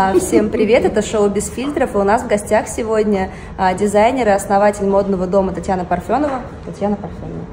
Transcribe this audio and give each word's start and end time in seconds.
А, 0.00 0.16
всем 0.16 0.48
привет, 0.48 0.84
это 0.84 1.02
шоу 1.02 1.28
«Без 1.28 1.48
фильтров», 1.48 1.96
и 1.96 1.98
у 1.98 2.04
нас 2.04 2.22
в 2.22 2.28
гостях 2.28 2.68
сегодня 2.68 3.32
а, 3.56 3.74
дизайнер 3.74 4.28
и 4.28 4.30
основатель 4.30 4.86
модного 4.86 5.26
дома 5.26 5.52
Татьяна 5.52 5.84
Парфенова. 5.84 6.42
Татьяна 6.64 6.94
Парфенова. 6.94 7.44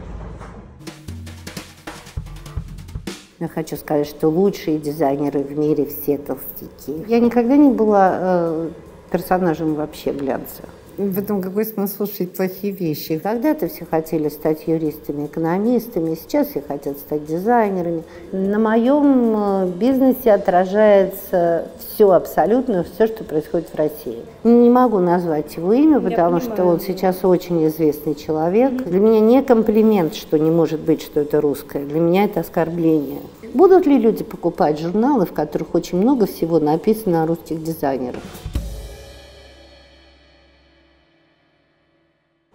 Я 3.40 3.48
хочу 3.48 3.76
сказать, 3.78 4.06
что 4.06 4.30
лучшие 4.30 4.78
дизайнеры 4.78 5.40
в 5.40 5.58
мире 5.58 5.88
все 5.88 6.20
толстяки. 6.20 7.04
Я 7.08 7.20
никогда 7.20 7.58
не 7.58 7.72
была 7.72 8.12
э, 8.14 8.70
персонажем 9.10 9.74
вообще 9.74 10.12
глянца. 10.12 10.62
В 10.98 11.20
этом 11.20 11.42
какой 11.42 11.66
смысл 11.66 12.06
слушать 12.06 12.32
плохие 12.32 12.72
вещи? 12.72 13.20
Когда-то 13.20 13.68
все 13.68 13.86
хотели 13.86 14.30
стать 14.30 14.66
юристами, 14.66 15.26
экономистами, 15.26 16.16
сейчас 16.16 16.48
все 16.48 16.62
хотят 16.66 16.98
стать 17.00 17.26
дизайнерами. 17.26 18.04
На 18.32 18.60
моем 18.60 19.34
э, 19.36 19.68
бизнесе 19.78 20.32
отражается 20.32 21.68
все 21.80 22.12
абсолютно, 22.12 22.86
все, 22.86 23.08
что 23.08 23.26
происходит 23.26 23.68
в 23.74 23.76
России. 23.76 24.20
Не 24.46 24.70
могу 24.70 25.00
назвать 25.00 25.58
его 25.58 25.74
имя, 25.74 26.00
потому 26.00 26.40
что 26.40 26.64
он 26.64 26.80
сейчас 26.80 27.26
очень 27.26 27.68
известный 27.68 28.16
человек. 28.16 28.72
Для 28.86 29.00
меня 29.02 29.20
не 29.20 29.44
комплимент, 29.44 30.16
что 30.16 30.40
не 30.40 30.50
может 30.50 30.80
быть, 30.80 31.02
что 31.02 31.20
это 31.20 31.42
русское. 31.42 31.84
Для 31.84 32.00
меня 32.00 32.24
это 32.24 32.40
оскорбление. 32.40 33.20
Будут 33.54 33.86
ли 33.86 33.98
люди 33.98 34.24
покупать 34.24 34.80
журналы, 34.80 35.26
в 35.26 35.34
которых 35.34 35.76
очень 35.76 35.98
много 35.98 36.26
всего 36.26 36.60
написано 36.60 37.24
о 37.24 37.28
русских 37.28 37.62
дизайнерах? 37.62 38.22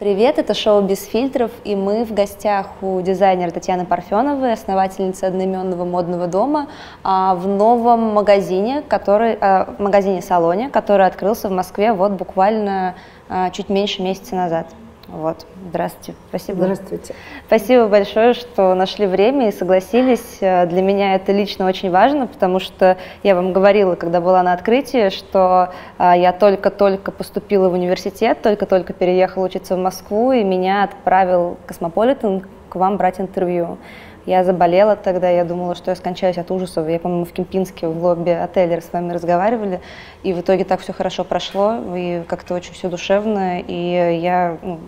Привет, 0.01 0.39
это 0.39 0.55
шоу 0.55 0.81
«Без 0.81 1.05
фильтров», 1.05 1.51
и 1.63 1.77
мы 1.77 2.07
в 2.07 2.15
гостях 2.15 2.69
у 2.81 3.03
дизайнера 3.03 3.51
Татьяны 3.51 3.85
Парфеновой, 3.85 4.55
основательницы 4.55 5.25
одноименного 5.25 5.85
модного 5.85 6.27
дома, 6.27 6.69
а, 7.05 7.35
в 7.35 7.47
новом 7.47 8.15
магазине, 8.15 8.83
который, 8.89 9.37
а, 9.39 9.75
магазине-салоне, 9.79 10.71
который 10.71 11.05
открылся 11.05 11.51
в 11.51 11.53
Москве 11.53 11.93
вот 11.93 12.13
буквально 12.13 12.95
а, 13.29 13.51
чуть 13.51 13.69
меньше 13.69 14.01
месяца 14.01 14.37
назад. 14.37 14.69
Вот. 15.13 15.45
Здравствуйте. 15.69 16.15
Спасибо. 16.29 16.59
Здравствуйте. 16.61 17.15
Спасибо 17.47 17.89
большое, 17.89 18.33
что 18.33 18.75
нашли 18.75 19.07
время 19.07 19.49
и 19.49 19.53
согласились. 19.53 20.39
Э, 20.41 20.67
для 20.67 20.83
меня 20.83 21.17
это 21.17 21.33
лично 21.33 21.67
очень 21.67 21.91
важно, 21.91 22.27
потому 22.29 22.61
что 22.61 22.97
я 23.23 23.35
вам 23.35 23.53
говорила, 23.53 23.97
когда 23.97 24.21
была 24.21 24.43
на 24.43 24.53
открытии, 24.53 25.09
что 25.11 25.73
э, 25.99 26.13
я 26.17 26.33
только-только 26.33 27.11
поступила 27.11 27.69
в 27.69 27.73
университет, 27.73 28.41
только-только 28.43 28.93
переехала 28.93 29.47
учиться 29.47 29.75
в 29.75 29.79
Москву, 29.79 30.33
и 30.33 30.45
меня 30.45 30.85
отправил 30.85 31.59
Космополитен 31.67 32.45
к 32.69 32.77
вам 32.77 32.97
брать 32.97 33.21
интервью. 33.21 33.79
Я 34.27 34.45
заболела 34.45 34.97
тогда, 34.97 35.31
я 35.31 35.45
думала, 35.45 35.75
что 35.75 35.91
я 35.91 35.97
скончаюсь 35.97 36.39
от 36.39 36.51
ужасов. 36.51 36.89
Я, 36.89 36.99
по-моему, 36.99 37.25
в 37.25 37.33
Кемпинске 37.33 37.89
в 37.89 38.05
лобби 38.05 38.31
отеля 38.31 38.81
с 38.81 38.93
вами 38.93 39.13
разговаривали, 39.13 39.81
и 40.23 40.33
в 40.33 40.41
итоге 40.41 40.65
так 40.65 40.81
все 40.81 40.93
хорошо 40.93 41.25
прошло, 41.25 41.79
и 41.97 42.23
как-то 42.27 42.55
очень 42.55 42.73
все 42.75 42.89
душевно, 42.89 43.61
и 43.61 44.19
я... 44.21 44.59
Ну, 44.63 44.81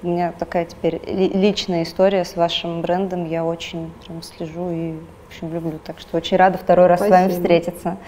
у 0.00 0.06
меня 0.06 0.32
такая 0.38 0.64
теперь 0.64 1.00
личная 1.06 1.82
история 1.82 2.24
с 2.24 2.36
вашим 2.36 2.82
брендом, 2.82 3.28
я 3.28 3.44
очень 3.44 3.90
прям 4.06 4.22
слежу 4.22 4.70
и 4.70 4.92
в 4.92 5.30
общем, 5.30 5.52
люблю, 5.52 5.78
так 5.84 5.98
что 5.98 6.16
очень 6.16 6.36
рада 6.36 6.56
второй 6.56 6.86
раз 6.86 7.00
Спасибо. 7.00 7.16
с 7.16 7.20
вами 7.20 7.30
встретиться. 7.32 7.98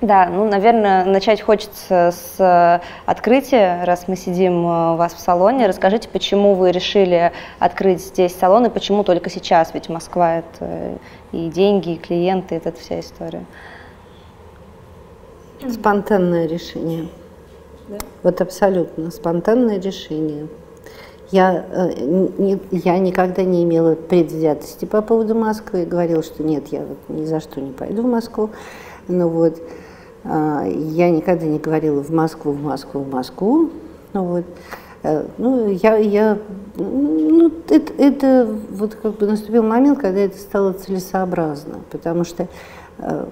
Да, 0.00 0.28
ну, 0.28 0.48
наверное, 0.48 1.04
начать 1.04 1.40
хочется 1.40 2.12
с 2.12 2.36
э, 2.38 2.80
открытия, 3.04 3.82
раз 3.84 4.06
мы 4.06 4.14
сидим 4.14 4.64
э, 4.64 4.92
у 4.92 4.96
вас 4.96 5.12
в 5.12 5.18
салоне. 5.18 5.66
Расскажите, 5.66 6.08
почему 6.08 6.54
вы 6.54 6.70
решили 6.70 7.32
открыть 7.58 8.00
здесь 8.00 8.32
салон 8.36 8.66
и 8.66 8.70
почему 8.70 9.02
только 9.02 9.28
сейчас? 9.28 9.74
Ведь 9.74 9.88
Москва– 9.88 10.36
это 10.38 10.98
и 11.32 11.48
деньги, 11.48 11.94
и 11.94 11.96
клиенты, 11.96 12.54
это 12.54 12.72
вся 12.78 13.00
история. 13.00 13.44
Спонтанное 15.68 16.46
решение. 16.46 17.08
Да? 17.88 17.98
Вот 18.22 18.40
абсолютно 18.40 19.10
спонтанное 19.10 19.80
решение. 19.80 20.46
Я, 21.32 21.66
э, 21.72 21.92
не, 21.98 22.60
я 22.70 22.98
никогда 22.98 23.42
не 23.42 23.64
имела 23.64 23.96
предвзятости 23.96 24.84
по 24.84 25.02
поводу 25.02 25.34
Москвы. 25.34 25.84
Говорила, 25.84 26.22
что 26.22 26.44
нет, 26.44 26.68
я 26.68 26.82
вот 26.82 26.98
ни 27.08 27.24
за 27.24 27.40
что 27.40 27.60
не 27.60 27.72
пойду 27.72 28.02
в 28.02 28.06
Москву. 28.06 28.50
Ну 29.08 29.28
вот, 29.28 29.58
я 30.28 31.10
никогда 31.10 31.46
не 31.46 31.58
говорила 31.58 32.02
в 32.02 32.10
Москву, 32.10 32.52
в 32.52 32.62
Москву, 32.62 33.00
в 33.00 33.10
Москву. 33.10 33.70
Ну, 34.12 34.24
вот. 34.24 34.44
Э, 35.02 35.26
ну, 35.38 35.70
я, 35.70 35.96
я, 35.96 36.38
ну, 36.76 37.52
это, 37.68 37.92
это 37.98 38.58
вот 38.70 38.94
как 38.94 39.16
бы 39.16 39.26
наступил 39.26 39.62
момент, 39.62 40.00
когда 40.00 40.20
это 40.20 40.36
стало 40.36 40.72
целесообразно, 40.72 41.80
потому 41.90 42.24
что 42.24 42.48
э, 42.98 43.26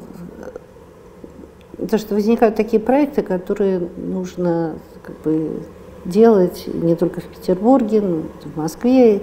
то, 1.91 1.99
что 1.99 2.15
возникают 2.15 2.57
такие 2.57 2.81
проекты, 2.81 3.23
которые 3.23 3.89
нужно 3.97 4.77
как 5.03 5.17
бы 5.19 5.63
делать 6.05 6.69
не 6.73 6.95
только 6.95 7.21
в 7.21 7.25
Петербурге, 7.25 8.01
но 8.01 8.19
и 8.21 8.49
в 8.49 8.57
Москве, 8.57 9.23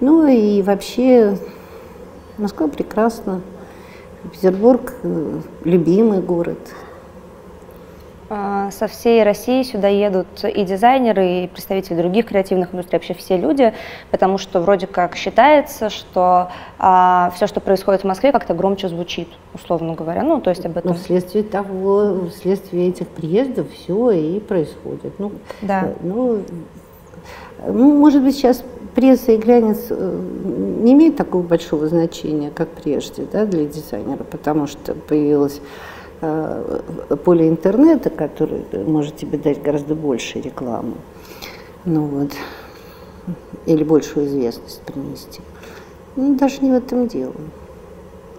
ну 0.00 0.26
и 0.26 0.62
вообще 0.62 1.38
Москва 2.36 2.68
прекрасна, 2.68 3.40
Петербург 4.32 4.92
э, 5.02 5.40
любимый 5.64 6.20
город, 6.20 6.58
а, 6.68 6.85
со 8.28 8.88
всей 8.88 9.22
России 9.22 9.62
сюда 9.62 9.88
едут 9.88 10.26
и 10.42 10.64
дизайнеры, 10.64 11.44
и 11.44 11.46
представители 11.46 11.96
других 11.96 12.26
креативных 12.26 12.74
индустрий, 12.74 12.98
вообще 12.98 13.14
все 13.14 13.36
люди, 13.36 13.72
потому 14.10 14.38
что 14.38 14.60
вроде 14.60 14.86
как 14.86 15.14
считается, 15.14 15.90
что 15.90 16.48
а, 16.78 17.32
все, 17.36 17.46
что 17.46 17.60
происходит 17.60 18.02
в 18.02 18.04
Москве, 18.04 18.32
как-то 18.32 18.54
громче 18.54 18.88
звучит, 18.88 19.28
условно 19.54 19.94
говоря. 19.94 20.22
Ну, 20.22 20.40
то 20.40 20.50
есть 20.50 20.66
об 20.66 20.76
этом. 20.76 20.92
Ну, 20.92 20.96
вследствие 20.96 21.44
того, 21.44 22.28
вследствие 22.30 22.88
этих 22.88 23.06
приездов 23.08 23.66
все 23.72 24.10
и 24.10 24.40
происходит. 24.40 25.18
Ну, 25.18 25.32
да. 25.62 25.84
Э, 25.84 25.94
ну, 26.02 26.42
ну, 27.64 27.94
может 27.94 28.22
быть, 28.22 28.34
сейчас 28.34 28.64
пресса 28.94 29.32
и 29.32 29.36
глянец 29.36 29.86
э, 29.90 30.20
не 30.80 30.92
имеют 30.94 31.16
такого 31.16 31.42
большого 31.42 31.86
значения, 31.88 32.50
как 32.50 32.68
прежде, 32.68 33.26
да, 33.30 33.44
для 33.46 33.64
дизайнера, 33.66 34.24
потому 34.24 34.66
что 34.66 34.94
появилась 34.94 35.60
поле 36.20 37.48
интернета, 37.48 38.10
который 38.10 38.64
может 38.86 39.16
тебе 39.16 39.38
дать 39.38 39.62
гораздо 39.62 39.94
больше 39.94 40.40
рекламы, 40.40 40.94
ну 41.84 42.04
вот, 42.06 42.32
или 43.66 43.84
большую 43.84 44.26
известность 44.26 44.80
принести. 44.82 45.40
Ну, 46.16 46.34
даже 46.36 46.60
не 46.60 46.70
в 46.70 46.74
этом 46.74 47.06
дело. 47.06 47.34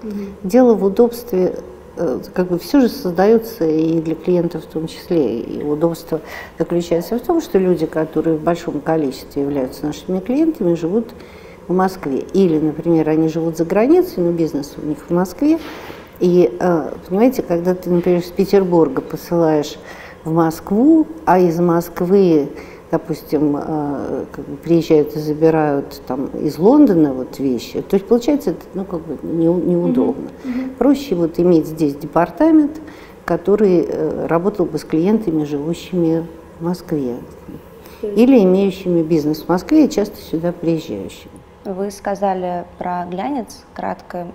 Mm-hmm. 0.01 0.27
Дело 0.43 0.73
в 0.73 0.83
удобстве, 0.83 1.55
э, 1.95 2.19
как 2.33 2.47
бы 2.47 2.57
все 2.59 2.79
же 2.79 2.89
создается 2.89 3.65
и 3.65 4.01
для 4.01 4.15
клиентов 4.15 4.63
в 4.63 4.67
том 4.67 4.87
числе. 4.87 5.41
И 5.41 5.63
удобство 5.63 6.21
заключается 6.57 7.17
в 7.17 7.21
том, 7.21 7.41
что 7.41 7.59
люди, 7.59 7.85
которые 7.85 8.37
в 8.37 8.41
большом 8.41 8.81
количестве 8.81 9.43
являются 9.43 9.85
нашими 9.85 10.19
клиентами, 10.19 10.73
живут 10.73 11.09
в 11.67 11.73
Москве. 11.73 12.25
Или, 12.33 12.57
например, 12.57 13.09
они 13.09 13.27
живут 13.27 13.57
за 13.57 13.65
границей, 13.65 14.23
но 14.23 14.31
бизнес 14.31 14.73
у 14.81 14.85
них 14.85 14.97
в 15.07 15.13
Москве, 15.13 15.59
и, 16.19 16.55
э, 16.59 16.91
понимаете, 17.07 17.43
когда 17.43 17.75
ты, 17.75 17.89
например, 17.89 18.21
из 18.21 18.31
Петербурга 18.31 19.01
посылаешь 19.01 19.77
в 20.23 20.31
Москву, 20.31 21.07
а 21.25 21.39
из 21.39 21.59
Москвы, 21.59 22.49
допустим, 22.91 23.55
э, 23.57 24.25
как 24.31 24.45
бы 24.45 24.57
приезжают 24.57 25.15
и 25.15 25.19
забирают 25.19 26.01
там 26.07 26.27
из 26.41 26.57
Лондона 26.57 27.13
вот 27.13 27.37
вещи, 27.39 27.81
то 27.81 27.95
есть 27.95 28.07
получается 28.07 28.51
это 28.51 28.61
ну, 28.73 28.85
как 28.85 29.01
бы 29.01 29.17
не, 29.21 29.45
неудобно. 29.45 30.29
Mm-hmm. 30.43 30.75
Проще 30.77 31.15
вот 31.15 31.39
иметь 31.39 31.67
здесь 31.67 31.95
департамент, 31.95 32.81
который 33.25 33.85
э, 33.87 34.27
работал 34.27 34.65
бы 34.65 34.79
с 34.79 34.83
клиентами, 34.83 35.43
живущими 35.43 36.25
в 36.59 36.63
Москве. 36.63 37.17
Или 38.01 38.43
имеющими 38.43 39.01
бизнес 39.01 39.41
в 39.41 39.49
Москве 39.49 39.85
и 39.85 39.89
часто 39.89 40.17
сюда 40.21 40.51
приезжающими. 40.51 41.31
Вы 41.65 41.91
сказали 41.91 42.65
про 42.77 43.05
глянец 43.05 43.63
кратко. 43.73 44.27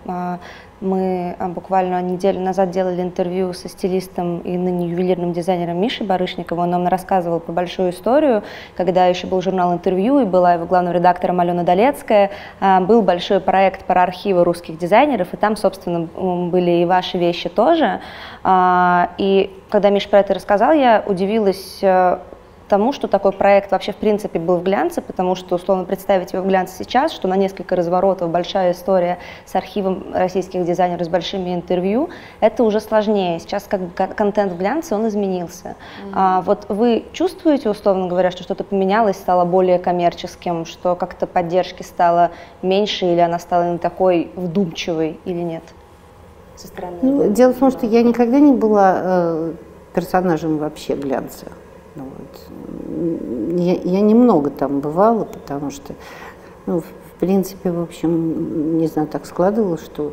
А, 0.83 0.85
мы 0.85 1.37
а, 1.39 1.49
буквально 1.49 2.01
неделю 2.03 2.41
назад 2.41 2.71
делали 2.71 3.01
интервью 3.01 3.53
со 3.53 3.69
стилистом 3.69 4.41
и 4.41 4.57
ныне 4.57 4.89
ювелирным 4.89 5.33
дизайнером 5.33 5.81
Мишей 5.81 6.07
Барышниковым. 6.07 6.65
Он 6.65 6.71
нам 6.71 6.89
рассказывал 6.89 7.41
про 7.41 7.53
большую 7.53 7.91
историю, 7.91 8.43
когда 8.77 9.07
еще 9.07 9.27
был 9.27 9.41
журнал 9.41 9.73
«Интервью» 9.73 10.21
и 10.21 10.25
была 10.25 10.55
его 10.55 10.67
главным 10.67 10.93
редактором 10.93 11.41
Алена 11.41 11.63
Долецкая. 11.63 12.31
А, 12.61 12.81
был 12.81 13.03
большой 13.03 13.41
проект 13.41 13.85
про 13.85 14.03
архивы 14.03 14.45
русских 14.45 14.79
дизайнеров, 14.79 15.33
и 15.33 15.37
там, 15.37 15.57
собственно, 15.57 16.09
были 16.49 16.83
и 16.83 16.85
ваши 16.85 17.19
вещи 17.19 17.49
тоже. 17.49 18.01
И 18.45 19.51
когда 19.71 19.91
Миша 19.91 20.09
про 20.09 20.21
это 20.21 20.35
рассказал, 20.35 20.73
я 20.73 21.03
удивилась 21.07 21.79
э, 21.83 22.19
тому, 22.73 22.95
что 22.95 23.07
такой 23.07 23.33
проект 23.33 23.71
вообще 23.71 23.93
в 23.93 23.97
принципе 23.97 24.39
был 24.39 24.57
в 24.57 24.63
глянце, 24.63 25.03
потому 25.03 25.35
что, 25.35 25.57
условно, 25.57 25.85
представить 25.85 26.33
его 26.33 26.43
в 26.43 26.47
глянце 26.47 26.83
сейчас, 26.83 27.13
что 27.13 27.29
на 27.29 27.37
несколько 27.37 27.77
разворотов 27.77 28.31
большая 28.31 28.73
история 28.73 29.19
с 29.45 29.55
архивом 29.55 30.07
российских 30.15 30.65
дизайнеров, 30.65 31.05
с 31.05 31.11
большими 31.11 31.55
интервью, 31.55 32.09
это 32.41 32.65
уже 32.65 32.81
сложнее. 32.81 33.41
Сейчас 33.41 33.65
как 33.65 33.81
бы 33.83 33.91
контент 33.91 34.55
в 34.55 34.57
глянце, 34.57 34.95
он 34.95 35.07
изменился. 35.07 35.69
Mm-hmm. 35.69 36.13
А, 36.15 36.41
вот 36.41 36.65
вы 36.71 37.05
чувствуете, 37.13 37.69
условно 37.69 38.07
говоря, 38.07 38.31
что 38.31 38.43
что-то 38.43 38.65
поменялось, 38.65 39.17
стало 39.17 39.45
более 39.45 39.79
коммерческим, 39.79 40.65
что 40.65 40.97
как-то 40.97 41.27
поддержки 41.27 41.83
стало 41.83 42.31
меньше 42.63 43.05
или 43.05 43.21
она 43.21 43.39
стала 43.39 43.71
не 43.71 43.77
такой 43.77 44.31
вдумчивой 44.35 45.21
или 45.27 45.43
нет? 45.43 45.65
со 46.57 46.69
стороны? 46.69 46.99
Ну, 47.03 47.31
дело 47.31 47.53
в 47.53 47.59
том, 47.59 47.71
что 47.71 47.85
я 47.85 48.03
никогда 48.03 48.41
не 48.41 48.53
была 48.53 49.01
э, 49.03 49.53
персонажем 49.95 50.57
вообще 50.57 50.95
глянца. 50.95 51.47
Ну, 51.95 52.05
вот. 52.05 52.32
Я, 53.57 53.75
я 53.75 54.01
немного 54.01 54.51
там 54.51 54.81
бывала, 54.81 55.25
потому 55.25 55.71
что, 55.71 55.95
ну, 56.67 56.81
в 56.81 57.21
принципе, 57.21 57.71
в 57.71 57.81
общем, 57.81 58.79
не 58.79 58.87
знаю, 58.87 59.09
так 59.09 59.27
складывалось, 59.27 59.85
что 59.85 60.13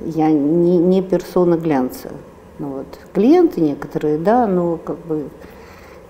я 0.00 0.30
не, 0.30 0.78
не 0.78 1.02
персона 1.02 1.56
глянца. 1.56 2.10
Ну, 2.58 2.68
вот. 2.68 2.86
Клиенты 3.12 3.60
некоторые, 3.60 4.18
да, 4.18 4.46
но 4.46 4.76
как 4.76 4.98
бы 4.98 5.28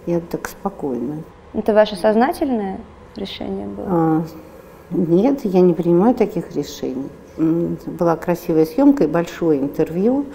я 0.07 0.21
так 0.21 0.49
спокойно. 0.49 1.23
Это 1.55 1.75
ваше 1.75 1.97
сознательное 1.97 2.81
решение 3.17 3.67
было? 3.67 3.87
А, 3.89 4.23
нет, 4.91 5.41
я 5.45 5.61
не 5.61 5.75
принимаю 5.75 6.15
таких 6.15 6.55
решений. 6.55 7.09
Была 7.37 8.17
красивая 8.17 8.67
съемка 8.67 9.05
и 9.05 9.07
большое 9.07 9.61
интервью. 9.61 10.27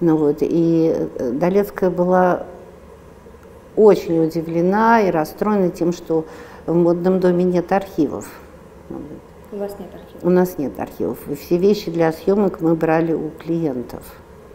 Ну 0.00 0.16
вот, 0.16 0.38
и 0.40 0.92
э, 0.94 1.30
Долецкая 1.32 1.90
была 1.90 2.46
очень 3.76 4.24
удивлена 4.24 5.00
и 5.02 5.10
расстроена 5.10 5.70
тем, 5.70 5.92
что 5.92 6.24
в 6.66 6.74
модном 6.74 7.20
доме 7.20 7.44
нет 7.44 7.72
архивов. 7.72 8.28
У 9.52 9.56
вас 9.56 9.76
нет 9.78 9.88
архивов? 9.94 10.22
У 10.22 10.30
нас 10.30 10.58
нет 10.58 10.80
архивов. 10.80 11.18
И 11.28 11.34
все 11.34 11.58
вещи 11.58 11.90
для 11.90 12.12
съемок 12.12 12.60
мы 12.60 12.74
брали 12.74 13.12
у 13.12 13.30
клиентов. 13.30 14.02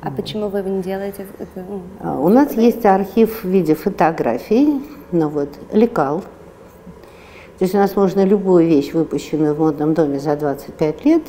А 0.01 0.11
почему 0.11 0.47
вы 0.47 0.61
не 0.61 0.81
делаете 0.81 1.25
это? 1.37 1.65
Ну, 1.69 1.81
а, 1.99 2.19
у 2.19 2.29
нас 2.29 2.53
есть 2.53 2.85
архив 2.85 3.43
в 3.43 3.47
виде 3.47 3.75
фотографий, 3.75 4.81
ну 5.11 5.27
вот, 5.27 5.49
лекал. 5.73 6.21
То 6.21 7.65
есть 7.65 7.75
у 7.75 7.77
нас 7.77 7.97
можно 7.97 8.23
любую 8.23 8.65
вещь, 8.65 8.93
выпущенную 8.93 9.53
в 9.53 9.59
модном 9.59 9.93
доме 9.93 10.19
за 10.19 10.37
25 10.37 11.03
лет, 11.03 11.23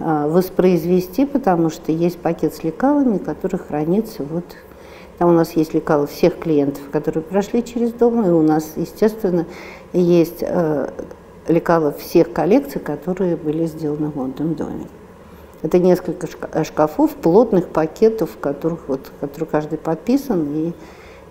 а, 0.00 0.26
воспроизвести, 0.26 1.24
потому 1.24 1.70
что 1.70 1.92
есть 1.92 2.18
пакет 2.18 2.54
с 2.54 2.64
лекалами, 2.64 3.18
который 3.18 3.60
хранится 3.60 4.24
вот 4.24 4.44
там 5.18 5.28
у 5.28 5.32
нас 5.32 5.52
есть 5.52 5.74
лекалы 5.74 6.06
всех 6.06 6.38
клиентов, 6.38 6.82
которые 6.90 7.22
прошли 7.22 7.62
через 7.64 7.92
дом, 7.92 8.26
и 8.26 8.30
у 8.30 8.42
нас, 8.42 8.72
естественно, 8.76 9.46
есть 9.92 10.42
э, 10.42 10.90
лекала 11.46 11.92
всех 11.92 12.32
коллекций, 12.32 12.80
которые 12.80 13.36
были 13.36 13.66
сделаны 13.66 14.08
в 14.08 14.16
модном 14.16 14.54
доме. 14.54 14.86
Это 15.62 15.78
несколько 15.78 16.26
шкафов, 16.64 17.12
плотных 17.12 17.68
пакетов, 17.68 18.32
в 18.32 18.38
которых 18.38 18.88
вот, 18.88 19.10
которые 19.20 19.48
каждый 19.48 19.78
подписан, 19.78 20.46
и, 20.54 20.72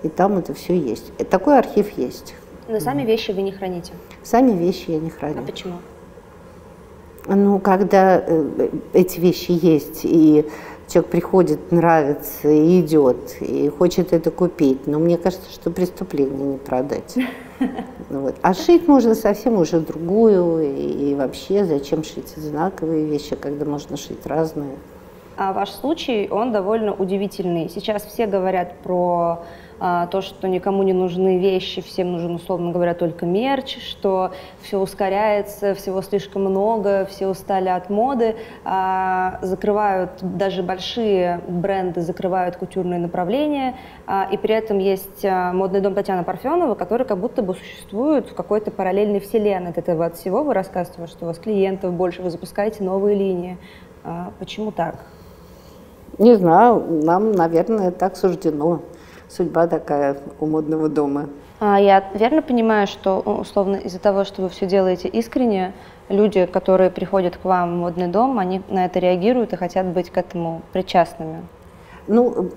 и 0.02 0.10
там 0.10 0.38
это 0.38 0.54
все 0.54 0.76
есть. 0.76 1.12
И 1.20 1.24
такой 1.24 1.60
архив 1.60 1.98
есть. 1.98 2.34
Но 2.68 2.80
сами 2.80 3.04
вещи 3.04 3.32
вы 3.32 3.42
не 3.42 3.52
храните? 3.52 3.92
Сами 4.24 4.58
вещи 4.58 4.92
я 4.92 5.00
не 5.00 5.10
храню. 5.10 5.40
А 5.40 5.46
почему? 5.46 5.74
Ну, 7.28 7.60
когда 7.60 8.24
э, 8.26 8.70
эти 8.94 9.20
вещи 9.20 9.52
есть, 9.52 10.02
и 10.04 10.46
человек 10.94 11.12
приходит, 11.12 11.72
нравится, 11.72 12.50
и 12.50 12.82
идет, 12.82 13.42
и 13.42 13.68
хочет 13.70 14.14
это 14.14 14.30
купить, 14.30 14.86
но 14.86 15.00
мне 15.00 15.18
кажется, 15.18 15.52
что 15.52 15.72
преступление 15.72 16.54
не 16.54 16.58
продать. 16.58 17.16
Вот. 18.10 18.36
А 18.44 18.54
шить 18.54 18.88
можно 18.88 19.16
совсем 19.16 19.58
уже 19.58 19.80
другую, 19.80 20.62
и, 20.62 21.16
вообще 21.16 21.66
зачем 21.66 22.04
шить 22.04 22.32
одинаковые 22.38 23.06
вещи, 23.06 23.36
когда 23.36 23.66
можно 23.66 23.98
шить 23.98 24.26
разные. 24.26 24.76
А 25.38 25.52
ваш 25.52 25.72
случай, 25.72 26.28
он 26.30 26.52
довольно 26.52 26.94
удивительный. 26.94 27.70
Сейчас 27.74 28.04
все 28.04 28.28
говорят 28.28 28.76
про 28.84 29.46
то, 29.80 30.22
что 30.22 30.48
никому 30.48 30.84
не 30.84 30.94
нужны 30.94 31.40
вещи, 31.40 31.82
всем 31.82 32.14
нужен, 32.14 32.36
условно 32.36 32.72
говоря, 32.72 32.94
только 32.94 33.26
мерч, 33.26 33.78
что 33.82 34.32
все 34.62 34.80
ускоряется, 34.80 35.74
всего 35.74 36.02
слишком 36.02 36.44
много, 36.44 37.06
все 37.06 37.28
устали 37.28 37.70
от 37.70 37.90
моды, 37.90 38.36
а, 38.64 39.40
закрывают 39.42 40.12
даже 40.22 40.64
большие 40.64 41.42
бренды, 41.48 42.02
закрывают 42.02 42.58
кутюрные 42.58 43.00
направления, 43.00 43.76
а, 44.06 44.28
и 44.32 44.38
при 44.38 44.56
этом 44.56 44.80
есть 44.80 45.26
а, 45.26 45.54
модный 45.54 45.82
дом 45.82 45.94
Татьяны 45.94 46.24
Парфенова, 46.24 46.76
который 46.76 47.06
как 47.06 47.18
будто 47.20 47.42
бы 47.42 47.54
существует 47.54 48.30
в 48.30 48.36
какой-то 48.36 48.72
параллельной 48.72 49.20
вселенной 49.20 49.72
от 49.72 49.78
этого 49.78 50.06
от 50.06 50.16
всего. 50.18 50.44
Вы 50.44 50.54
рассказываете, 50.54 51.12
что 51.12 51.26
у 51.26 51.28
вас 51.28 51.40
клиентов 51.40 51.94
больше, 51.94 52.22
вы 52.22 52.30
запускаете 52.30 52.84
новые 52.84 53.16
линии. 53.16 53.58
А, 54.04 54.32
почему 54.40 54.72
так? 54.72 54.96
Не 56.18 56.36
знаю, 56.36 56.84
нам, 57.04 57.32
наверное, 57.32 57.92
так 57.92 58.16
суждено 58.16 58.82
судьба 59.36 59.68
такая 59.68 60.18
у 60.40 60.46
модного 60.46 60.90
дома. 60.90 61.30
А 61.60 61.80
я 61.80 62.04
верно 62.14 62.42
понимаю, 62.42 62.88
что 62.88 63.20
условно 63.20 63.78
из-за 63.78 64.00
того, 64.00 64.24
что 64.26 64.42
вы 64.42 64.50
все 64.50 64.66
делаете 64.66 65.08
искренне, 65.08 65.74
люди, 66.10 66.46
которые 66.46 66.90
приходят 66.90 67.38
к 67.38 67.46
вам 67.46 67.74
в 67.74 67.78
модный 67.78 68.08
дом, 68.08 68.40
они 68.40 68.62
на 68.70 68.86
это 68.86 69.00
реагируют 69.00 69.54
и 69.54 69.56
хотят 69.56 69.86
быть 69.88 70.10
к 70.10 70.18
этому 70.18 70.62
причастными? 70.74 71.42
Ну, 72.08 72.52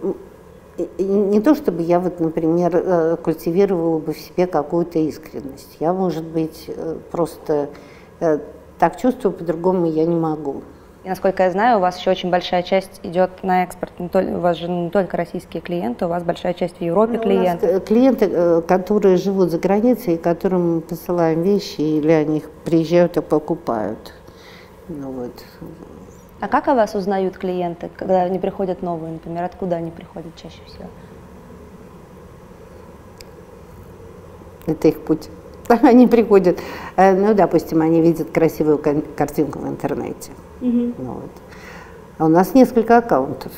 не 0.99 1.40
то 1.40 1.55
чтобы 1.55 1.82
я 1.82 2.00
вот, 2.00 2.20
например, 2.20 2.70
э, 2.75 3.17
культивировала 3.17 3.99
бы 3.99 4.12
в 4.12 4.19
себе 4.19 4.46
какую-то 4.46 4.99
искренность. 4.99 5.76
Я, 5.81 5.93
может 5.93 6.25
быть, 6.25 6.64
э, 6.69 6.96
просто 7.11 7.69
э, 8.20 8.38
так 8.78 8.99
чувствую, 8.99 9.32
по-другому 9.32 9.87
я 9.87 10.05
не 10.05 10.17
могу. 10.17 10.62
И, 11.06 11.08
насколько 11.08 11.44
я 11.44 11.53
знаю, 11.53 11.79
у 11.79 11.81
вас 11.81 12.00
еще 12.00 12.11
очень 12.11 12.31
большая 12.31 12.64
часть 12.64 12.99
идет 13.05 13.44
на 13.44 13.62
экспорт. 13.62 13.93
Не 14.00 14.08
только, 14.08 14.31
у 14.31 14.41
вас 14.41 14.56
же 14.56 14.69
не 14.69 14.91
только 14.91 15.17
российские 15.17 15.61
клиенты, 15.62 16.06
у 16.06 16.08
вас 16.08 16.25
большая 16.25 16.53
часть 16.53 16.79
в 16.79 16.81
Европе 16.81 17.19
ну, 17.19 17.23
клиентов. 17.23 17.85
клиенты, 17.85 18.29
э, 18.29 18.62
которые 18.62 19.17
живут 19.17 19.53
за 19.53 19.61
границей, 19.61 20.19
которым 20.19 20.75
мы 20.75 20.81
посылаем 20.81 21.43
вещи, 21.43 21.81
или 21.81 22.11
они 22.11 22.43
приезжают 22.64 23.17
и 23.17 23.20
покупают. 23.20 24.14
Ну, 24.88 25.12
вот. 25.12 25.31
А 26.41 26.49
как 26.49 26.67
о 26.67 26.75
вас 26.75 26.97
узнают 26.97 27.38
клиенты, 27.38 27.88
когда 27.97 28.23
они 28.23 28.41
приходят 28.41 28.82
новые, 28.82 29.12
например, 29.12 29.44
откуда 29.44 29.76
они 29.76 29.93
приходят 29.93 30.35
чаще 30.35 30.59
всего? 30.67 30.88
Это 34.67 34.88
их 34.88 35.00
путь. 35.02 35.29
Они 35.69 36.09
приходят, 36.09 36.59
э, 36.97 37.12
ну, 37.14 37.32
допустим, 37.32 37.81
они 37.82 38.00
видят 38.00 38.32
красивую 38.32 38.79
картинку 39.17 39.61
в 39.61 39.69
интернете. 39.69 40.32
Угу. 40.61 40.93
Вот. 40.99 41.31
А 42.19 42.25
у 42.25 42.29
нас 42.29 42.55
несколько 42.55 42.99
аккаунтов. 42.99 43.53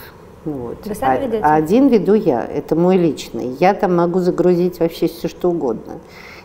Ну 0.45 0.53
вот. 0.53 0.87
Вы 0.87 0.95
сами 0.95 1.19
а, 1.19 1.21
ведете? 1.21 1.45
Один 1.45 1.89
веду 1.89 2.15
я, 2.15 2.45
это 2.45 2.75
мой 2.75 2.97
личный. 2.97 3.57
Я 3.61 3.75
там 3.75 3.97
могу 3.97 4.21
загрузить 4.21 4.81
вообще 4.81 5.07
все, 5.09 5.29
что 5.29 5.51
угодно. 5.51 6.01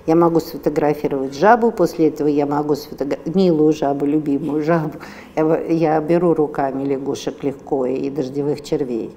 Я 0.06 0.16
могу 0.16 0.42
сфотографировать 0.42 1.34
жабу, 1.34 1.72
после 1.72 2.10
этого 2.10 2.28
я 2.28 2.46
могу 2.46 2.76
сфотографировать 2.76 3.36
милую 3.36 3.72
жабу, 3.72 4.06
любимую 4.06 4.62
жабу. 4.62 4.96
Я, 5.36 5.62
я 5.62 6.02
беру 6.02 6.34
руками 6.34 6.84
лягушек 6.84 7.42
легко 7.44 7.86
и 7.86 8.10
дождевых 8.10 8.62
червей. 8.62 9.12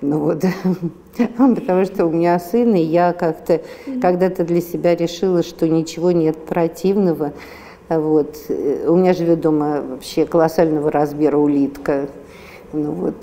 Ну 0.00 0.18
вот, 0.18 0.42
потому 1.36 1.84
что 1.84 2.06
у 2.06 2.10
меня 2.10 2.38
сын, 2.40 2.74
и 2.74 2.82
я 2.82 3.12
как-то 3.12 3.60
когда-то 4.00 4.44
для 4.44 4.60
себя 4.60 4.96
решила, 4.96 5.42
что 5.42 5.68
ничего 5.68 6.10
нет 6.10 6.44
противного 6.46 7.32
вот. 7.98 8.36
У 8.48 8.96
меня 8.96 9.12
живет 9.12 9.40
дома 9.40 9.82
вообще 9.82 10.26
колоссального 10.26 10.90
размера 10.90 11.36
улитка, 11.36 12.08
ну 12.72 12.92
вот, 12.92 13.14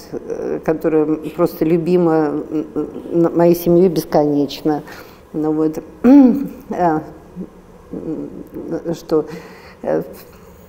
которая 0.64 1.06
просто 1.36 1.66
любима 1.66 2.44
моей 3.12 3.56
семьей 3.56 3.90
бесконечно. 3.90 4.84
Ну 5.34 5.52
вот, 5.54 5.84
а, 6.72 7.04
что 8.94 9.26
э, 9.84 10.04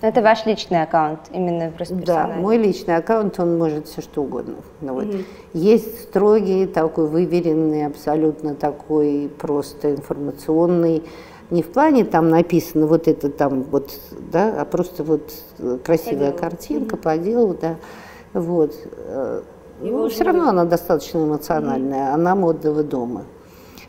это 0.02 0.23
ваш 0.23 0.47
личный 0.47 0.83
аккаунт, 0.83 1.21
именно 1.30 1.71
просто 1.71 1.95
Да, 1.95 2.26
мой 2.26 2.57
личный 2.57 2.97
аккаунт, 2.97 3.38
он 3.38 3.59
может 3.59 3.87
все 3.87 4.00
что 4.00 4.23
угодно. 4.23 4.57
Ну, 4.80 4.95
вот. 4.95 5.04
mm 5.04 5.25
Есть 5.52 6.04
строгий, 6.04 6.66
такой 6.66 7.07
выверенный, 7.07 7.85
абсолютно 7.85 8.54
такой 8.54 9.30
просто 9.38 9.92
информационный 9.92 11.02
не 11.50 11.62
в 11.62 11.69
плане 11.71 12.04
там 12.04 12.28
написано 12.28 12.87
вот 12.87 13.09
это 13.09 13.28
там 13.30 13.62
вот, 13.64 13.90
да, 14.33 14.61
а 14.61 14.64
просто 14.64 15.04
вот 15.04 15.33
э, 15.59 15.78
красивая 15.85 16.33
по 16.33 16.38
картинка 16.38 16.97
по 16.97 17.16
делу, 17.19 17.57
да, 17.61 17.76
вот. 18.33 18.75
Э, 19.07 19.42
ну, 19.80 20.09
все 20.09 20.25
равно 20.25 20.49
она 20.49 20.64
достаточно 20.64 21.19
эмоциональная, 21.19 22.11
mm-hmm. 22.11 22.14
она 22.14 22.35
модного 22.35 22.83
дома. 22.83 23.25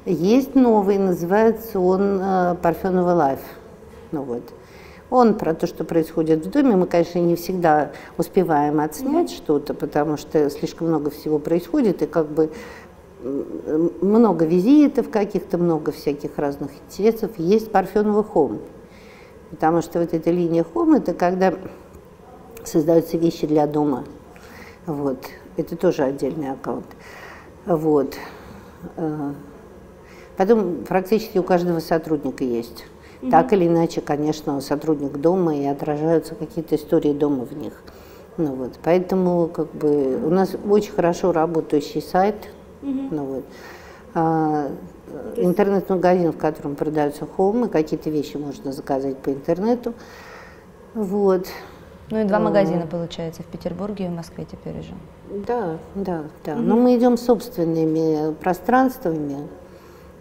Есть 0.05 0.55
новый, 0.55 0.97
называется 0.97 1.79
он 1.79 2.19
э, 2.21 2.55
Parfenova 2.61 3.11
Life. 3.11 3.39
Ну 4.11 4.23
вот. 4.23 4.43
Он 5.09 5.33
про 5.33 5.53
то, 5.53 5.67
что 5.67 5.83
происходит 5.83 6.45
в 6.45 6.49
доме. 6.49 6.77
Мы, 6.77 6.87
конечно, 6.87 7.19
не 7.19 7.35
всегда 7.35 7.91
успеваем 8.17 8.79
отснять 8.79 9.29
mm-hmm. 9.29 9.35
что-то, 9.35 9.73
потому 9.73 10.15
что 10.15 10.49
слишком 10.49 10.87
много 10.87 11.09
всего 11.09 11.37
происходит, 11.37 12.01
и 12.01 12.05
как 12.07 12.29
бы 12.29 12.51
много 13.23 14.45
визитов 14.45 15.09
каких-то, 15.09 15.57
много 15.57 15.91
всяких 15.91 16.37
разных 16.37 16.71
интересов. 16.87 17.31
Есть 17.37 17.71
Парфенова 17.71 18.23
Хом, 18.23 18.59
потому 19.51 19.81
что 19.81 19.99
вот 19.99 20.13
эта 20.13 20.31
линия 20.31 20.63
Хом, 20.63 20.93
это 20.93 21.13
когда 21.13 21.53
создаются 22.63 23.17
вещи 23.17 23.47
для 23.47 23.67
дома. 23.67 24.05
Вот. 24.85 25.19
Это 25.57 25.75
тоже 25.75 26.03
отдельный 26.03 26.51
аккаунт. 26.51 26.85
Вот. 27.65 28.15
Э, 28.97 29.33
потом 30.37 30.83
практически 30.87 31.37
у 31.37 31.43
каждого 31.43 31.79
сотрудника 31.79 32.43
есть. 32.43 32.85
Mm-hmm. 33.21 33.31
Так 33.31 33.53
или 33.53 33.67
иначе, 33.67 34.01
конечно, 34.01 34.59
сотрудник 34.61 35.17
дома 35.17 35.55
и 35.55 35.65
отражаются 35.65 36.33
какие-то 36.35 36.75
истории 36.75 37.13
дома 37.13 37.45
в 37.45 37.55
них. 37.55 37.73
Ну, 38.37 38.55
вот, 38.55 38.79
поэтому 38.81 39.47
как 39.47 39.71
бы, 39.73 40.19
у 40.25 40.29
нас 40.29 40.55
очень 40.67 40.93
хорошо 40.93 41.31
работающий 41.31 42.01
сайт. 42.01 42.35
Угу. 42.81 43.07
Ну, 43.11 43.23
вот. 43.25 43.43
а, 44.13 44.69
интернет-магазин, 45.35 46.31
в 46.31 46.37
котором 46.37 46.75
продаются 46.75 47.25
холмы, 47.25 47.69
какие-то 47.69 48.09
вещи 48.09 48.37
можно 48.37 48.71
заказать 48.71 49.17
по 49.17 49.29
интернету. 49.29 49.93
Вот. 50.93 51.47
Ну 52.09 52.19
и 52.19 52.23
два 52.25 52.37
а, 52.37 52.41
магазина, 52.41 52.87
получается, 52.87 53.41
в 53.43 53.45
Петербурге 53.45 54.05
и 54.05 54.07
в 54.09 54.11
Москве 54.11 54.45
теперь 54.45 54.79
уже. 54.79 54.93
Да, 55.47 55.77
да, 55.95 56.23
да. 56.43 56.53
Угу. 56.53 56.61
Но 56.61 56.75
мы 56.75 56.97
идем 56.97 57.17
собственными 57.17 58.33
пространствами. 58.33 59.47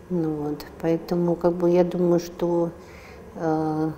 Ну, 0.09 0.35
вот. 0.35 0.67
Поэтому 0.81 1.35
как 1.35 1.55
бы 1.55 1.71
я 1.71 1.85
думаю, 1.85 2.21
что 2.21 2.71
э, 3.37 3.91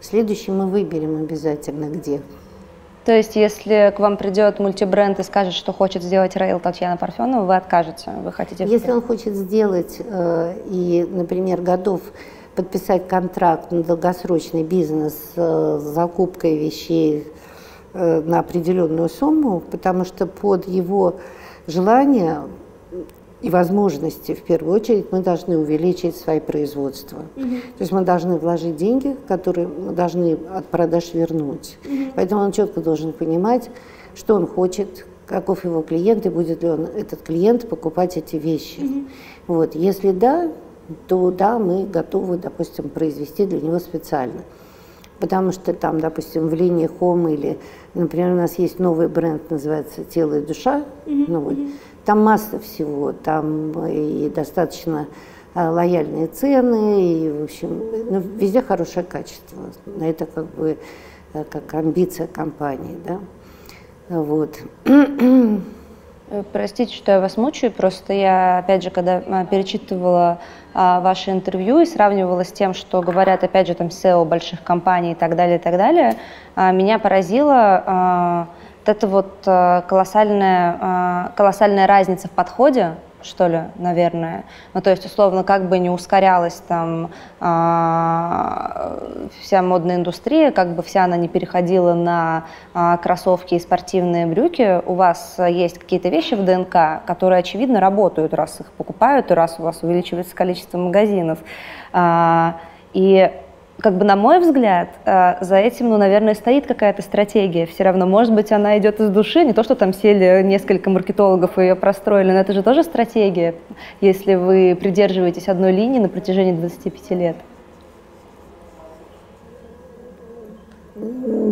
следующий 0.00 0.50
мы 0.50 0.66
выберем 0.66 1.16
обязательно 1.16 1.86
где. 1.86 2.20
То 3.06 3.16
есть, 3.16 3.36
если 3.36 3.94
к 3.96 4.00
вам 4.00 4.16
придет 4.16 4.58
мультибренд 4.58 5.20
и 5.20 5.22
скажет, 5.22 5.54
что 5.54 5.72
хочет 5.72 6.02
сделать 6.02 6.34
рейл 6.34 6.58
Татьяна 6.58 6.96
Парфенова, 6.96 7.44
вы 7.44 7.54
откажете? 7.54 8.10
Вы 8.10 8.32
хотите... 8.32 8.64
Если 8.64 8.90
он 8.90 9.00
хочет 9.00 9.32
сделать 9.32 9.98
э, 10.00 10.58
и, 10.68 11.06
например, 11.08 11.62
готов 11.62 12.00
подписать 12.56 13.06
контракт 13.06 13.70
на 13.70 13.84
долгосрочный 13.84 14.64
бизнес 14.64 15.14
э, 15.36 15.78
с 15.80 15.84
закупкой 15.84 16.58
вещей 16.58 17.28
э, 17.94 18.22
на 18.22 18.40
определенную 18.40 19.08
сумму, 19.08 19.60
потому 19.60 20.04
что 20.04 20.26
под 20.26 20.66
его 20.66 21.14
желание 21.68 22.40
и 23.42 23.50
возможности, 23.50 24.34
в 24.34 24.42
первую 24.42 24.74
очередь, 24.74 25.12
мы 25.12 25.20
должны 25.20 25.58
увеличить 25.58 26.16
свои 26.16 26.40
производства. 26.40 27.18
Угу. 27.36 27.44
То 27.44 27.80
есть 27.80 27.92
мы 27.92 28.02
должны 28.02 28.36
вложить 28.38 28.76
деньги, 28.76 29.14
которые 29.28 29.68
мы 29.68 29.92
должны 29.92 30.38
от 30.54 30.66
продаж 30.66 31.12
вернуть. 31.12 31.76
Угу. 31.84 32.12
Поэтому 32.16 32.42
он 32.42 32.52
четко 32.52 32.80
должен 32.80 33.12
понимать, 33.12 33.70
что 34.14 34.34
он 34.34 34.46
хочет, 34.46 35.06
каков 35.26 35.64
его 35.64 35.82
клиент, 35.82 36.24
и 36.24 36.30
будет 36.30 36.62
ли 36.62 36.70
он, 36.70 36.84
этот 36.84 37.22
клиент, 37.22 37.68
покупать 37.68 38.16
эти 38.16 38.36
вещи. 38.36 38.80
Угу. 38.80 39.04
Вот. 39.48 39.74
Если 39.74 40.12
да, 40.12 40.50
то 41.06 41.30
да, 41.30 41.58
мы 41.58 41.84
готовы, 41.84 42.38
допустим, 42.38 42.88
произвести 42.88 43.44
для 43.44 43.60
него 43.60 43.78
специально. 43.80 44.42
Потому 45.18 45.52
что 45.52 45.72
там, 45.72 46.00
допустим, 46.00 46.48
в 46.48 46.54
линии 46.54 46.90
Home 47.00 47.32
или, 47.32 47.58
например, 47.94 48.32
у 48.32 48.36
нас 48.36 48.58
есть 48.58 48.78
новый 48.78 49.08
бренд, 49.08 49.50
называется 49.50 50.04
«Тело 50.04 50.38
и 50.38 50.46
душа». 50.46 50.84
Mm-hmm. 51.06 51.24
Ну, 51.28 51.40
вот. 51.40 51.56
Там 52.06 52.22
масса 52.22 52.60
всего, 52.60 53.12
там 53.12 53.72
и 53.86 54.30
достаточно 54.30 55.08
а, 55.54 55.70
лояльные 55.72 56.28
цены, 56.28 57.02
и, 57.02 57.30
в 57.30 57.44
общем, 57.44 57.82
ну, 58.10 58.20
везде 58.20 58.62
хорошее 58.62 59.04
качество. 59.04 59.58
Это 60.00 60.26
как 60.26 60.44
бы 60.54 60.78
э, 61.34 61.44
как 61.50 61.74
амбиция 61.74 62.28
компании, 62.28 62.96
да. 63.04 63.18
Вот. 64.08 64.56
Э, 66.28 66.42
простите, 66.52 66.92
что 66.92 67.12
я 67.12 67.20
вас 67.20 67.36
мучаю, 67.36 67.72
просто 67.72 68.12
я, 68.12 68.58
опять 68.58 68.82
же, 68.82 68.90
когда 68.90 69.44
перечитывала 69.44 70.40
а, 70.74 71.00
ваше 71.00 71.30
интервью 71.30 71.78
и 71.78 71.86
сравнивала 71.86 72.44
с 72.44 72.50
тем, 72.50 72.74
что 72.74 73.00
говорят, 73.00 73.44
опять 73.44 73.68
же, 73.68 73.74
там 73.74 73.86
SEO 73.88 74.24
больших 74.24 74.64
компаний 74.64 75.12
и 75.12 75.14
так 75.14 75.36
далее, 75.36 75.56
и 75.56 75.60
так 75.60 75.76
далее, 75.76 76.16
а, 76.56 76.72
меня 76.72 76.98
поразило 76.98 77.84
а, 77.86 78.48
вот 78.86 78.96
эта 78.96 79.06
вот 79.06 79.32
э, 79.46 79.82
колоссальная, 79.88 80.78
э, 80.80 81.36
колоссальная 81.36 81.86
разница 81.86 82.28
в 82.28 82.30
подходе, 82.30 82.94
что 83.22 83.48
ли, 83.48 83.62
наверное. 83.76 84.44
Ну, 84.74 84.80
то 84.80 84.90
есть, 84.90 85.04
условно, 85.04 85.42
как 85.42 85.68
бы 85.68 85.78
не 85.78 85.90
ускорялась 85.90 86.62
там 86.68 87.10
а, 87.40 89.00
вся 89.40 89.62
модная 89.62 89.96
индустрия, 89.96 90.52
как 90.52 90.76
бы 90.76 90.82
вся 90.84 91.02
она 91.02 91.16
не 91.16 91.26
переходила 91.26 91.94
на 91.94 92.44
а, 92.72 92.96
кроссовки 92.98 93.54
и 93.54 93.58
спортивные 93.58 94.26
брюки, 94.26 94.80
у 94.86 94.94
вас 94.94 95.36
есть 95.38 95.78
какие-то 95.78 96.08
вещи 96.08 96.34
в 96.34 96.44
ДНК, 96.44 97.04
которые, 97.04 97.40
очевидно, 97.40 97.80
работают, 97.80 98.32
раз 98.32 98.60
их 98.60 98.70
покупают, 98.72 99.32
и 99.32 99.34
раз 99.34 99.56
у 99.58 99.62
вас 99.62 99.82
увеличивается 99.82 100.36
количество 100.36 100.78
магазинов. 100.78 101.40
А, 101.92 102.60
и 102.92 103.32
как 103.78 103.98
бы 103.98 104.04
на 104.04 104.16
мой 104.16 104.40
взгляд, 104.40 104.88
э, 105.04 105.44
за 105.44 105.56
этим, 105.56 105.90
ну, 105.90 105.98
наверное, 105.98 106.34
стоит 106.34 106.66
какая-то 106.66 107.02
стратегия. 107.02 107.66
Все 107.66 107.84
равно, 107.84 108.06
может 108.06 108.32
быть, 108.32 108.50
она 108.50 108.78
идет 108.78 109.00
из 109.00 109.10
души, 109.10 109.44
не 109.44 109.52
то, 109.52 109.62
что 109.62 109.74
там 109.74 109.92
сели 109.92 110.42
несколько 110.42 110.88
маркетологов 110.88 111.58
и 111.58 111.62
ее 111.62 111.74
простроили, 111.74 112.32
но 112.32 112.38
это 112.38 112.52
же 112.52 112.62
тоже 112.62 112.82
стратегия, 112.84 113.54
если 114.00 114.34
вы 114.34 114.76
придерживаетесь 114.80 115.48
одной 115.48 115.72
линии 115.72 115.98
на 115.98 116.08
протяжении 116.08 116.52
25 116.52 117.10
лет. 117.10 117.36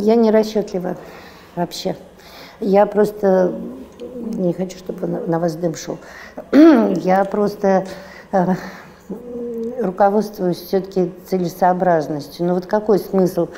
Я 0.00 0.14
не 0.14 0.30
расчетлива 0.30 0.96
вообще. 1.56 1.96
Я 2.60 2.86
просто 2.86 3.52
не 4.14 4.54
хочу, 4.54 4.78
чтобы 4.78 5.06
на 5.06 5.38
вас 5.38 5.56
дым 5.56 5.74
шел. 5.74 5.98
Я 6.52 7.24
просто 7.24 7.84
э, 8.32 8.46
руководствуюсь 9.80 10.58
все-таки 10.58 11.12
целесообразностью. 11.26 12.44
Но 12.46 12.52
ну, 12.52 12.54
вот 12.54 12.66
какой 12.66 12.98
смысл, 12.98 13.48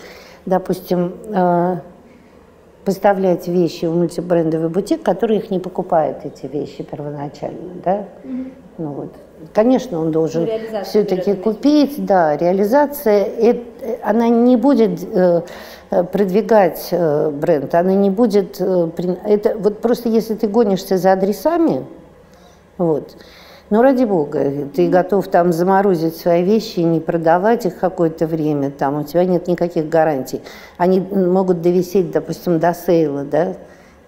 допустим, 0.45 1.15
э, 1.29 1.77
поставлять 2.85 3.49
вещи 3.49 3.85
в 3.87 3.97
мультибрендовый 3.97 4.69
бутик, 4.69 5.03
который 5.03 5.39
их 5.39 5.51
не 5.51 5.59
покупает, 5.59 6.25
эти 6.25 6.47
вещи 6.47 6.83
первоначально, 6.83 7.75
да? 7.85 8.07
Mm-hmm. 8.23 8.53
Ну 8.79 8.87
вот. 8.93 9.13
Конечно, 9.53 10.01
он 10.01 10.13
должен 10.13 10.49
ну, 10.73 10.83
все-таки 10.85 11.35
купить, 11.35 12.05
да, 12.05 12.37
реализация, 12.37 13.25
это, 13.25 13.61
она 14.03 14.29
не 14.29 14.57
будет 14.57 15.03
э, 15.03 15.43
продвигать 15.91 16.89
э, 16.91 17.31
бренд, 17.31 17.75
она 17.75 17.93
не 17.93 18.09
будет, 18.09 18.57
э, 18.61 18.89
это 19.25 19.57
вот 19.59 19.81
просто 19.81 20.09
если 20.09 20.35
ты 20.35 20.49
гонишься 20.49 20.97
за 20.97 21.13
адресами, 21.13 21.85
вот, 22.79 23.17
ну, 23.69 23.83
ради 23.83 24.05
бога, 24.05 24.69
ты 24.75 24.89
готов 24.89 25.29
там 25.29 25.53
заморозить 25.53 26.17
свои 26.17 26.45
вещи 26.45 26.81
и 26.81 26.85
не 26.85 27.01
продавать 27.01 27.67
их 27.67 27.79
какое-то 27.79 28.27
время, 28.27 28.71
там 28.71 29.01
у 29.01 29.05
тебя 29.05 29.25
нет 29.25 29.49
никаких 29.49 29.89
гарантий. 29.89 30.43
Они 30.77 31.01
могут 31.01 31.63
довисеть, 31.63 32.13
допустим, 32.13 32.61
до 32.61 32.75
сейла, 32.75 33.25
да, 33.25 33.55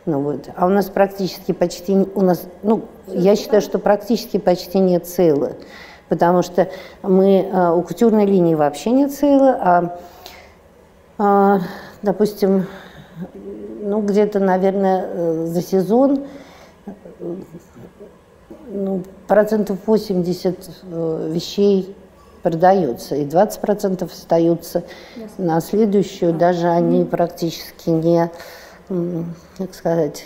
ну 0.07 0.21
вот. 0.21 0.49
А 0.57 0.67
у 0.67 0.69
нас 0.69 0.87
практически 0.87 1.53
почти, 1.53 2.07
у 2.15 2.21
нас, 2.21 2.47
ну, 2.63 2.85
я 3.09 3.35
считаю, 3.35 3.61
что 3.61 3.79
практически 3.79 4.39
почти 4.39 4.79
нет 4.79 5.07
сейла, 5.07 5.53
потому 6.09 6.43
что 6.43 6.69
мы, 7.03 7.51
а, 7.53 7.75
у 7.75 7.83
кутюрной 7.83 8.27
линии 8.27 8.55
вообще 8.55 8.91
нет 8.91 9.13
сейла, 9.13 9.59
а, 9.61 9.99
а 11.19 11.59
допустим, 12.03 12.67
ну, 13.83 14.03
где-то, 14.03 14.39
наверное, 14.39 15.05
э, 15.09 15.47
за 15.47 15.63
сезон 15.63 16.27
ну, 18.71 19.03
процентов 19.29 19.79
80 19.87 20.71
э, 20.91 21.31
вещей 21.31 21.95
продается, 22.43 23.15
и 23.15 23.25
20 23.25 23.61
процентов 23.61 24.13
остаются 24.13 24.83
yes. 25.17 25.31
на 25.39 25.61
следующую, 25.61 26.33
даже 26.33 26.69
они 26.69 27.05
практически 27.05 27.91
не, 27.91 28.31
как 29.59 29.75
сказать, 29.75 30.25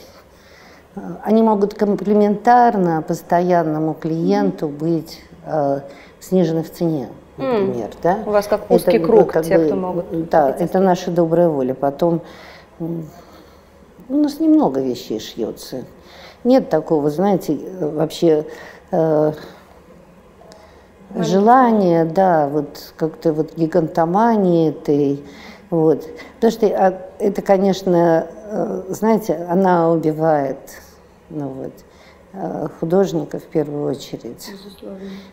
э, 0.94 1.00
они 1.24 1.42
могут 1.42 1.74
комплементарно 1.74 3.02
постоянному 3.02 3.94
клиенту 3.94 4.68
быть 4.68 5.20
э, 5.44 5.80
снижены 6.20 6.62
в 6.62 6.72
цене, 6.72 7.08
например, 7.36 7.88
mm. 7.88 7.96
да? 8.02 8.18
У 8.24 8.30
вас 8.30 8.46
как 8.46 8.70
узкий 8.70 8.98
это, 8.98 9.06
круг, 9.06 9.32
как 9.32 9.44
те, 9.44 9.58
бы, 9.58 9.66
кто 9.66 9.74
могут. 9.74 10.28
Да, 10.30 10.48
это 10.48 10.78
наша 10.78 11.10
добрая 11.10 11.48
воля. 11.48 11.74
Потом 11.74 12.22
у 12.78 14.14
нас 14.14 14.38
немного 14.38 14.80
вещей 14.80 15.18
шьется. 15.18 15.84
Нет 16.44 16.68
такого, 16.70 17.10
знаете, 17.10 17.58
вообще 17.80 18.46
э, 18.92 19.32
желания, 21.16 22.04
да, 22.04 22.48
вот 22.48 22.94
как-то 22.96 23.32
вот 23.32 23.54
гигантомании 23.56 24.70
этой, 24.70 25.24
вот. 25.70 26.06
Потому 26.36 26.52
что 26.52 26.66
а, 26.66 27.02
это, 27.18 27.42
конечно, 27.42 28.26
э, 28.46 28.82
знаете, 28.90 29.46
она 29.48 29.90
убивает, 29.90 30.58
ну 31.30 31.48
вот, 31.48 31.72
э, 32.34 32.68
художника 32.78 33.38
в 33.38 33.44
первую 33.44 33.90
очередь. 33.90 34.50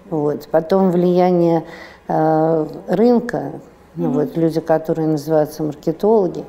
Вот. 0.10 0.48
Потом 0.50 0.92
влияние 0.92 1.66
э, 2.08 2.68
рынка, 2.88 3.52
ну, 3.96 4.10
mm-hmm. 4.10 4.14
вот, 4.14 4.38
люди, 4.38 4.60
которые 4.62 5.08
называются 5.08 5.64
маркетологи, 5.64 6.46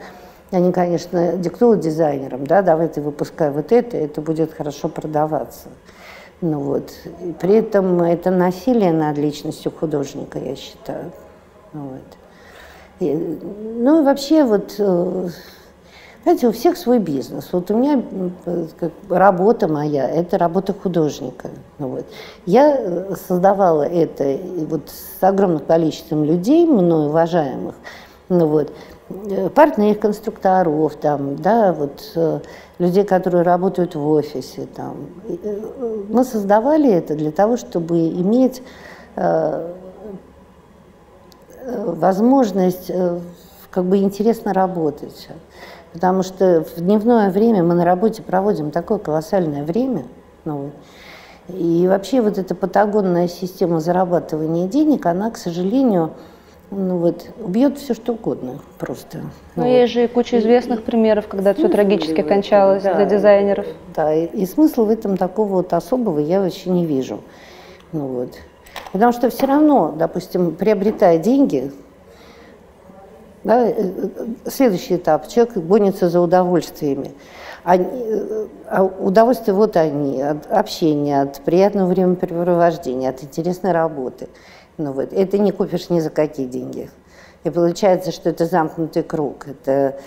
они, 0.50 0.72
конечно, 0.72 1.36
диктуют 1.36 1.80
дизайнерам, 1.80 2.44
да, 2.46 2.62
давай 2.62 2.88
ты 2.88 3.00
выпускай 3.00 3.50
вот 3.50 3.70
это, 3.72 3.96
это 3.96 4.20
будет 4.20 4.52
хорошо 4.52 4.88
продаваться. 4.88 5.68
Ну 6.40 6.60
вот. 6.60 6.92
И 7.22 7.32
при 7.32 7.56
этом 7.56 8.00
это 8.00 8.30
насилие 8.30 8.92
над 8.92 9.18
личностью 9.18 9.72
художника, 9.72 10.38
я 10.38 10.56
считаю. 10.56 11.12
Ну 11.72 11.80
вот. 11.82 12.00
И, 13.00 13.14
ну 13.14 14.00
и 14.00 14.04
вообще 14.04 14.44
вот, 14.44 14.74
э, 14.78 15.28
знаете, 16.22 16.48
у 16.48 16.52
всех 16.52 16.76
свой 16.78 16.98
бизнес. 16.98 17.48
Вот 17.52 17.70
у 17.70 17.76
меня 17.76 18.02
как, 18.78 18.92
работа 19.08 19.68
моя, 19.68 20.08
это 20.08 20.38
работа 20.38 20.72
художника. 20.72 21.50
Ну 21.78 21.88
вот. 21.88 22.06
Я 22.46 22.76
э, 22.78 23.14
создавала 23.28 23.82
это 23.82 24.38
вот 24.66 24.88
с 24.88 25.22
огромным 25.22 25.60
количеством 25.60 26.24
людей, 26.24 26.66
мной 26.66 27.08
уважаемых. 27.08 27.74
Ну 28.30 28.46
вот. 28.46 28.72
Партнеров, 29.54 29.98
конструкторов, 30.00 30.96
там, 30.96 31.36
да, 31.36 31.72
вот 31.72 32.16
людей, 32.78 33.04
которые 33.04 33.42
работают 33.42 33.94
в 33.94 34.08
офисе. 34.08 34.66
Там. 34.74 34.96
Мы 36.08 36.24
создавали 36.24 36.90
это 36.90 37.14
для 37.14 37.30
того, 37.30 37.56
чтобы 37.56 38.08
иметь 38.08 38.62
возможность 41.66 42.90
как 43.70 43.84
бы 43.84 43.98
интересно 43.98 44.52
работать. 44.52 45.28
Потому 45.92 46.22
что 46.22 46.64
в 46.76 46.80
дневное 46.80 47.30
время 47.30 47.64
мы 47.64 47.74
на 47.74 47.84
работе 47.84 48.22
проводим 48.22 48.70
такое 48.70 48.98
колоссальное 48.98 49.64
время. 49.64 50.04
Ну, 50.44 50.70
и 51.48 51.86
вообще 51.88 52.20
вот 52.22 52.38
эта 52.38 52.54
патагонная 52.54 53.26
система 53.26 53.80
зарабатывания 53.80 54.68
денег, 54.68 55.04
она, 55.06 55.30
к 55.32 55.36
сожалению, 55.36 56.12
ну 56.70 56.98
вот, 56.98 57.26
убьет 57.42 57.78
все 57.78 57.94
что 57.94 58.12
угодно 58.12 58.60
просто. 58.78 59.18
Ну, 59.56 59.62
ну 59.62 59.66
есть 59.66 59.92
же 59.92 60.04
и 60.04 60.06
куча 60.06 60.38
известных 60.38 60.84
примеров, 60.84 61.26
когда 61.26 61.52
все 61.52 61.68
трагически 61.68 62.22
кончалось 62.22 62.84
да, 62.84 62.94
для 62.94 63.06
дизайнеров. 63.06 63.66
Да, 63.94 64.14
и, 64.14 64.26
и 64.26 64.46
смысла 64.46 64.84
в 64.84 64.90
этом 64.90 65.16
такого 65.16 65.48
вот 65.48 65.72
особого 65.72 66.20
я 66.20 66.40
вообще 66.40 66.70
не 66.70 66.86
вижу. 66.86 67.20
Ну 67.92 68.06
вот. 68.06 68.34
Потому 68.92 69.12
что 69.12 69.30
все 69.30 69.46
равно, 69.46 69.94
допустим, 69.96 70.54
приобретая 70.54 71.18
деньги, 71.18 71.72
да, 73.42 73.66
э, 73.66 73.72
э, 73.76 74.50
следующий 74.50 74.96
этап. 74.96 75.28
Человек 75.28 75.56
гонится 75.56 76.08
за 76.08 76.20
удовольствиями. 76.20 77.12
Э, 77.64 78.46
а 78.68 78.84
удовольствия 78.84 79.54
вот 79.54 79.76
они, 79.76 80.22
от 80.22 80.50
общения, 80.50 81.22
от 81.22 81.40
приятного 81.40 81.88
времяпрепровождения, 81.88 83.10
от 83.10 83.22
интересной 83.24 83.72
работы. 83.72 84.28
Ну, 84.80 84.92
вот. 84.92 85.12
Это 85.12 85.36
не 85.36 85.52
купишь 85.52 85.90
ни 85.90 86.00
за 86.00 86.08
какие 86.08 86.46
деньги. 86.46 86.88
И 87.44 87.50
получается, 87.50 88.12
что 88.12 88.30
это 88.30 88.46
замкнутый 88.46 89.02
круг. 89.02 89.46
Это 89.46 90.00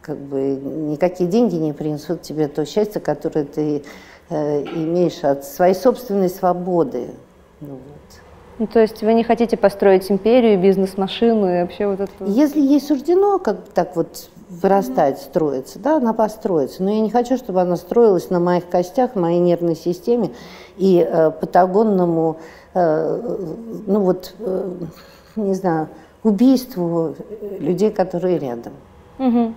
как 0.00 0.16
бы 0.16 0.40
никакие 0.40 1.28
деньги 1.28 1.56
не 1.56 1.72
принесут 1.72 2.22
тебе 2.22 2.46
то 2.46 2.64
счастье, 2.64 3.00
которое 3.00 3.44
ты 3.44 3.82
э, 4.28 4.62
имеешь 4.62 5.24
от 5.24 5.44
своей 5.44 5.74
собственной 5.74 6.28
свободы. 6.28 7.08
Ну, 7.60 7.72
вот. 7.72 8.20
Ну, 8.60 8.66
то 8.68 8.78
есть 8.78 9.02
вы 9.02 9.14
не 9.14 9.24
хотите 9.24 9.56
построить 9.56 10.08
империю, 10.10 10.60
бизнес-машину 10.60 11.46
и 11.48 11.62
вообще 11.62 11.88
вот 11.88 12.00
это? 12.00 12.12
Если 12.24 12.60
ей 12.60 12.80
суждено 12.80 13.38
как 13.40 13.68
так 13.74 13.96
вот 13.96 14.30
вырастать, 14.48 15.16
mm-hmm. 15.16 15.24
строиться, 15.24 15.78
да, 15.80 15.96
она 15.96 16.12
построится. 16.12 16.82
Но 16.82 16.90
я 16.90 17.00
не 17.00 17.10
хочу, 17.10 17.36
чтобы 17.36 17.60
она 17.60 17.76
строилась 17.76 18.30
на 18.30 18.38
моих 18.38 18.68
костях, 18.68 19.16
моей 19.16 19.40
нервной 19.40 19.76
системе 19.76 20.30
и 20.76 21.06
э, 21.06 21.30
патагонному, 21.30 22.38
ну 22.74 24.00
вот, 24.00 24.34
э, 24.38 24.70
не 25.36 25.54
знаю, 25.54 25.88
убийству 26.22 27.14
людей, 27.58 27.90
которые 27.90 28.38
рядом. 28.38 28.72
Mm-hmm. 29.18 29.54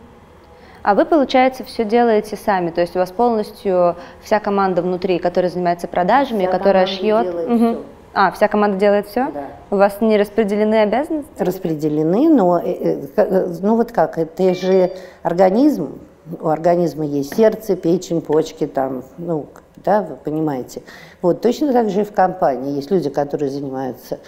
А 0.84 0.96
вы, 0.96 1.06
получается, 1.06 1.64
все 1.64 1.86
делаете 1.86 2.36
сами, 2.36 2.70
то 2.70 2.82
есть 2.82 2.96
у 2.96 3.00
вас 3.00 3.10
полностью 3.12 3.96
вся 4.22 4.40
команда 4.42 4.82
внутри, 4.82 5.18
которая 5.18 5.50
занимается 5.50 5.88
продажами, 5.88 6.44
вся 6.44 6.52
которая 6.52 6.86
шьет. 6.88 7.34
Угу. 7.34 7.78
А, 8.14 8.32
вся 8.32 8.50
команда 8.50 8.78
делает 8.78 9.08
все? 9.08 9.32
Да. 9.34 9.46
У 9.72 9.78
вас 9.78 10.02
не 10.02 10.18
распределены 10.18 10.76
обязанности? 10.82 11.32
Распределены, 11.40 12.30
но 12.30 12.60
э, 12.60 12.72
э, 12.72 13.08
э, 13.16 13.54
ну 13.62 13.78
вот 13.78 13.94
как, 13.94 14.18
это 14.18 14.54
же 14.54 14.92
организм, 15.24 16.00
у 16.42 16.50
организма 16.50 17.06
есть 17.06 17.34
сердце, 17.34 17.78
печень, 17.78 18.22
почки, 18.22 18.68
там, 18.68 19.04
ну, 19.18 19.46
да, 19.84 20.02
вы 20.02 20.16
понимаете. 20.16 20.84
Вот 21.22 21.42
точно 21.42 21.74
так 21.74 21.90
же 21.90 22.02
и 22.02 22.04
в 22.04 22.14
компании 22.14 22.76
есть 22.76 22.92
люди, 22.92 23.10
которые 23.10 23.50
занимаются 23.50 24.20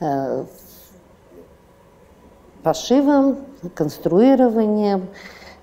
э, 0.00 0.44
пошивом, 2.62 3.38
конструированием, 3.74 5.08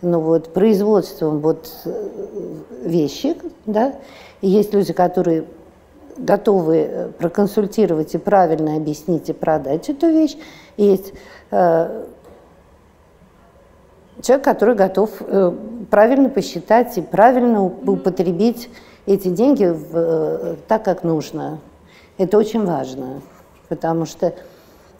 ну 0.02 0.20
вот, 0.20 0.54
производством 0.54 1.40
вот 1.40 1.70
вещи, 2.84 3.38
да, 3.66 3.96
и 4.42 4.48
есть 4.48 4.74
люди, 4.74 4.94
которые 4.94 5.46
готовы 6.18 6.78
э, 6.78 7.08
проконсультировать 7.10 8.14
и 8.16 8.18
правильно 8.18 8.76
объяснить 8.76 9.30
и 9.30 9.34
продать 9.34 9.90
эту 9.90 10.08
вещь. 10.08 10.38
есть 10.78 11.14
э, 11.52 12.06
человек, 14.22 14.46
который 14.46 14.76
готов 14.76 15.10
э, 15.22 15.52
правильно 15.90 16.30
посчитать 16.30 16.98
и 16.98 17.02
правильно 17.02 17.64
употребить 17.64 18.70
эти 19.06 19.30
деньги 19.30 19.66
в, 19.66 19.90
э, 19.94 20.56
так, 20.68 20.86
как 20.86 21.04
нужно. 21.04 21.60
Это 22.18 22.38
очень 22.38 22.66
важно, 22.66 23.22
потому 23.70 24.06
что 24.06 24.34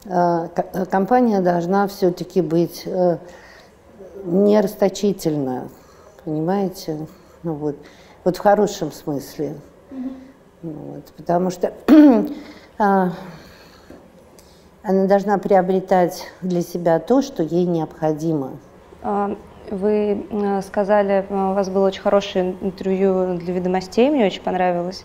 э, 0.04 0.48
компания 0.90 1.40
должна 1.40 1.86
все-таки 1.86 2.40
быть 2.40 2.82
э, 2.86 3.18
не 4.24 4.60
расточительна, 4.60 5.68
понимаете? 6.24 7.06
Ну, 7.42 7.54
вот, 7.54 7.76
вот 8.24 8.36
в 8.36 8.40
хорошем 8.40 8.92
смысле. 8.92 9.54
Mm-hmm. 9.90 10.12
Вот, 10.62 11.04
потому 11.16 11.50
что 11.50 11.72
а, 12.78 13.10
она 14.84 15.06
должна 15.06 15.38
приобретать 15.38 16.28
для 16.40 16.62
себя 16.62 17.00
то, 17.00 17.20
что 17.20 17.42
ей 17.42 17.66
необходимо. 17.66 18.52
Вы 19.72 20.26
э, 20.30 20.60
сказали, 20.60 21.24
э, 21.26 21.34
у 21.34 21.54
вас 21.54 21.70
было 21.70 21.86
очень 21.86 22.02
хорошее 22.02 22.56
интервью 22.60 23.38
для 23.38 23.54
ведомостей, 23.54 24.10
мне 24.10 24.26
очень 24.26 24.42
понравилось. 24.42 25.02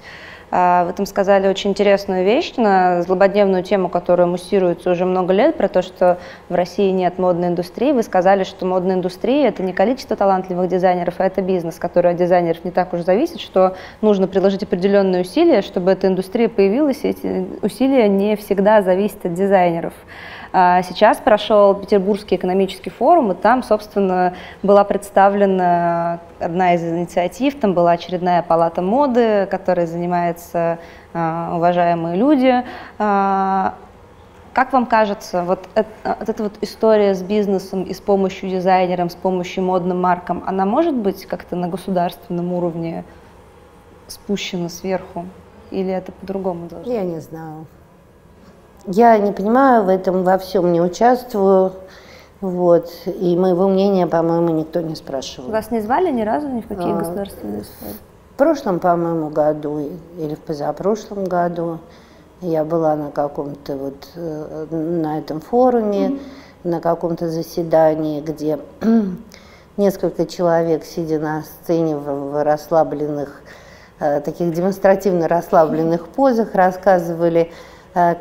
А, 0.52 0.84
вы 0.84 0.92
там 0.92 1.06
сказали 1.06 1.48
очень 1.48 1.70
интересную 1.70 2.26
вещь 2.26 2.54
на 2.58 3.02
злободневную 3.02 3.64
тему, 3.64 3.88
которая 3.88 4.28
муссируется 4.28 4.92
уже 4.92 5.06
много 5.06 5.32
лет, 5.32 5.56
про 5.56 5.70
то, 5.70 5.82
что 5.82 6.18
в 6.50 6.56
России 6.56 6.92
нет 6.92 7.18
модной 7.18 7.48
индустрии. 7.48 7.94
Вы 7.94 8.04
сказали, 8.04 8.44
что 8.44 8.66
модная 8.66 8.96
индустрия– 8.96 9.48
это 9.50 9.64
не 9.64 9.72
количество 9.72 10.18
талантливых 10.18 10.68
дизайнеров, 10.68 11.14
а 11.20 11.26
это 11.26 11.42
бизнес, 11.42 11.76
который 11.76 12.12
от 12.12 12.18
дизайнеров 12.18 12.66
не 12.66 12.72
так 12.72 12.92
уж 12.92 13.02
зависит, 13.02 13.40
что 13.40 13.78
нужно 14.02 14.28
приложить 14.28 14.64
определенные 14.64 15.22
усилия, 15.22 15.62
чтобы 15.62 15.92
эта 15.92 16.08
индустрия 16.08 16.50
появилась, 16.50 17.06
и 17.06 17.08
эти 17.08 17.48
усилия 17.62 18.10
не 18.10 18.36
всегда 18.36 18.82
зависят 18.82 19.26
от 19.26 19.34
дизайнеров. 19.34 19.94
А 20.60 20.82
сейчас 20.82 21.20
прошел 21.20 21.76
Петербургский 21.76 22.36
экономический 22.36 22.90
форум, 22.90 23.32
и 23.32 23.36
там, 23.36 23.62
собственно, 23.62 24.34
была 24.64 24.84
представлена 24.86 26.20
одна 26.40 26.74
из 26.74 26.82
инициатив, 26.84 27.60
там 27.60 27.76
была 27.76 27.92
очередная 27.92 28.42
палата 28.42 28.82
моды, 28.82 29.48
которой 29.52 29.86
занимаются 29.86 30.80
а, 31.14 31.54
уважаемые 31.58 32.18
люди. 32.18 32.64
А, 32.98 33.76
как 34.52 34.74
вам 34.74 34.88
кажется, 34.88 35.44
вот, 35.44 35.70
это, 35.76 35.90
вот 36.18 36.28
эта 36.28 36.42
вот 36.42 36.54
история 36.62 37.14
с 37.14 37.22
бизнесом 37.22 37.84
и 37.84 37.94
с 37.94 38.02
помощью 38.02 38.50
дизайнерам, 38.50 39.12
с 39.12 39.16
помощью 39.16 39.64
модным 39.64 40.02
маркам, 40.02 40.44
она 40.48 40.66
может 40.66 40.96
быть 40.96 41.28
как-то 41.28 41.56
на 41.56 41.68
государственном 41.68 42.52
уровне 42.52 43.06
спущена 44.08 44.70
сверху? 44.70 45.28
Или 45.70 45.94
это 45.94 46.12
по-другому 46.14 46.68
должно? 46.68 46.92
Я 46.92 47.04
не 47.04 47.20
знаю. 47.20 47.68
Я 48.88 49.18
не 49.18 49.34
понимаю 49.34 49.84
в 49.84 49.90
этом, 49.90 50.24
во 50.24 50.38
всем 50.38 50.72
не 50.72 50.80
участвую. 50.80 51.74
Вот. 52.40 52.90
И 53.06 53.36
моего 53.36 53.68
мнения, 53.68 54.08
по-моему, 54.08 54.50
никто 54.50 54.80
не 54.82 54.96
спрашивал. 54.96 55.50
Вас 55.50 55.72
не 55.72 55.82
звали 55.82 56.10
ни 56.10 56.22
разу 56.22 56.48
ни 56.48 56.62
в 56.62 56.68
какие 56.68 56.94
а, 56.94 56.98
государственные? 56.98 57.64
В 57.64 58.38
прошлом, 58.38 58.80
по-моему, 58.80 59.30
году 59.30 59.90
или 60.18 60.36
в 60.36 60.40
позапрошлом 60.40 61.26
году 61.26 61.80
я 62.42 62.64
была 62.64 62.96
на 62.96 63.12
каком-то 63.12 63.76
вот 63.76 64.08
э, 64.16 64.68
на 64.70 65.18
этом 65.18 65.42
форуме, 65.42 66.08
mm-hmm. 66.08 66.20
на 66.66 66.80
каком-то 66.80 67.28
заседании, 67.30 68.22
где 68.22 68.60
несколько 69.78 70.26
человек, 70.26 70.86
сидя 70.86 71.20
на 71.20 71.44
сцене 71.44 71.98
в, 71.98 72.04
в 72.04 72.44
расслабленных, 72.44 73.42
э, 74.00 74.22
таких 74.22 74.54
демонстративно 74.54 75.28
расслабленных 75.28 76.08
позах, 76.08 76.54
рассказывали 76.54 77.52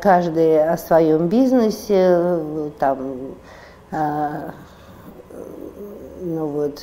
каждый 0.01 0.63
о 0.67 0.77
своем 0.77 1.27
бизнесе, 1.27 2.39
там, 2.79 3.35
э, 3.91 4.49
ну 6.21 6.47
вот. 6.47 6.81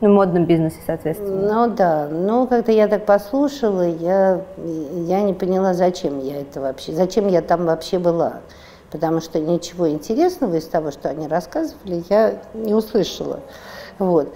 Ну, 0.00 0.10
модном 0.10 0.44
бизнесе, 0.44 0.78
соответственно. 0.86 1.66
Ну 1.66 1.74
да, 1.74 2.08
ну 2.08 2.46
как-то 2.46 2.70
я 2.70 2.86
так 2.86 3.04
послушала, 3.04 3.86
я, 3.86 4.42
я 4.56 5.22
не 5.22 5.34
поняла, 5.34 5.74
зачем 5.74 6.20
я 6.20 6.40
это 6.40 6.60
вообще, 6.60 6.92
зачем 6.92 7.26
я 7.26 7.42
там 7.42 7.66
вообще 7.66 7.98
была. 7.98 8.40
Потому 8.90 9.20
что 9.20 9.38
ничего 9.38 9.90
интересного 9.90 10.54
из 10.54 10.64
того, 10.66 10.92
что 10.92 11.10
они 11.10 11.26
рассказывали, 11.28 12.04
я 12.08 12.38
не 12.54 12.74
услышала. 12.74 13.40
Вот. 13.98 14.32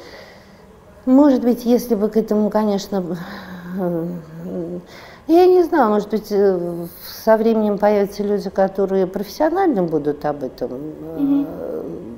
Может 1.06 1.42
быть, 1.42 1.64
если 1.64 1.94
бы 1.94 2.08
к 2.08 2.16
этому, 2.16 2.50
конечно, 2.50 3.16
я 5.26 5.46
не 5.46 5.62
знаю, 5.62 5.90
может 5.90 6.10
быть, 6.10 6.28
э, 6.30 6.86
со 7.24 7.36
временем 7.36 7.78
появятся 7.78 8.22
люди, 8.22 8.50
которые 8.50 9.06
профессионально 9.06 9.82
будут 9.82 10.24
об 10.24 10.42
этом 10.42 10.70
mm 10.72 11.72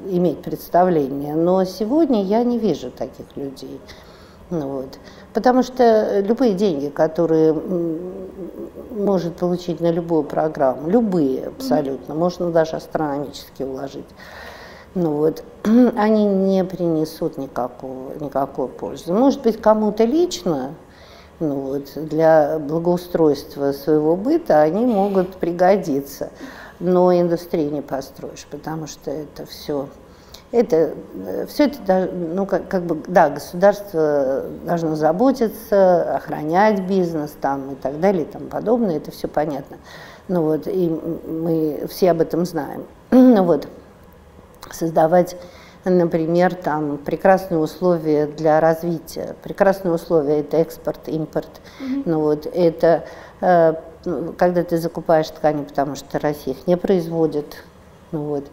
иметь 0.07 0.43
представление, 0.43 1.35
но 1.35 1.65
сегодня 1.65 2.23
я 2.23 2.45
не 2.45 2.59
вижу 2.59 2.91
таких 2.91 3.27
людей. 3.37 3.81
Ну, 4.51 4.69
вот. 4.69 4.99
Потому 5.33 5.63
что 5.63 6.21
любые 6.21 6.53
деньги, 6.55 6.89
которые 6.89 7.55
может 8.91 9.37
получить 9.37 9.81
на 9.81 9.91
любую 9.91 10.23
программу, 10.23 10.89
любые 10.89 11.47
абсолютно, 11.47 12.15
можно 12.15 12.51
даже 12.51 12.77
астрономически 12.77 13.63
уложить, 13.63 14.05
ну 14.95 15.13
вот, 15.17 15.43
они 15.97 16.27
не 16.27 16.65
принесут 16.65 17.39
никакого, 17.39 18.13
никакой 18.21 18.69
пользы. 18.69 19.13
Может 19.13 19.43
быть, 19.43 19.61
кому-то 19.61 20.05
лично, 20.05 20.75
ну 21.41 21.55
вот, 21.61 21.93
для 21.97 22.59
благоустройства 22.59 23.73
своего 23.73 24.17
быта 24.17 24.63
они 24.63 24.87
могут 24.87 25.37
пригодиться, 25.37 26.31
но 26.81 27.13
индустрии 27.13 27.69
не 27.69 27.83
построишь, 27.83 28.47
потому 28.51 28.87
что 28.87 29.11
это 29.11 29.47
все 29.47 29.89
это 30.53 30.95
все 31.49 31.65
это 31.65 32.09
ну 32.13 32.47
как, 32.47 32.69
как 32.69 32.85
бы 32.85 33.03
да 33.09 33.29
государство 33.29 34.45
должно 34.65 34.95
заботиться 34.95 36.17
охранять 36.17 36.81
бизнес 36.83 37.35
там 37.41 37.73
и 37.73 37.75
так 37.75 37.99
далее 37.99 38.23
и 38.23 38.27
тому 38.27 38.47
подобное 38.47 38.99
это 38.99 39.11
все 39.11 39.27
понятно. 39.27 39.79
Ну 40.29 40.43
вот 40.43 40.69
и 40.69 40.89
мы 40.89 41.87
все 41.91 42.13
об 42.13 42.21
этом 42.21 42.47
знаем. 42.47 42.85
Ну 43.11 43.43
вот. 43.45 43.67
Создавать 44.71 45.37
например, 45.85 46.55
там 46.55 46.99
прекрасные 46.99 47.59
условия 47.59 48.27
для 48.27 48.61
развития. 48.61 49.37
Прекрасные 49.43 49.93
условия– 49.93 50.41
это 50.41 50.57
экспорт, 50.59 51.09
импорт. 51.09 51.49
Mm-hmm. 51.81 52.03
Ну 52.07 52.21
вот, 52.21 52.47
это 52.47 53.05
э, 53.41 53.75
когда 54.37 54.65
ты 54.65 54.79
закупаешь 54.79 55.29
ткани, 55.29 55.65
потому 55.65 55.95
что 55.97 56.19
Россия 56.19 56.55
их 56.55 56.67
не 56.67 56.77
производит. 56.77 57.57
Ну 58.13 58.25
вот, 58.25 58.45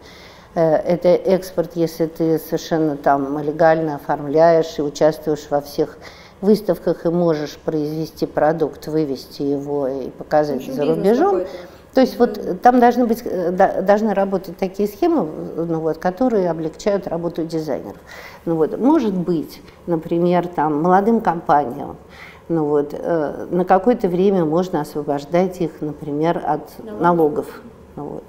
э, 0.54 0.74
это 0.76 1.08
экспорт, 1.08 1.72
если 1.74 2.06
ты 2.06 2.38
совершенно 2.38 2.96
там 2.96 3.38
легально 3.38 3.96
оформляешь 3.96 4.78
и 4.78 4.82
участвуешь 4.82 5.46
во 5.50 5.60
всех 5.60 5.98
выставках 6.40 7.06
и 7.06 7.08
можешь 7.08 7.56
произвести 7.56 8.26
продукт, 8.26 8.88
вывести 8.88 9.42
его 9.42 9.88
и 9.88 10.10
показать 10.10 10.66
за 10.66 10.84
рубежом. 10.84 11.42
То 11.94 12.00
есть 12.00 12.18
вот 12.18 12.62
там 12.62 12.80
должны, 12.80 13.06
быть, 13.06 13.22
э, 13.24 13.50
должны 13.82 14.14
работать 14.14 14.56
такие 14.56 14.88
схемы, 14.88 15.28
ну 15.56 15.80
вот, 15.80 15.98
которые 15.98 16.50
облегчают 16.50 17.06
работу 17.06 17.44
дизайнеров. 17.44 18.00
Ну 18.46 18.56
вот, 18.56 18.78
может 18.78 19.14
быть, 19.14 19.60
например, 19.86 20.46
там, 20.46 20.82
молодым 20.82 21.20
компаниям, 21.20 21.96
ну 22.48 22.64
вот, 22.64 22.94
э, 22.94 23.46
на 23.50 23.66
какое-то 23.66 24.08
время 24.08 24.46
можно 24.46 24.80
освобождать 24.80 25.60
их, 25.60 25.80
например, 25.80 26.42
от 26.44 26.70
налогов. 27.00 27.60
Ну 27.96 28.04
вот. 28.04 28.24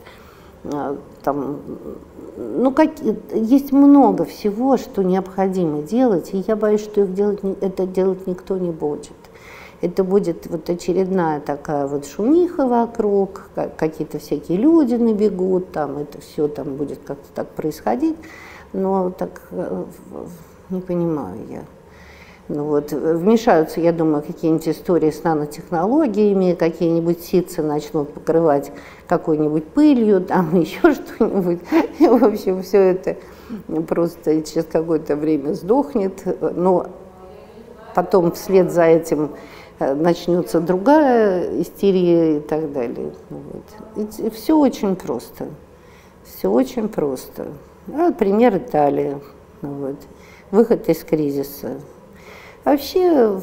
Э, 0.66 0.98
там, 1.24 1.62
ну, 2.36 2.72
как, 2.72 2.90
есть 3.34 3.72
много 3.72 4.26
всего, 4.26 4.76
что 4.76 5.04
необходимо 5.04 5.84
делать, 5.84 6.34
и 6.34 6.44
я 6.46 6.58
боюсь, 6.58 6.82
что 6.82 7.02
их 7.02 7.14
делать, 7.14 7.40
это 7.62 7.86
делать 7.86 8.28
никто 8.28 8.58
не 8.58 8.72
будет 8.72 9.14
это 9.84 10.06
будет 10.06 10.48
вот 10.48 10.70
очередная 10.70 11.42
такая 11.42 11.88
вот 11.88 12.08
шумиха 12.08 12.66
вокруг, 12.66 13.50
какие-то 13.78 14.18
всякие 14.18 14.58
люди 14.58 14.96
набегут, 14.96 15.74
там 15.74 15.98
это 15.98 16.22
все 16.22 16.48
там 16.48 16.76
будет 16.76 17.00
как-то 17.06 17.28
так 17.36 17.50
происходить, 17.50 18.16
но 18.72 19.10
так 19.10 19.42
э, 19.52 19.84
не 20.70 20.80
понимаю 20.80 21.38
я. 21.50 21.64
Ну 22.48 22.64
вот, 22.64 22.94
вмешаются, 22.94 23.82
я 23.82 23.92
думаю, 23.92 24.24
какие-нибудь 24.24 24.70
истории 24.70 25.12
с 25.12 25.24
нанотехнологиями, 25.24 26.54
какие-нибудь 26.54 27.22
ситцы 27.22 27.62
начнут 27.62 28.14
покрывать 28.14 28.72
какой-нибудь 29.08 29.66
пылью, 29.66 30.22
там 30.22 30.56
еще 30.60 30.94
что-нибудь. 30.94 31.60
И, 32.00 32.08
в 32.08 32.24
общем, 32.24 32.64
все 32.64 32.92
это 32.92 33.18
просто 33.88 34.42
через 34.44 34.66
какое-то 34.66 35.18
время 35.18 35.54
сдохнет. 35.54 36.24
Но 36.56 36.88
потом 37.96 38.32
вслед 38.32 38.72
за 38.72 38.84
этим 38.84 39.32
Э, 39.32 39.36
начнется 39.96 40.60
другая 40.60 41.62
истерия 41.62 42.38
и 42.38 42.40
так 42.40 42.72
далее. 42.72 43.12
Ну 43.30 43.42
вот. 43.52 44.08
И, 44.22 44.28
и 44.28 44.30
все 44.30 44.58
очень 44.58 44.96
просто. 44.96 45.48
Все 46.24 46.50
очень 46.50 46.88
просто. 46.88 47.48
А, 47.94 48.12
пример 48.12 48.58
Италии. 48.58 49.18
Ну 49.62 49.70
вот. 49.70 49.96
Выход 50.52 50.88
из 50.90 51.04
кризиса. 51.04 51.80
Вообще 52.64 53.42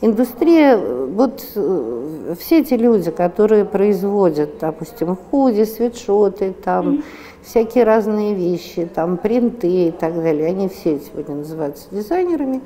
индустрия, 0.00 0.78
вот 0.78 1.44
э, 1.54 2.34
все 2.38 2.60
эти 2.60 2.74
люди, 2.74 3.10
которые 3.10 3.66
производят, 3.66 4.58
допустим, 4.58 5.16
худи, 5.16 5.64
свитшоты, 5.64 6.54
там 6.54 6.88
mm-hmm. 6.88 7.02
всякие 7.42 7.84
разные 7.84 8.34
вещи, 8.34 8.88
там 8.94 9.18
принты 9.18 9.88
и 9.88 9.90
так 9.90 10.14
далее, 10.14 10.46
они 10.46 10.68
все 10.68 10.98
сегодня 10.98 11.36
называются 11.36 11.88
дизайнерами. 11.90 12.62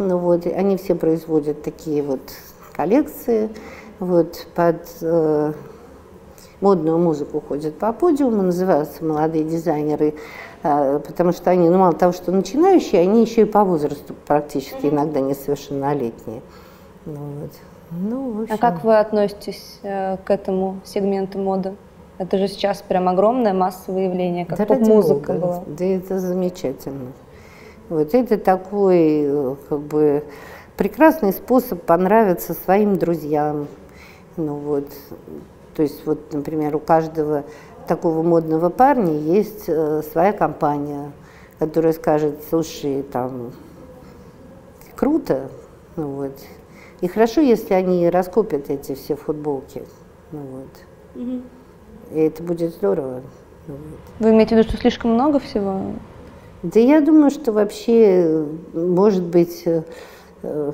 Ну 0.00 0.16
вот, 0.16 0.46
они 0.46 0.78
все 0.78 0.94
производят 0.94 1.62
такие 1.62 2.02
вот 2.02 2.20
коллекции, 2.72 3.50
вот, 3.98 4.46
под 4.54 4.80
э, 5.02 5.52
модную 6.62 6.96
музыку 6.96 7.42
ходят 7.46 7.78
по 7.78 7.92
подиуму, 7.92 8.40
называются 8.40 9.04
молодые 9.04 9.44
дизайнеры, 9.44 10.14
э, 10.62 11.00
потому 11.06 11.32
что 11.32 11.50
они, 11.50 11.68
ну, 11.68 11.76
мало 11.76 11.92
того, 11.92 12.14
что 12.14 12.32
начинающие, 12.32 13.02
они 13.02 13.20
еще 13.20 13.42
и 13.42 13.44
по 13.44 13.62
возрасту 13.62 14.14
практически 14.26 14.86
иногда 14.86 15.20
несовершеннолетние. 15.20 16.40
Ну, 17.04 17.20
вот. 17.42 17.50
ну, 17.90 18.42
общем... 18.44 18.54
А 18.54 18.56
как 18.56 18.82
вы 18.84 18.98
относитесь 18.98 19.80
э, 19.82 20.16
к 20.24 20.30
этому 20.30 20.80
сегменту 20.82 21.38
моды? 21.38 21.74
Это 22.16 22.38
же 22.38 22.48
сейчас 22.48 22.80
прям 22.80 23.06
огромное 23.06 23.52
массовое 23.52 24.04
явление, 24.04 24.46
как 24.46 24.56
да 24.56 24.64
поп-музыка 24.64 25.34
была. 25.34 25.62
Да 25.66 25.84
это 25.84 26.18
замечательно. 26.18 27.12
Вот 27.90 28.14
это 28.14 28.38
такой 28.38 29.24
э, 29.24 29.56
как 29.68 29.80
бы 29.80 30.22
прекрасный 30.76 31.32
способ 31.32 31.82
понравиться 31.82 32.54
своим 32.54 32.96
друзьям. 32.96 33.66
Ну 34.36 34.54
вот, 34.54 34.86
то 35.74 35.82
есть 35.82 36.06
вот, 36.06 36.32
например, 36.32 36.76
у 36.76 36.78
каждого 36.78 37.42
такого 37.88 38.22
модного 38.22 38.70
парня 38.70 39.18
есть 39.18 39.64
э, 39.66 40.02
своя 40.12 40.32
компания, 40.32 41.10
которая 41.58 41.92
скажет, 41.92 42.44
слушай, 42.48 43.02
там, 43.02 43.50
круто, 44.94 45.50
ну 45.96 46.10
вот. 46.10 46.38
И 47.00 47.08
хорошо, 47.08 47.40
если 47.40 47.74
они 47.74 48.08
раскупят 48.08 48.70
эти 48.70 48.94
все 48.94 49.16
футболки, 49.16 49.82
ну 50.30 50.38
вот. 50.38 51.20
Угу. 51.20 51.42
И 52.12 52.20
это 52.20 52.42
будет 52.44 52.72
здорово. 52.72 53.22
Ну. 53.66 53.74
Вы 54.20 54.30
имеете 54.30 54.54
в 54.54 54.58
виду, 54.58 54.68
что 54.68 54.78
слишком 54.78 55.14
много 55.14 55.40
всего? 55.40 55.80
Да 56.62 56.78
я 56.78 57.00
думаю, 57.00 57.30
что 57.30 57.52
вообще, 57.52 58.44
может 58.74 59.22
быть, 59.22 59.62
э, 59.64 59.82
э, 60.42 60.72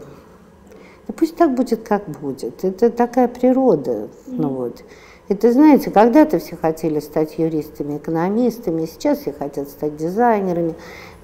да 1.06 1.14
пусть 1.16 1.36
так 1.36 1.54
будет, 1.54 1.86
как 1.86 2.08
будет. 2.08 2.64
Это 2.64 2.90
такая 2.90 3.28
природа. 3.28 3.92
Mm-hmm. 3.92 4.08
Ну 4.26 4.48
вот. 4.48 4.82
Это, 5.28 5.52
знаете, 5.52 5.90
когда-то 5.90 6.38
все 6.40 6.56
хотели 6.56 6.98
стать 6.98 7.38
юристами, 7.38 7.98
экономистами, 7.98 8.86
сейчас 8.86 9.20
все 9.20 9.32
хотят 9.32 9.68
стать 9.68 9.96
дизайнерами. 9.96 10.74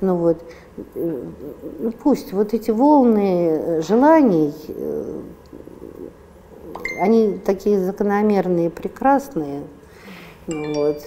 Ну 0.00 0.16
вот, 0.16 0.38
э, 0.94 1.22
ну 1.80 1.90
пусть 1.90 2.32
вот 2.32 2.54
эти 2.54 2.70
волны 2.70 3.82
желаний, 3.82 4.54
они 7.00 7.38
такие 7.44 7.80
закономерные, 7.80 8.70
прекрасные. 8.70 9.62
Ну 10.46 10.74
вот. 10.74 11.02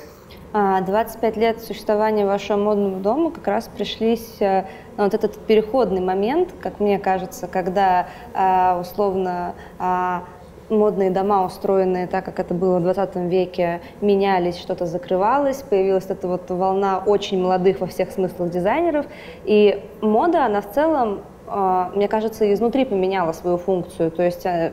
25 0.56 1.36
лет 1.36 1.62
существования 1.62 2.26
вашего 2.26 2.56
модного 2.56 2.98
дома 3.02 3.32
как 3.32 3.46
раз 3.46 3.68
пришлись 3.68 4.38
э, 4.39 4.63
на 4.96 5.04
вот 5.04 5.13
этот 5.13 5.38
переходный 5.39 6.00
момент, 6.00 6.54
как 6.62 6.80
мне 6.80 6.98
кажется, 6.98 7.48
когда 7.48 8.08
э, 8.34 8.80
условно 8.80 9.56
а, 9.80 10.24
модные 10.70 11.12
дома, 11.12 11.46
устроенные 11.46 12.08
так, 12.08 12.24
как 12.24 12.39
это 12.39 12.54
было 12.54 12.80
в 12.80 12.84
20 12.84 13.15
веке, 13.30 13.82
менялись, 14.00 14.58
что-то 14.58 14.86
закрывалось, 14.86 15.58
появилась 15.58 16.06
эта 16.06 16.26
вот 16.28 16.50
волна 16.50 17.04
очень 17.06 17.41
молодых 17.41 17.82
во 17.82 17.88
всех 17.88 18.12
смыслах 18.12 18.50
дизайнеров, 18.50 19.06
и 19.44 19.84
мода, 20.00 20.46
она 20.46 20.62
в 20.62 20.72
целом 20.72 21.20
а, 21.20 21.35
мне 21.47 22.08
кажется, 22.08 22.51
изнутри 22.53 22.86
поменяла 22.86 23.31
свою 23.31 23.58
функцию. 23.58 24.10
То 24.10 24.23
есть 24.23 24.45
э, 24.45 24.71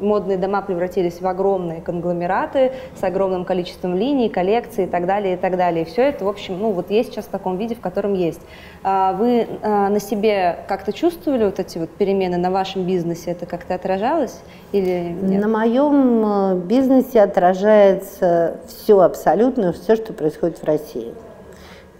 модные 0.00 0.38
дома 0.38 0.62
превратились 0.62 1.20
в 1.20 1.26
огромные 1.26 1.80
конгломераты 1.80 2.72
с 2.98 3.02
огромным 3.02 3.44
количеством 3.44 3.96
линий, 3.96 4.28
коллекций 4.28 4.84
и 4.84 4.86
так 4.86 5.06
далее, 5.06 5.34
и 5.34 5.36
так 5.36 5.56
далее. 5.56 5.82
И 5.82 5.84
все 5.84 6.02
это, 6.02 6.24
в 6.24 6.28
общем, 6.28 6.58
ну 6.58 6.70
вот 6.70 6.90
есть 6.90 7.10
сейчас 7.10 7.24
в 7.24 7.28
таком 7.28 7.56
виде, 7.56 7.74
в 7.74 7.80
котором 7.80 8.14
есть. 8.14 8.40
А 8.84 9.12
вы 9.14 9.46
а, 9.62 9.88
на 9.88 10.00
себе 10.00 10.58
как-то 10.68 10.92
чувствовали 10.92 11.44
вот 11.44 11.58
эти 11.58 11.78
вот 11.78 11.90
перемены 11.90 12.36
на 12.36 12.50
вашем 12.50 12.86
бизнесе? 12.86 13.32
Это 13.32 13.46
как-то 13.46 13.74
отражалось 13.74 14.40
или 14.70 15.16
нет? 15.20 15.40
На 15.40 15.48
моем 15.48 16.24
э, 16.24 16.54
бизнесе 16.56 17.20
отражается 17.20 18.60
все 18.68 19.00
абсолютно, 19.00 19.72
все, 19.72 19.96
что 19.96 20.12
происходит 20.12 20.58
в 20.58 20.64
России. 20.64 21.12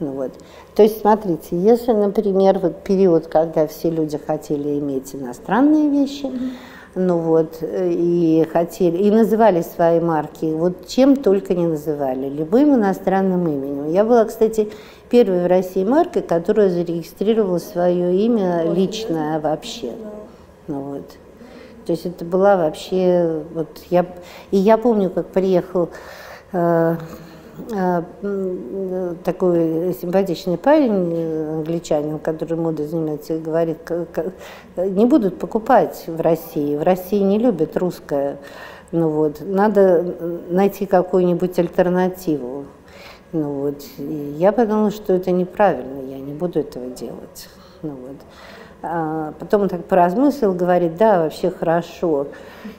Ну, 0.03 0.12
вот. 0.12 0.33
То 0.75 0.83
есть, 0.83 1.01
смотрите, 1.01 1.57
если, 1.57 1.93
например, 1.93 2.59
вот 2.59 2.83
период, 2.83 3.29
когда 3.29 3.69
все 3.69 3.88
люди 3.88 4.19
хотели 4.19 4.81
иметь 4.81 5.15
иностранные 5.15 5.88
вещи, 5.91 6.25
mm-hmm. 6.25 6.51
ну 6.97 7.19
вот, 7.19 7.59
и 7.62 8.45
хотели, 8.53 8.97
и 8.97 9.11
называли 9.12 9.62
свои 9.62 10.01
марки, 10.01 10.47
вот 10.47 10.88
чем 10.88 11.15
только 11.15 11.55
не 11.55 11.69
называли, 11.69 12.29
любым 12.29 12.75
иностранным 12.75 13.47
именем. 13.47 13.93
Я 13.93 14.05
была, 14.05 14.25
кстати, 14.25 14.71
первой 15.09 15.45
в 15.45 15.47
России 15.47 15.85
маркой, 15.85 16.23
которая 16.23 16.69
зарегистрировала 16.69 17.59
свое 17.59 18.17
имя 18.25 18.65
личное 18.73 19.38
вообще. 19.38 19.93
Ну 20.67 20.81
вот. 20.81 21.11
То 21.87 21.93
есть 21.93 22.07
это 22.07 22.25
была 22.25 22.57
вообще, 22.57 23.43
вот 23.55 23.69
я, 23.91 24.05
и 24.51 24.57
я 24.57 24.79
помню, 24.79 25.11
как 25.11 25.29
приехал 25.29 25.91
э, 26.53 26.97
такой 29.25 29.94
симпатичный 30.01 30.59
парень, 30.59 31.12
э, 31.14 31.55
англичанин, 31.55 32.18
который 32.18 32.57
модой 32.57 32.87
занимается, 32.87 33.38
говорит, 33.38 33.79
не 34.77 35.07
будут 35.07 35.38
покупать 35.38 36.05
в 36.07 36.20
России. 36.20 36.77
В 36.77 36.83
России 36.83 37.20
не 37.20 37.38
любят 37.38 37.77
русское. 37.77 38.38
Ну 38.90 39.09
вот, 39.09 39.40
надо 39.40 40.05
найти 40.48 40.87
какую-нибудь 40.87 41.59
альтернативу. 41.59 42.66
Ну 43.33 43.51
вот, 43.61 43.83
и 43.96 44.35
я 44.37 44.53
подумала, 44.53 44.90
что 44.90 45.14
это 45.14 45.31
неправильно, 45.31 46.03
я 46.11 46.18
не 46.18 46.35
буду 46.35 46.61
этого 46.61 46.87
делать. 46.88 47.48
Ну 47.81 47.90
вот. 47.90 48.16
А 48.83 49.33
потом 49.38 49.62
он 49.62 49.68
так 49.68 49.85
поразмыслил, 49.85 50.53
говорит, 50.53 50.96
да, 50.96 51.22
вообще 51.22 51.51
хорошо, 51.51 52.27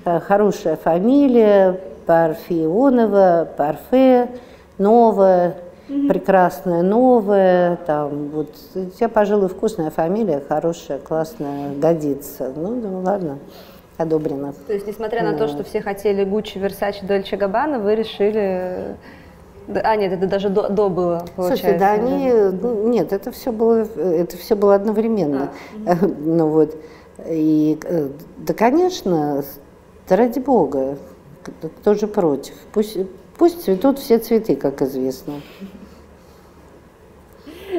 э, 0.06 0.20
хорошая 0.20 0.76
фамилия, 0.76 1.80
Парфионова, 2.06 3.48
Парфе, 3.58 4.30
новая, 4.78 5.58
mm-hmm. 5.88 6.08
прекрасная 6.08 6.82
новая, 6.82 7.78
там 7.86 8.30
вот 8.30 8.56
у 8.76 8.86
тебя, 8.86 9.10
пожалуй, 9.10 9.50
вкусная 9.50 9.90
фамилия, 9.90 10.42
хорошая, 10.48 11.00
классная, 11.00 11.76
годится. 11.76 12.52
Ну, 12.56 12.82
думаю, 12.82 13.04
ладно, 13.04 13.40
одобрено. 13.98 14.54
То 14.68 14.74
есть, 14.74 14.88
несмотря 14.88 15.24
на 15.24 15.38
то, 15.38 15.48
что 15.48 15.64
все 15.64 15.82
хотели 15.82 16.24
Гуччи, 16.24 16.58
Версачи, 16.58 17.06
Дольче 17.06 17.38
Габбана, 17.38 17.80
вы 17.80 17.96
решили 17.96 18.96
а, 19.68 19.96
нет, 19.96 20.12
это 20.12 20.28
даже 20.28 20.50
до, 20.50 20.70
до 20.70 20.90
было, 20.90 21.26
получается. 21.36 21.66
Слушай, 21.66 21.80
да, 21.80 21.92
они, 21.94 22.32
да? 22.52 22.68
нет, 22.68 23.14
это 23.14 23.32
все 23.32 23.52
было, 23.52 23.88
это 23.96 24.38
все 24.38 24.56
было 24.56 24.76
одновременно. 24.76 25.52
А, 25.86 25.96
ну 26.06 26.48
вот, 26.50 26.76
и, 27.26 27.80
э, 27.84 28.10
да, 28.38 28.54
конечно, 28.54 29.44
да 30.10 30.16
ради 30.16 30.40
бога, 30.40 30.98
тоже 31.84 32.08
против. 32.08 32.56
Пусть, 32.74 32.98
пусть 33.44 33.62
цветут 33.62 34.00
все 34.00 34.20
цветы, 34.20 34.56
как 34.56 34.82
известно. 34.84 35.42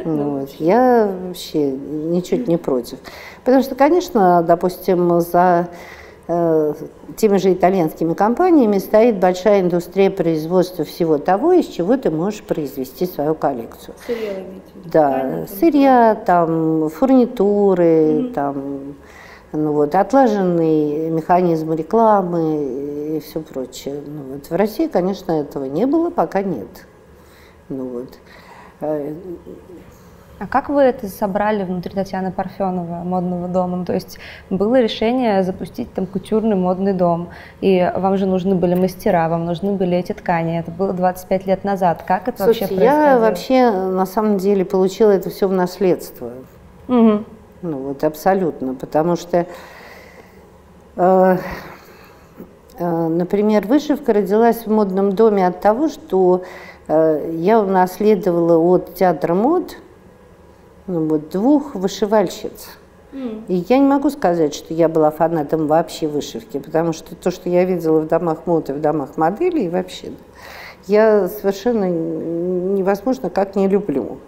Ну, 0.04 0.40
вот. 0.40 0.50
Я 0.58 1.10
вообще 1.26 1.70
ничуть 1.70 2.46
не 2.48 2.58
против. 2.58 2.98
Потому 3.46 3.62
что, 3.62 3.74
конечно, 3.74 4.42
допустим, 4.42 5.22
за 5.22 5.70
э, 6.28 6.74
теми 7.16 7.38
же 7.38 7.54
итальянскими 7.54 8.12
компаниями 8.12 8.76
стоит 8.76 9.18
большая 9.18 9.62
индустрия 9.62 10.10
производства 10.10 10.84
всего 10.84 11.16
того, 11.16 11.54
из 11.54 11.68
чего 11.68 11.96
ты 11.96 12.10
можешь 12.10 12.42
произвести 12.42 13.06
свою 13.06 13.34
коллекцию. 13.34 13.94
Сырья, 14.06 14.32
Да, 14.84 15.46
сырья, 15.60 16.14
там, 16.26 16.90
фурнитуры, 16.90 17.84
mm-hmm. 17.84 18.32
там, 18.34 18.96
ну 19.56 19.72
вот, 19.72 19.94
отлаженный 19.94 21.10
механизм 21.10 21.72
рекламы 21.72 23.16
и 23.16 23.20
все 23.20 23.40
прочее. 23.40 24.00
Ну 24.04 24.34
вот, 24.34 24.50
в 24.50 24.54
России, 24.54 24.88
конечно, 24.88 25.32
этого 25.32 25.64
не 25.64 25.86
было, 25.86 26.10
пока 26.10 26.42
нет. 26.42 26.86
Ну 27.68 27.88
вот. 27.88 28.18
Э, 28.80 29.14
а 30.40 30.48
как 30.48 30.68
вы 30.68 30.82
это 30.82 31.06
собрали 31.06 31.62
внутри 31.62 31.94
Татьяны 31.94 32.32
Парфенова, 32.32 33.04
модного 33.04 33.46
дома? 33.46 33.76
Ну, 33.76 33.84
то 33.84 33.94
есть 33.94 34.18
было 34.50 34.80
решение 34.80 35.44
запустить 35.44 35.92
там 35.94 36.06
кутюрный 36.06 36.56
модный 36.56 36.92
дом, 36.92 37.28
и 37.60 37.88
вам 37.94 38.16
же 38.16 38.26
нужны 38.26 38.56
были 38.56 38.74
мастера, 38.74 39.28
вам 39.28 39.44
нужны 39.44 39.72
были 39.72 39.96
эти 39.96 40.12
ткани. 40.12 40.58
Это 40.58 40.72
было 40.72 40.92
25 40.92 41.46
лет 41.46 41.62
назад. 41.62 42.02
Как 42.02 42.26
это 42.26 42.42
Слушайте, 42.42 42.74
вообще 42.74 42.76
происходило? 42.76 43.08
я 43.08 43.18
вообще 43.18 43.70
на 43.70 44.06
самом 44.06 44.38
деле 44.38 44.64
получила 44.64 45.12
это 45.12 45.30
все 45.30 45.46
в 45.46 45.52
наследство. 45.52 46.32
Угу. 46.88 47.24
Ну 47.64 47.78
вот 47.78 48.04
абсолютно, 48.04 48.74
потому 48.74 49.16
что, 49.16 49.46
э, 50.96 51.36
э, 52.78 53.08
например, 53.08 53.66
вышивка 53.66 54.12
родилась 54.12 54.66
в 54.66 54.70
модном 54.70 55.12
доме 55.12 55.46
от 55.46 55.62
того, 55.62 55.88
что 55.88 56.42
э, 56.88 57.32
я 57.38 57.62
унаследовала 57.62 58.58
от 58.58 58.94
театра 58.96 59.32
мод 59.32 59.78
ну, 60.86 61.06
вот, 61.06 61.30
двух 61.30 61.74
вышивальщиц. 61.74 62.68
И 63.48 63.64
я 63.68 63.78
не 63.78 63.86
могу 63.86 64.10
сказать, 64.10 64.54
что 64.54 64.74
я 64.74 64.90
была 64.90 65.10
фанатом 65.10 65.66
вообще 65.66 66.06
вышивки, 66.06 66.58
потому 66.58 66.92
что 66.92 67.14
то, 67.14 67.30
что 67.30 67.48
я 67.48 67.64
видела 67.64 68.00
в 68.00 68.08
домах 68.08 68.46
мод 68.46 68.68
и 68.68 68.74
в 68.74 68.80
домах 68.82 69.16
моделей, 69.16 69.70
вообще, 69.70 70.12
я 70.86 71.28
совершенно 71.28 71.88
невозможно 71.88 73.30
как 73.30 73.56
не 73.56 73.68
люблю. 73.68 74.18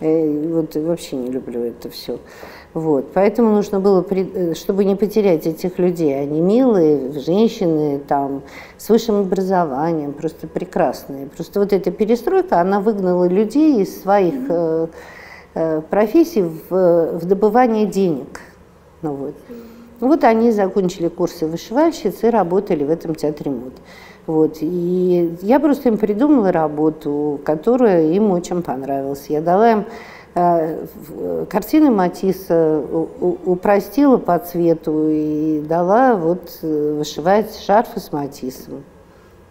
Э, 0.00 0.48
вот 0.48 0.74
вообще 0.74 1.14
не 1.14 1.30
люблю 1.30 1.62
это 1.62 1.88
все. 1.88 2.18
Вот. 2.74 3.12
Поэтому 3.14 3.50
нужно 3.50 3.78
было, 3.78 4.04
э, 4.10 4.54
чтобы 4.54 4.84
не 4.84 4.96
потерять 4.96 5.46
этих 5.46 5.78
людей, 5.78 6.20
они 6.20 6.40
милые, 6.40 7.12
женщины 7.12 8.00
там, 8.00 8.42
с 8.76 8.88
высшим 8.88 9.20
образованием, 9.20 10.12
просто 10.12 10.48
прекрасные. 10.48 11.28
Просто 11.28 11.60
вот 11.60 11.72
эта 11.72 11.92
перестройка, 11.92 12.60
она 12.60 12.80
выгнала 12.80 13.28
людей 13.28 13.80
из 13.80 14.02
своих 14.02 14.34
э, 14.48 14.88
э, 15.54 15.82
профессий 15.88 16.42
в, 16.42 17.18
в 17.20 17.24
добывание 17.24 17.86
денег. 17.86 18.40
Ну, 19.02 19.14
вот. 19.14 19.34
вот 20.00 20.24
они 20.24 20.50
закончили 20.50 21.06
курсы 21.06 21.46
вышивальщиц 21.46 22.24
и 22.24 22.28
работали 22.28 22.82
в 22.82 22.90
этом 22.90 23.14
театре 23.14 23.52
мод. 23.52 23.74
Вот. 24.26 24.56
И 24.62 25.36
я 25.42 25.60
просто 25.60 25.90
им 25.90 25.96
придумала 25.96 26.50
работу, 26.50 27.38
которая 27.44 28.10
им 28.10 28.32
очень 28.32 28.62
понравилась. 28.62 29.26
Я 29.28 29.40
дала 29.40 29.70
им 29.70 29.84
Э, 29.84 30.23
картины 30.34 31.90
Матисса 31.90 32.78
упростила 32.80 34.16
по 34.16 34.38
цвету 34.38 35.08
и 35.08 35.60
дала 35.60 36.16
вот 36.16 36.58
э, 36.62 36.94
вышивать 36.98 37.56
шарфы 37.56 38.00
с 38.00 38.10
Матиссом. 38.10 38.82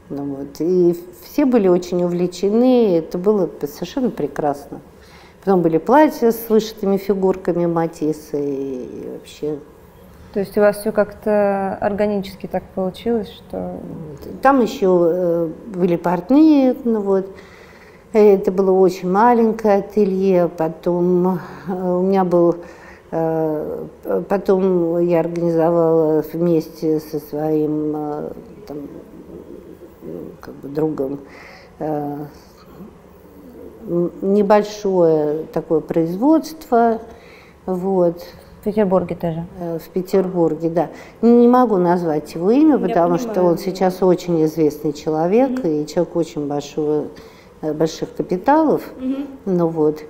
Ну, 0.09 0.35
вот. 0.35 0.59
И 0.59 0.97
все 1.23 1.45
были 1.45 1.69
очень 1.69 2.03
увлечены, 2.03 2.97
это 2.97 3.17
было 3.17 3.49
совершенно 3.61 4.09
прекрасно. 4.09 4.81
Потом 5.43 5.61
были 5.61 5.77
платья 5.77 6.31
с 6.31 6.49
вышитыми 6.49 6.97
фигурками 6.97 7.65
Матисса 7.65 8.37
и 8.37 9.07
вообще 9.13 9.59
то 10.33 10.39
есть 10.39 10.57
у 10.57 10.61
вас 10.61 10.79
все 10.79 10.91
как-то 10.91 11.77
органически 11.79 12.47
так 12.47 12.63
получилось, 12.73 13.29
что... 13.29 13.79
Там 14.41 14.63
еще 14.63 15.11
э, 15.13 15.49
были 15.67 15.95
портные, 15.95 16.75
ну 16.83 17.01
вот, 17.01 17.27
это 18.19 18.51
было 18.51 18.71
очень 18.71 19.11
маленькое 19.11 19.77
ателье, 19.79 20.47
потом 20.47 21.39
э, 21.67 21.71
у 21.71 22.01
меня 22.03 22.23
был, 22.23 22.57
э, 23.11 23.85
потом 24.29 24.99
я 24.99 25.21
организовала 25.21 26.23
вместе 26.31 26.99
со 26.99 27.19
своим 27.19 27.93
э, 27.95 28.31
там, 28.67 28.77
как 30.39 30.53
бы 30.55 30.67
другом 30.69 31.19
небольшое 34.21 35.45
такое 35.51 35.81
производство, 35.81 37.01
вот. 37.65 38.25
В 38.61 38.63
Петербурге 38.63 39.15
тоже? 39.15 39.45
В 39.59 39.89
Петербурге, 39.89 40.69
да. 40.69 40.89
Не 41.21 41.49
могу 41.49 41.75
назвать 41.75 42.33
его 42.33 42.49
имя, 42.51 42.77
я 42.77 42.79
потому 42.79 43.17
понимаю, 43.17 43.19
что 43.19 43.43
он 43.43 43.57
сейчас 43.57 44.01
очень 44.01 44.45
известный 44.45 44.93
человек 44.93 45.51
mm-hmm. 45.51 45.83
и 45.83 45.87
человек 45.87 46.15
очень 46.15 46.47
большого 46.47 47.07
больших 47.71 48.13
капиталов, 48.15 48.83
угу. 48.97 49.27
ну 49.45 49.67
вот, 49.67 50.03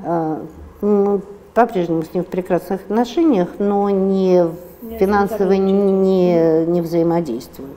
а, 0.00 0.44
мы 0.80 1.20
по-прежнему 1.54 2.02
с 2.02 2.12
ним 2.14 2.24
в 2.24 2.28
прекрасных 2.28 2.82
отношениях, 2.82 3.48
но 3.58 3.88
не 3.90 4.44
Нет, 4.82 5.00
финансово 5.00 5.52
не, 5.52 5.72
не, 5.72 6.66
не 6.66 6.80
взаимодействуем. 6.80 7.74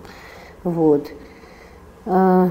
Вот. 0.63 1.07
А, 2.05 2.49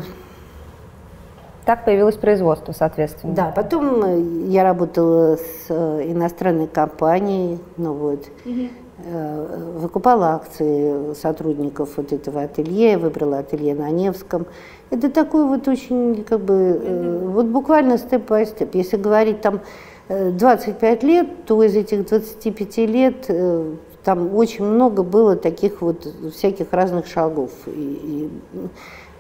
так 1.67 1.85
появилось 1.85 2.15
производство, 2.15 2.73
соответственно. 2.73 3.35
Да, 3.35 3.53
потом 3.55 4.05
э, 4.05 4.21
я 4.47 4.63
работала 4.63 5.37
с 5.37 5.67
э, 5.69 6.13
иностранной 6.13 6.69
компанией, 6.69 7.59
ну 7.77 7.93
вот, 7.93 8.25
угу. 8.45 8.69
Выкупала 9.07 10.35
акции 10.35 11.15
сотрудников 11.15 11.91
вот 11.97 12.13
этого 12.13 12.43
ателье, 12.43 12.99
выбрала 12.99 13.39
ателье 13.39 13.75
на 13.75 13.91
Невском. 13.91 14.47
Это 14.91 15.11
такой 15.11 15.45
вот 15.47 15.69
очень, 15.69 16.25
как 16.25 16.41
бы, 16.41 16.55
mm-hmm. 16.55 17.29
вот 17.31 17.47
буквально 17.47 17.99
степ-бай-степ. 17.99 18.75
Если 18.75 18.97
говорить 18.97 19.41
там 19.41 19.61
25 20.09 20.83
э, 20.83 21.07
лет, 21.07 21.45
то 21.47 21.63
из 21.63 21.75
этих 21.75 22.07
25 22.07 22.77
лет 22.79 23.25
э, 23.29 23.75
там 24.05 24.35
очень 24.35 24.65
много 24.65 25.03
было 25.03 25.37
таких 25.37 25.83
вот 25.83 26.07
всяких 26.33 26.73
разных 26.73 27.07
шагов. 27.07 27.51
И, 27.67 28.31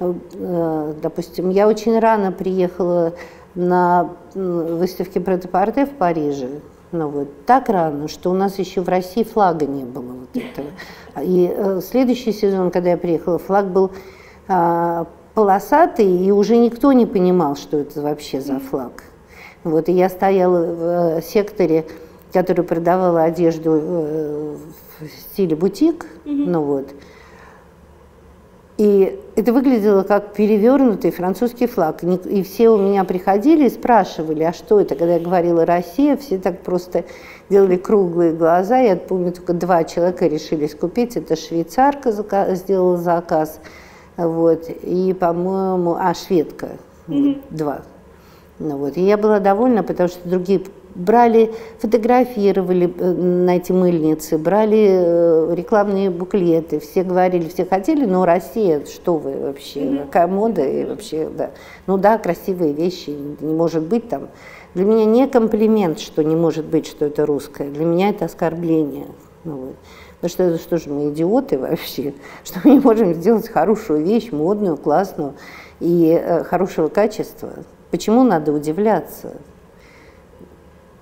и, 0.01 0.13
допустим, 1.03 1.51
я 1.51 1.67
очень 1.67 1.99
рано 1.99 2.31
приехала 2.31 3.15
на 3.57 4.11
выставке 4.35 5.21
претапорте 5.21 5.87
в 5.87 5.91
Париже. 5.91 6.61
Ну 6.97 7.09
вот, 7.09 7.29
так 7.45 7.69
рано, 7.69 8.09
что 8.09 8.31
у 8.31 8.35
нас 8.35 8.59
еще 8.59 8.81
в 8.81 8.89
России 8.89 9.23
флага 9.23 9.67
не 9.67 9.85
было 9.85 10.13
вот 10.13 10.31
этого. 10.35 10.69
И 11.23 11.53
э, 11.55 11.81
следующий 11.83 12.33
сезон, 12.33 12.71
когда 12.71 12.91
я 12.91 12.97
приехала, 12.97 13.39
флаг 13.39 13.67
был 13.67 13.91
а, 14.49 15.07
полосатый, 15.35 16.07
и 16.07 16.31
уже 16.31 16.57
никто 16.57 16.93
не 16.93 17.05
понимал, 17.05 17.57
что 17.57 17.77
это 17.79 18.01
вообще 18.01 18.41
за 18.41 18.59
флаг. 18.59 19.05
Вот, 19.65 19.89
и 19.91 19.93
я 19.93 20.09
стояла 20.09 20.65
в 20.65 21.19
э, 21.19 21.23
секторе, 21.23 21.85
который 22.33 22.65
продавал 22.65 23.19
одежду 23.19 23.73
э, 23.75 24.57
в 25.01 25.09
стиле 25.33 25.55
бутик, 25.55 26.07
mm-hmm. 26.25 26.45
ну 26.47 26.63
вот. 26.63 26.95
И 28.79 29.19
это 29.37 29.55
выглядело 29.55 30.03
как 30.03 30.35
перевернутый 30.35 31.11
французский 31.11 31.67
флаг. 31.67 32.05
И 32.05 32.43
все 32.43 32.69
у 32.69 32.77
меня 32.77 33.05
приходили 33.05 33.67
и 33.67 33.71
спрашивали, 33.71 34.43
а 34.43 34.53
что 34.53 34.81
это? 34.81 34.95
Когда 34.95 35.15
я 35.15 35.21
говорила 35.21 35.65
«Россия», 35.65 36.17
все 36.17 36.37
так 36.37 36.61
просто 36.61 37.05
делали 37.49 37.77
круглые 37.77 38.33
глаза. 38.33 38.79
Я 38.79 38.97
помню, 38.97 39.33
только 39.33 39.55
два 39.55 39.85
человека 39.85 40.27
решились 40.27 40.75
купить. 40.75 41.17
Это 41.17 41.37
швейцарка 41.37 42.13
сделала 42.55 42.99
заказ, 42.99 43.61
вот, 44.19 44.69
и, 44.83 45.15
по-моему, 45.19 45.97
а, 45.99 46.13
шведка, 46.13 46.71
mm-hmm. 47.09 47.35
вот, 47.35 47.57
два. 47.57 47.83
Ну, 48.59 48.77
вот. 48.79 48.97
И 48.97 49.03
я 49.03 49.17
была 49.17 49.39
довольна, 49.41 49.83
потому 49.83 50.09
что 50.09 50.29
другие 50.29 50.63
брали, 50.97 51.53
фотографировали 51.79 52.93
э, 52.99 53.13
на 53.13 53.57
эти 53.57 53.73
мыльницы, 53.73 54.39
брали 54.39 54.89
э, 54.91 55.55
рекламные 55.55 56.11
буклеты, 56.11 56.81
все 56.81 57.05
говорили, 57.05 57.49
все 57.49 57.65
хотели, 57.65 58.05
но 58.07 58.25
Россия, 58.25 58.85
что 58.87 59.17
вы 59.17 59.37
вообще, 59.39 59.81
mm-hmm. 59.81 60.05
какая 60.07 60.27
мода 60.27 60.67
и 60.67 60.85
вообще, 60.85 61.29
да. 61.29 61.51
Ну 61.87 61.99
да, 61.99 62.19
красивые 62.19 62.73
вещи, 62.73 63.11
не 63.41 63.55
может 63.55 63.83
быть 63.83 64.09
там. 64.09 64.29
Для 64.75 64.85
меня 64.85 65.05
не 65.05 65.27
комплимент, 65.27 66.01
что 66.01 66.23
не 66.23 66.37
может 66.37 66.65
быть, 66.65 66.87
что 66.87 67.07
это 67.07 67.27
русское, 67.27 67.69
для 67.69 67.85
меня 67.85 68.11
это 68.11 68.25
оскорбление. 68.25 69.07
Ну, 69.45 69.57
вот. 69.57 69.77
Потому 70.21 70.31
что 70.31 70.43
это 70.45 70.59
что 70.59 70.79
же 70.79 70.91
мы 70.91 71.11
идиоты 71.11 71.59
вообще, 71.59 72.15
что 72.45 72.61
мы 72.65 72.73
не 72.73 72.81
можем 72.81 73.13
сделать 73.15 73.49
хорошую 73.49 74.05
вещь, 74.05 74.33
модную, 74.33 74.77
классную 74.77 75.35
и 75.81 76.19
э, 76.21 76.43
хорошего 76.45 76.89
качества. 76.89 77.51
Почему 77.91 78.25
надо 78.25 78.53
удивляться? 78.53 79.35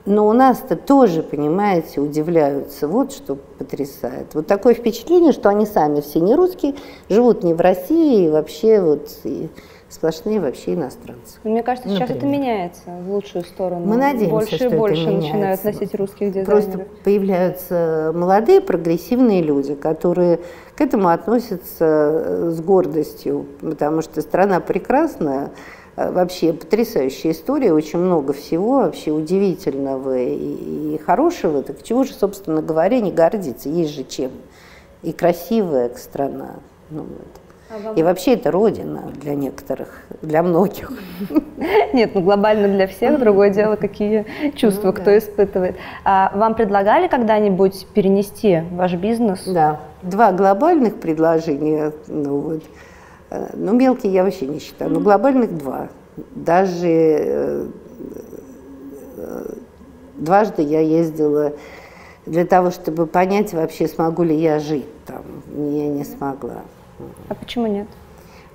Но 0.06 0.28
у 0.28 0.32
нас-то 0.34 0.76
тоже, 0.76 1.22
понимаете, 1.22 2.00
удивляются. 2.00 2.86
Вот 2.88 3.12
что 3.12 3.36
потрясает. 3.36 4.34
Вот 4.34 4.46
такое 4.46 4.74
впечатление, 4.74 5.32
что 5.32 5.48
они 5.48 5.64
сами 5.64 6.02
все 6.02 6.20
не 6.20 6.34
русские, 6.34 6.74
живут 7.08 7.42
не 7.42 7.54
в 7.54 7.60
России, 7.60 8.26
и 8.26 8.30
вообще 8.30 8.82
вот 8.82 9.08
и 9.24 9.48
сплошные 9.88 10.40
вообще 10.40 10.74
иностранцы. 10.74 11.38
Мне 11.44 11.62
кажется, 11.62 11.88
сейчас 11.88 12.10
Например. 12.10 12.18
это 12.18 12.26
меняется 12.26 12.82
в 13.06 13.10
лучшую 13.12 13.44
сторону. 13.44 13.86
Мы 13.86 13.96
надеемся, 13.96 14.30
больше 14.30 14.56
что 14.56 14.64
и 14.66 14.68
больше 14.76 15.02
это 15.04 15.12
начинают 15.12 15.64
носить 15.64 15.94
русских 15.94 16.32
дизайнеров. 16.32 16.64
Просто 16.64 16.86
появляются 17.04 18.12
молодые 18.14 18.60
прогрессивные 18.60 19.40
люди, 19.40 19.74
которые 19.74 20.40
к 20.76 20.80
этому 20.80 21.08
относятся 21.08 22.50
с 22.50 22.60
гордостью, 22.60 23.46
потому 23.60 24.02
что 24.02 24.20
страна 24.20 24.60
прекрасная, 24.60 25.50
вообще 25.96 26.52
потрясающая 26.52 27.33
история, 27.33 27.72
очень 27.72 27.98
много 27.98 28.33
всего 28.33 28.80
вообще 28.80 29.11
удивительного 29.11 30.18
и, 30.18 30.94
и 30.94 30.98
хорошего. 30.98 31.62
Так 31.62 31.83
чего 31.83 32.04
же, 32.04 32.12
собственно 32.14 32.62
говоря, 32.62 33.00
не 33.00 33.12
гордиться? 33.12 33.68
Есть 33.68 33.94
же 33.94 34.04
чем. 34.04 34.30
И 35.02 35.12
красивая 35.12 35.90
страна. 35.96 36.57
Ну, 36.90 37.02
вот. 37.02 37.40
И 37.96 38.02
вообще 38.02 38.35
это 38.35 38.50
родина 38.50 39.11
для 39.20 39.35
некоторых, 39.35 40.02
для 40.22 40.42
многих. 40.42 40.92
Нет, 41.92 42.12
ну 42.14 42.20
глобально 42.20 42.68
для 42.68 42.87
всех, 42.87 43.18
другое 43.18 43.50
дело, 43.50 43.76
какие 43.76 44.26
чувства 44.54 44.88
ну, 44.88 44.92
кто 44.92 45.07
да. 45.07 45.18
испытывает. 45.18 45.76
А 46.04 46.30
вам 46.35 46.54
предлагали 46.54 47.09
когда-нибудь 47.09 47.87
перенести 47.94 48.62
ваш 48.72 48.94
бизнес? 48.94 49.44
Да, 49.46 49.80
два 50.02 50.33
глобальных 50.33 51.00
предложения. 51.00 51.92
Ну, 52.07 52.38
вот. 52.38 52.62
Э, 53.30 53.50
ну, 53.54 53.72
мелкие 53.72 54.12
я 54.12 54.24
вообще 54.24 54.46
не 54.46 54.58
считаю, 54.58 54.90
но 54.90 55.00
глобальных 55.00 55.56
два. 55.56 55.88
Даже 56.34 56.88
э, 56.88 57.66
э, 59.16 59.44
дважды 60.16 60.62
я 60.62 60.80
ездила 60.80 61.52
для 62.26 62.46
того, 62.46 62.70
чтобы 62.70 63.06
понять 63.06 63.52
вообще, 63.52 63.87
смогу 63.88 64.22
ли 64.22 64.37
я 64.37 64.58
жить 64.58 64.87
там. 65.06 65.22
Я 65.54 65.88
не 65.88 66.04
смогла. 66.04 66.62
А 67.28 67.34
почему 67.34 67.66
нет? 67.66 67.88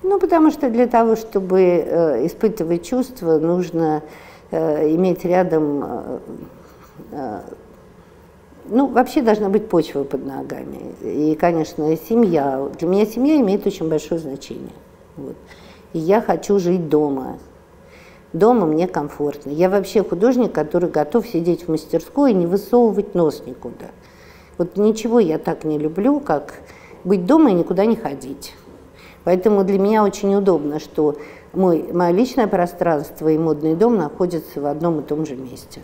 Ну, 0.01 0.19
потому 0.19 0.49
что 0.51 0.69
для 0.69 0.87
того, 0.87 1.15
чтобы 1.15 1.61
э, 1.61 2.25
испытывать 2.25 2.85
чувства, 2.85 3.37
нужно 3.37 4.01
э, 4.51 4.95
иметь 4.95 5.25
рядом 5.25 5.83
э, 7.11 7.41
ну, 8.69 8.87
вообще 8.87 9.21
должна 9.21 9.49
быть 9.49 9.67
почва 9.67 10.03
под 10.03 10.25
ногами. 10.25 10.95
И, 11.01 11.35
конечно, 11.35 11.95
семья. 11.97 12.67
Для 12.77 12.87
меня 12.87 13.05
семья 13.05 13.37
имеет 13.37 13.65
очень 13.65 13.89
большое 13.89 14.19
значение. 14.19 14.71
Вот. 15.17 15.35
И 15.93 15.99
я 15.99 16.21
хочу 16.21 16.59
жить 16.59 16.89
дома. 16.89 17.37
Дома 18.33 18.65
мне 18.65 18.87
комфортно. 18.87 19.49
Я 19.49 19.69
вообще 19.69 20.03
художник, 20.03 20.51
который 20.51 20.89
готов 20.89 21.27
сидеть 21.27 21.63
в 21.63 21.71
мастерской 21.71 22.31
и 22.31 22.35
не 22.35 22.45
высовывать 22.45 23.15
нос 23.15 23.43
никуда. 23.45 23.87
Вот 24.57 24.77
ничего 24.77 25.19
я 25.19 25.39
так 25.39 25.63
не 25.63 25.79
люблю, 25.79 26.19
как 26.19 26.55
быть 27.03 27.25
дома 27.25 27.51
и 27.51 27.53
никуда 27.53 27.85
не 27.85 27.95
ходить. 27.95 28.53
Поэтому 29.23 29.63
для 29.63 29.79
меня 29.79 30.03
очень 30.03 30.33
удобно, 30.35 30.79
что 30.79 31.15
мой, 31.53 31.91
мое 31.91 32.11
личное 32.11 32.47
пространство 32.47 33.27
и 33.29 33.37
модный 33.37 33.75
дом 33.75 33.97
находятся 33.97 34.61
в 34.61 34.65
одном 34.65 34.99
и 34.99 35.03
том 35.03 35.25
же 35.25 35.35
месте. 35.35 35.81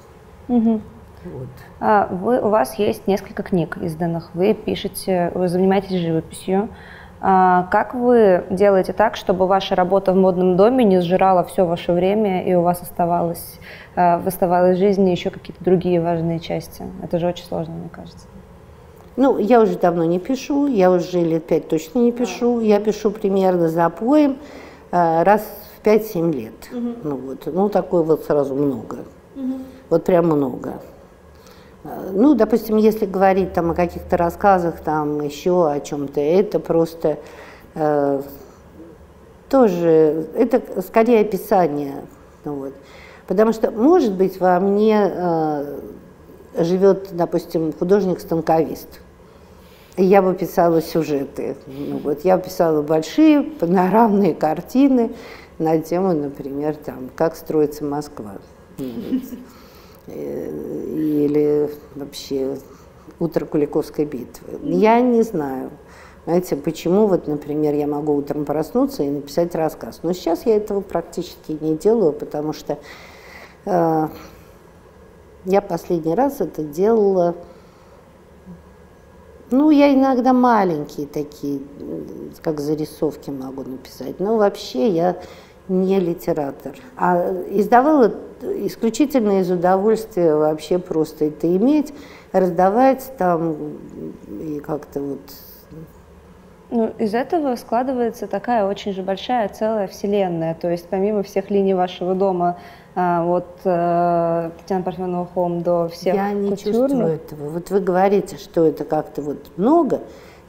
Угу. 0.47 0.81
Вот. 1.25 1.47
А 1.79 2.07
вы, 2.11 2.39
у 2.39 2.49
вас 2.49 2.77
есть 2.79 3.07
несколько 3.07 3.43
книг 3.43 3.77
изданных, 3.81 4.29
вы 4.33 4.53
пишете, 4.53 5.31
вы 5.33 5.47
занимаетесь 5.47 5.99
живописью. 5.99 6.69
А 7.21 7.63
как 7.71 7.95
вы 7.95 8.43
делаете 8.51 8.93
так, 8.93 9.15
чтобы 9.15 9.47
ваша 9.47 9.73
работа 9.75 10.13
в 10.13 10.15
модном 10.15 10.55
доме 10.57 10.83
не 10.83 10.99
сжирала 10.99 11.43
все 11.43 11.65
ваше 11.65 11.91
время, 11.91 12.43
и 12.43 12.53
у 12.53 12.61
вас 12.61 12.81
оставалось, 12.81 13.59
а, 13.95 14.19
в 14.19 14.27
оставалось 14.27 14.77
в 14.77 14.79
жизни 14.79 15.09
еще 15.09 15.31
какие-то 15.31 15.63
другие 15.63 16.01
важные 16.01 16.39
части? 16.39 16.83
Это 17.01 17.17
же 17.17 17.27
очень 17.27 17.45
сложно, 17.45 17.73
мне 17.73 17.89
кажется. 17.89 18.27
Ну, 19.17 19.37
я 19.37 19.61
уже 19.61 19.77
давно 19.77 20.03
не 20.03 20.19
пишу, 20.19 20.67
я 20.67 20.91
уже 20.91 21.21
лет 21.21 21.47
пять 21.47 21.69
точно 21.69 21.99
не 21.99 22.11
пишу. 22.11 22.59
Я 22.59 22.79
пишу 22.79 23.11
примерно 23.11 23.69
за 23.69 23.89
поем 23.89 24.37
а, 24.91 25.23
раз 25.23 25.41
в 25.81 25.87
5-7 25.87 26.33
лет. 26.33 26.69
Угу. 26.71 26.89
Ну, 27.03 27.15
вот. 27.15 27.45
ну, 27.45 27.69
такое 27.69 28.03
вот 28.03 28.25
сразу 28.25 28.55
много. 28.55 28.97
Угу. 29.35 29.53
Вот 29.89 30.03
прям 30.03 30.25
много. 30.25 30.73
Ну, 32.13 32.33
допустим, 32.33 32.77
если 32.77 33.05
говорить 33.05 33.53
там 33.53 33.71
о 33.71 33.75
каких-то 33.75 34.17
рассказах, 34.17 34.79
там 34.79 35.21
еще 35.21 35.69
о 35.69 35.79
чем-то, 35.79 36.19
это 36.19 36.59
просто 36.59 37.19
э, 37.75 38.21
тоже, 39.49 40.27
это 40.35 40.81
скорее 40.81 41.21
описание. 41.21 42.05
Ну, 42.43 42.55
вот. 42.55 42.73
Потому 43.27 43.53
что, 43.53 43.69
может 43.69 44.13
быть, 44.13 44.39
во 44.39 44.59
мне 44.59 45.11
э, 45.13 45.79
живет, 46.57 47.09
допустим, 47.11 47.71
художник-станковист. 47.71 49.01
Я 49.95 50.23
бы 50.23 50.33
писала 50.33 50.81
сюжеты. 50.81 51.55
Ну, 51.67 51.99
вот, 51.99 52.25
я 52.25 52.39
писала 52.39 52.81
большие 52.81 53.43
панорамные 53.43 54.33
картины 54.33 55.11
на 55.59 55.79
тему, 55.79 56.13
например, 56.13 56.75
там, 56.75 57.11
как 57.15 57.35
строится 57.35 57.85
Москва. 57.85 58.33
Э, 60.07 60.49
или 60.95 61.69
вообще 61.95 62.57
утро 63.19 63.45
Куликовской 63.45 64.05
битвы. 64.05 64.59
Я 64.63 64.99
не 65.01 65.23
знаю. 65.23 65.71
Знаете, 66.25 66.55
почему 66.55 67.07
вот, 67.07 67.27
например, 67.27 67.75
я 67.75 67.87
могу 67.87 68.15
утром 68.15 68.45
проснуться 68.45 69.03
и 69.03 69.09
написать 69.09 69.53
рассказ. 69.55 69.99
Но 70.03 70.13
сейчас 70.13 70.45
я 70.45 70.55
этого 70.57 70.81
практически 70.81 71.57
не 71.59 71.75
делаю, 71.75 72.13
потому 72.13 72.53
что 72.53 72.79
э, 73.65 74.07
я 75.45 75.61
последний 75.61 76.15
раз 76.15 76.41
это 76.41 76.63
делала. 76.63 77.35
Ну, 79.51 79.69
я 79.69 79.93
иногда 79.93 80.33
маленькие 80.33 81.05
такие, 81.05 81.61
как 82.41 82.59
зарисовки 82.59 83.29
могу 83.29 83.63
написать. 83.63 84.19
Но 84.19 84.37
вообще 84.37 84.89
я 84.89 85.17
не 85.67 85.99
литератор. 85.99 86.73
А 86.97 87.33
издавала 87.49 88.13
исключительно 88.41 89.39
из 89.41 89.49
удовольствия 89.49 90.35
вообще 90.35 90.79
просто 90.79 91.25
это 91.25 91.53
иметь, 91.55 91.93
раздавать 92.31 93.11
там 93.17 93.55
и 94.27 94.59
как-то 94.59 95.01
вот 95.01 95.21
ну, 96.71 96.91
из 96.97 97.13
этого 97.13 97.55
складывается 97.55 98.27
такая 98.27 98.65
очень 98.65 98.91
же 98.91 99.03
большая 99.03 99.49
целая 99.49 99.87
вселенная. 99.87 100.55
То 100.55 100.69
есть 100.69 100.87
помимо 100.89 101.21
всех 101.23 101.49
линий 101.51 101.75
вашего 101.75 102.15
дома, 102.15 102.57
а, 102.95 103.23
от 103.25 103.59
э, 103.65 104.51
Татьяны 104.57 104.83
Парфенова 104.83 105.25
Холм 105.25 105.61
до 105.61 105.89
всех 105.89 106.15
Я 106.15 106.31
не 106.31 106.49
культурных... 106.49 106.81
чувствую 106.81 107.07
этого. 107.07 107.49
Вот 107.49 107.69
вы 107.69 107.79
говорите, 107.81 108.37
что 108.37 108.65
это 108.65 108.85
как-то 108.85 109.21
вот 109.21 109.51
много. 109.57 110.01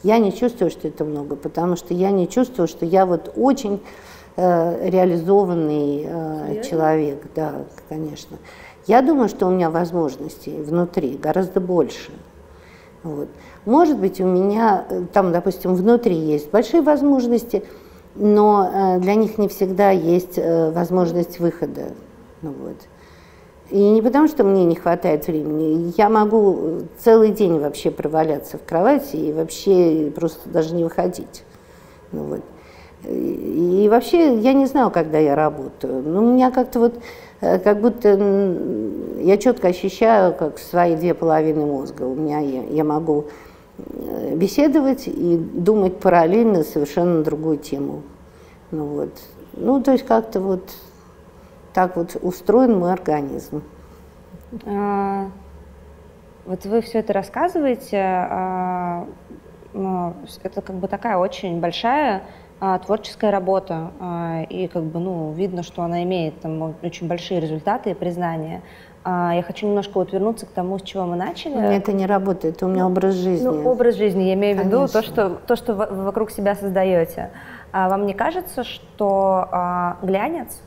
Я 0.02 0.18
не 0.18 0.32
чувствую, 0.32 0.70
что 0.70 0.86
это 0.86 1.04
много, 1.04 1.34
потому 1.34 1.74
что 1.74 1.92
я 1.92 2.12
не 2.12 2.28
чувствую, 2.28 2.68
что 2.68 2.86
я 2.86 3.04
вот 3.04 3.32
очень 3.36 3.80
реализованный 4.36 6.06
э, 6.06 6.62
человек, 6.62 7.22
да, 7.34 7.54
конечно. 7.88 8.36
Я 8.86 9.00
думаю, 9.02 9.28
что 9.28 9.46
у 9.46 9.50
меня 9.50 9.70
возможностей 9.70 10.60
внутри 10.60 11.16
гораздо 11.16 11.60
больше. 11.60 12.10
Вот. 13.02 13.28
Может 13.64 13.98
быть, 13.98 14.20
у 14.20 14.26
меня 14.26 14.84
э, 14.88 15.04
там, 15.12 15.32
допустим, 15.32 15.74
внутри 15.74 16.14
есть 16.14 16.50
большие 16.50 16.82
возможности, 16.82 17.64
но 18.14 18.98
для 18.98 19.14
них 19.14 19.36
не 19.36 19.48
всегда 19.48 19.90
есть 19.90 20.38
возможность 20.38 21.38
выхода. 21.38 21.88
Ну, 22.40 22.54
вот. 22.62 22.76
И 23.68 23.78
не 23.78 24.00
потому, 24.00 24.28
что 24.28 24.44
мне 24.44 24.64
не 24.64 24.76
хватает 24.76 25.26
времени. 25.26 25.92
Я 25.98 26.08
могу 26.08 26.82
целый 26.98 27.30
день 27.30 27.58
вообще 27.58 27.90
проваляться 27.90 28.58
в 28.58 28.64
кровати 28.64 29.16
и 29.16 29.32
вообще 29.32 30.10
просто 30.14 30.48
даже 30.48 30.74
не 30.74 30.84
выходить. 30.84 31.44
Ну, 32.12 32.22
вот. 32.24 32.40
И 33.04 33.88
вообще 33.90 34.38
я 34.38 34.52
не 34.52 34.66
знаю, 34.66 34.90
когда 34.90 35.18
я 35.18 35.34
работаю. 35.34 36.02
Но 36.02 36.24
у 36.24 36.32
меня 36.32 36.50
как-то 36.50 36.80
вот, 36.80 36.94
э, 37.40 37.58
как 37.58 37.80
будто 37.80 38.08
я 39.20 39.36
четко 39.38 39.68
ощущаю, 39.68 40.34
как 40.34 40.58
свои 40.58 40.96
две 40.96 41.14
половины 41.14 41.66
мозга. 41.66 42.02
У 42.02 42.14
меня 42.14 42.40
я, 42.40 42.62
я 42.64 42.84
могу 42.84 43.26
э, 43.78 44.34
беседовать 44.34 45.06
и 45.06 45.36
думать 45.36 45.98
параллельно 45.98 46.64
совершенно 46.64 47.22
другую 47.22 47.58
тему. 47.58 48.02
Ну 48.70 48.84
вот. 48.86 49.10
Ну, 49.52 49.82
то 49.82 49.92
есть 49.92 50.04
как-то 50.04 50.40
вот 50.40 50.70
так 51.72 51.96
вот 51.96 52.16
устроен 52.22 52.78
мой 52.78 52.92
организм. 52.92 53.62
А, 54.64 55.28
вот 56.44 56.64
вы 56.64 56.80
все 56.80 57.00
это 57.00 57.12
рассказываете, 57.12 57.98
а, 57.98 59.06
ну, 59.72 60.14
это 60.42 60.62
как 60.62 60.76
бы 60.76 60.88
такая 60.88 61.18
очень 61.18 61.60
большая 61.60 62.22
а, 62.58 62.78
творческая 62.78 63.30
работа, 63.30 63.90
а, 64.00 64.42
и 64.48 64.66
как 64.66 64.84
бы, 64.84 64.98
ну, 64.98 65.32
видно, 65.32 65.62
что 65.62 65.82
она 65.82 66.02
имеет 66.04 66.40
там 66.40 66.74
очень 66.82 67.06
большие 67.06 67.40
результаты 67.40 67.90
и 67.90 67.94
признания. 67.94 68.62
А, 69.04 69.34
я 69.34 69.42
хочу 69.42 69.66
немножко 69.66 69.92
вот 69.94 70.12
вернуться 70.12 70.46
к 70.46 70.48
тому, 70.48 70.78
с 70.78 70.82
чего 70.82 71.04
мы 71.04 71.16
начали. 71.16 71.52
У 71.54 71.58
меня 71.58 71.76
это 71.76 71.92
не 71.92 72.06
работает, 72.06 72.56
это 72.56 72.66
у 72.66 72.68
меня 72.68 72.84
ну, 72.84 72.90
образ 72.90 73.14
жизни. 73.14 73.46
Ну, 73.46 73.70
образ 73.70 73.96
жизни, 73.96 74.24
я 74.24 74.34
имею 74.34 74.56
в 74.56 74.64
виду 74.64 74.88
то, 74.88 75.02
что, 75.02 75.30
то, 75.30 75.54
что 75.54 75.74
вы 75.74 76.04
вокруг 76.04 76.30
себя 76.30 76.54
создаете. 76.54 77.30
А 77.72 77.88
вам 77.88 78.06
не 78.06 78.14
кажется, 78.14 78.64
что 78.64 79.48
а, 79.52 79.98
глянец 80.02 80.60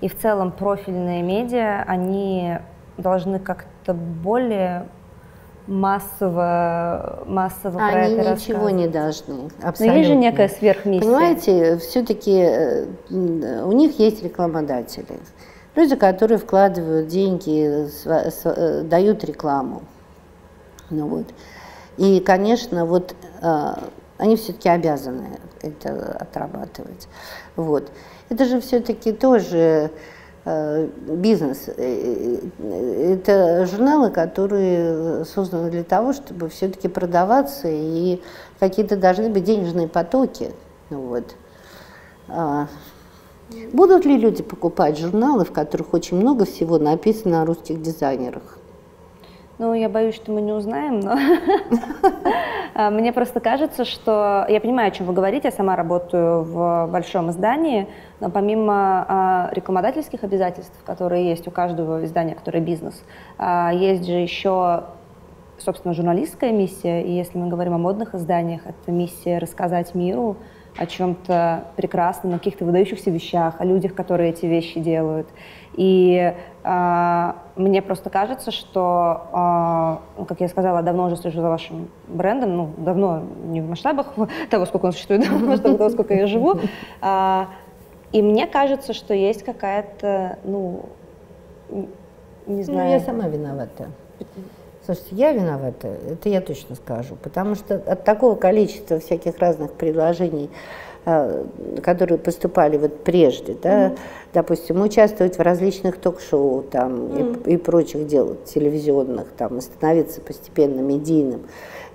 и 0.00 0.08
в 0.08 0.18
целом 0.18 0.52
профильные 0.52 1.22
медиа, 1.22 1.84
они 1.86 2.58
должны 2.96 3.38
как-то 3.38 3.94
более 3.94 4.86
массово, 5.70 7.22
массово 7.26 7.80
Они 7.80 8.16
про 8.16 8.22
это 8.22 8.32
ничего 8.32 8.70
не 8.70 8.88
должны, 8.88 9.50
абсолютно. 9.62 9.86
Но 9.86 9.92
есть 9.92 10.08
же 10.08 10.16
некая 10.16 10.48
сверхмиссия. 10.48 11.00
Понимаете, 11.00 11.76
все-таки 11.78 12.32
э, 12.32 12.86
у 13.08 13.72
них 13.72 13.98
есть 14.00 14.22
рекламодатели. 14.22 15.20
Люди, 15.76 15.94
которые 15.94 16.38
вкладывают 16.38 17.06
деньги, 17.06 17.88
э, 18.04 18.82
дают 18.82 19.22
рекламу. 19.24 19.82
Ну 20.90 21.06
вот. 21.06 21.26
И, 21.98 22.18
конечно, 22.18 22.84
вот 22.84 23.14
э, 23.40 23.74
они 24.18 24.34
все-таки 24.34 24.68
обязаны 24.68 25.38
это 25.62 26.16
отрабатывать. 26.18 27.06
Вот. 27.54 27.92
Это 28.28 28.44
же 28.44 28.60
все-таки 28.60 29.12
тоже 29.12 29.92
бизнес. 30.44 31.68
Э, 31.68 32.40
э, 32.58 33.12
это 33.14 33.66
журналы, 33.66 34.10
которые 34.10 35.24
созданы 35.24 35.70
для 35.70 35.84
того, 35.84 36.12
чтобы 36.12 36.48
все-таки 36.48 36.88
продаваться, 36.88 37.68
и 37.68 38.22
какие-то 38.58 38.96
должны 38.96 39.28
быть 39.28 39.44
денежные 39.44 39.88
потоки. 39.88 40.52
Ну 40.88 41.00
вот. 41.08 41.34
А, 42.28 42.68
будут 43.72 44.04
ли 44.04 44.16
люди 44.16 44.42
покупать 44.42 44.98
журналы, 44.98 45.44
в 45.44 45.52
которых 45.52 45.92
очень 45.92 46.16
много 46.16 46.44
всего 46.44 46.78
написано 46.78 47.42
о 47.42 47.46
русских 47.46 47.82
дизайнерах? 47.82 48.59
Ну, 49.60 49.74
я 49.74 49.90
боюсь, 49.90 50.14
что 50.14 50.32
мы 50.32 50.40
не 50.40 50.52
узнаем, 50.52 51.00
но 51.00 51.18
а, 52.74 52.90
мне 52.90 53.12
просто 53.12 53.40
кажется, 53.40 53.84
что 53.84 54.46
я 54.48 54.58
понимаю, 54.58 54.88
о 54.88 54.90
чем 54.90 55.04
вы 55.04 55.12
говорите. 55.12 55.48
Я 55.48 55.52
сама 55.52 55.76
работаю 55.76 56.44
в 56.44 56.88
большом 56.90 57.28
издании, 57.28 57.86
но 58.20 58.30
помимо 58.30 59.04
а, 59.06 59.50
рекламодательских 59.52 60.24
обязательств, 60.24 60.82
которые 60.86 61.28
есть 61.28 61.46
у 61.46 61.50
каждого 61.50 62.02
издания, 62.06 62.34
которое 62.34 62.60
бизнес, 62.60 63.04
а, 63.36 63.70
есть 63.74 64.06
же 64.06 64.14
еще 64.14 64.84
собственно, 65.58 65.92
журналистская 65.92 66.52
миссия, 66.52 67.02
и 67.02 67.12
если 67.12 67.36
мы 67.36 67.48
говорим 67.48 67.74
о 67.74 67.78
модных 67.78 68.14
изданиях, 68.14 68.62
это 68.64 68.90
миссия 68.90 69.36
рассказать 69.36 69.94
миру 69.94 70.38
о 70.78 70.86
чем-то 70.86 71.64
прекрасном, 71.76 72.32
о 72.34 72.38
каких-то 72.38 72.64
выдающихся 72.64 73.10
вещах, 73.10 73.56
о 73.58 73.66
людях, 73.66 73.94
которые 73.94 74.30
эти 74.30 74.46
вещи 74.46 74.80
делают. 74.80 75.28
И 75.74 76.34
мне 76.62 77.80
просто 77.80 78.10
кажется, 78.10 78.50
что, 78.50 79.98
э, 80.18 80.24
как 80.24 80.40
я 80.40 80.48
сказала, 80.48 80.82
давно 80.82 81.06
уже 81.06 81.16
слежу 81.16 81.40
за 81.40 81.48
вашим 81.48 81.88
брендом, 82.06 82.56
ну, 82.56 82.70
давно 82.76 83.22
не 83.44 83.62
в 83.62 83.68
масштабах 83.68 84.08
того, 84.50 84.66
сколько 84.66 84.86
он 84.86 84.92
существует, 84.92 85.26
а 85.30 85.34
в 85.38 85.42
масштабах 85.42 85.78
того, 85.78 85.90
сколько 85.90 86.14
я 86.14 86.26
живу. 86.26 86.58
Э, 87.00 87.44
и 88.12 88.22
мне 88.22 88.46
кажется, 88.46 88.92
что 88.92 89.14
есть 89.14 89.42
какая-то, 89.42 90.38
ну, 90.44 90.86
не 92.46 92.62
знаю. 92.62 92.88
Ну, 92.88 92.92
я 92.92 93.00
сама 93.00 93.28
виновата. 93.28 93.88
Слушайте, 94.84 95.14
я 95.16 95.32
виновата, 95.32 95.88
это 95.88 96.28
я 96.28 96.40
точно 96.40 96.74
скажу, 96.74 97.16
потому 97.22 97.54
что 97.54 97.76
от 97.76 98.04
такого 98.04 98.34
количества 98.34 98.98
всяких 98.98 99.38
разных 99.38 99.72
предложений, 99.74 100.50
которые 101.82 102.18
поступали 102.18 102.76
вот 102.76 103.04
прежде, 103.04 103.56
да, 103.60 103.86
mm-hmm. 103.86 103.98
допустим, 104.34 104.82
участвовать 104.82 105.38
в 105.38 105.40
различных 105.40 105.96
ток-шоу 105.96 106.62
там 106.62 106.92
mm-hmm. 106.92 107.48
и, 107.48 107.54
и 107.54 107.56
прочих 107.56 108.06
дел 108.06 108.36
телевизионных, 108.44 109.28
там, 109.36 109.58
и 109.58 109.60
становиться 109.60 110.20
постепенно 110.20 110.80
медийным, 110.80 111.42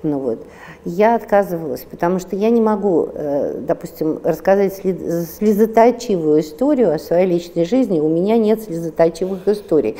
ну 0.06 0.20
вот. 0.20 0.45
Я 0.86 1.16
отказывалась, 1.16 1.82
потому 1.89 2.20
что 2.20 2.36
я 2.36 2.51
не 2.51 2.62
могу, 2.62 3.10
э, 3.12 3.60
допустим, 3.68 4.20
рассказать 4.24 4.76
слезоточивую 4.76 6.41
историю 6.41 6.93
о 6.93 6.99
своей 6.99 7.26
личной 7.26 7.66
жизни. 7.66 7.99
У 7.99 8.08
меня 8.08 8.38
нет 8.38 8.62
слезоточивых 8.62 9.47
историй. 9.47 9.97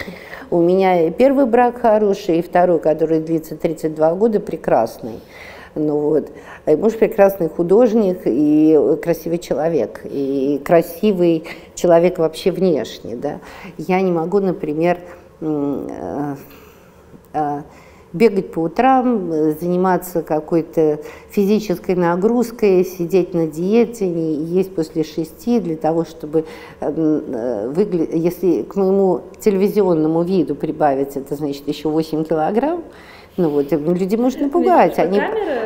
У 0.52 0.62
меня 0.62 1.10
первый 1.10 1.48
брак 1.48 1.82
хороший, 1.82 2.38
и 2.38 2.42
второй, 2.44 2.80
который 2.80 3.20
длится 3.20 3.56
32 3.56 4.14
года, 4.14 4.40
прекрасный. 4.40 5.22
Ну 5.76 6.00
вот. 6.00 6.32
И 6.66 6.76
муж 6.76 6.94
прекрасный 6.94 7.50
художник 7.50 8.22
и 8.26 8.98
красивый 9.04 9.38
человек, 9.40 10.02
и 10.06 10.62
красивый 10.64 11.44
человек 11.76 12.18
вообще 12.18 12.52
внешне. 12.52 13.16
Да. 13.18 13.40
Я 13.78 14.02
не 14.02 14.12
могу, 14.12 14.40
например, 14.40 15.00
э, 15.42 16.36
э, 17.34 17.62
бегать 18.14 18.54
по 18.54 18.60
утрам, 18.60 19.30
заниматься 19.60 20.22
какой-то 20.22 21.02
физической 21.30 21.96
нагрузкой, 21.96 22.86
сидеть 22.86 23.34
на 23.34 23.46
диете, 23.46 24.08
не 24.08 24.36
есть 24.36 24.74
после 24.74 25.04
шести 25.04 25.60
для 25.60 25.76
того, 25.76 26.06
чтобы 26.06 26.46
э, 26.80 27.72
выглядеть, 27.76 28.12
если 28.14 28.62
к 28.64 28.78
моему 28.78 29.24
телевизионному 29.42 30.24
виду 30.24 30.56
прибавить, 30.56 31.18
это 31.18 31.36
значит 31.36 31.68
еще 31.68 31.90
8 31.90 32.24
килограмм, 32.24 32.84
ну 33.38 33.50
вот, 33.50 33.72
люди 33.72 34.16
может 34.16 34.40
напугать. 34.40 34.98
Они, 34.98 35.22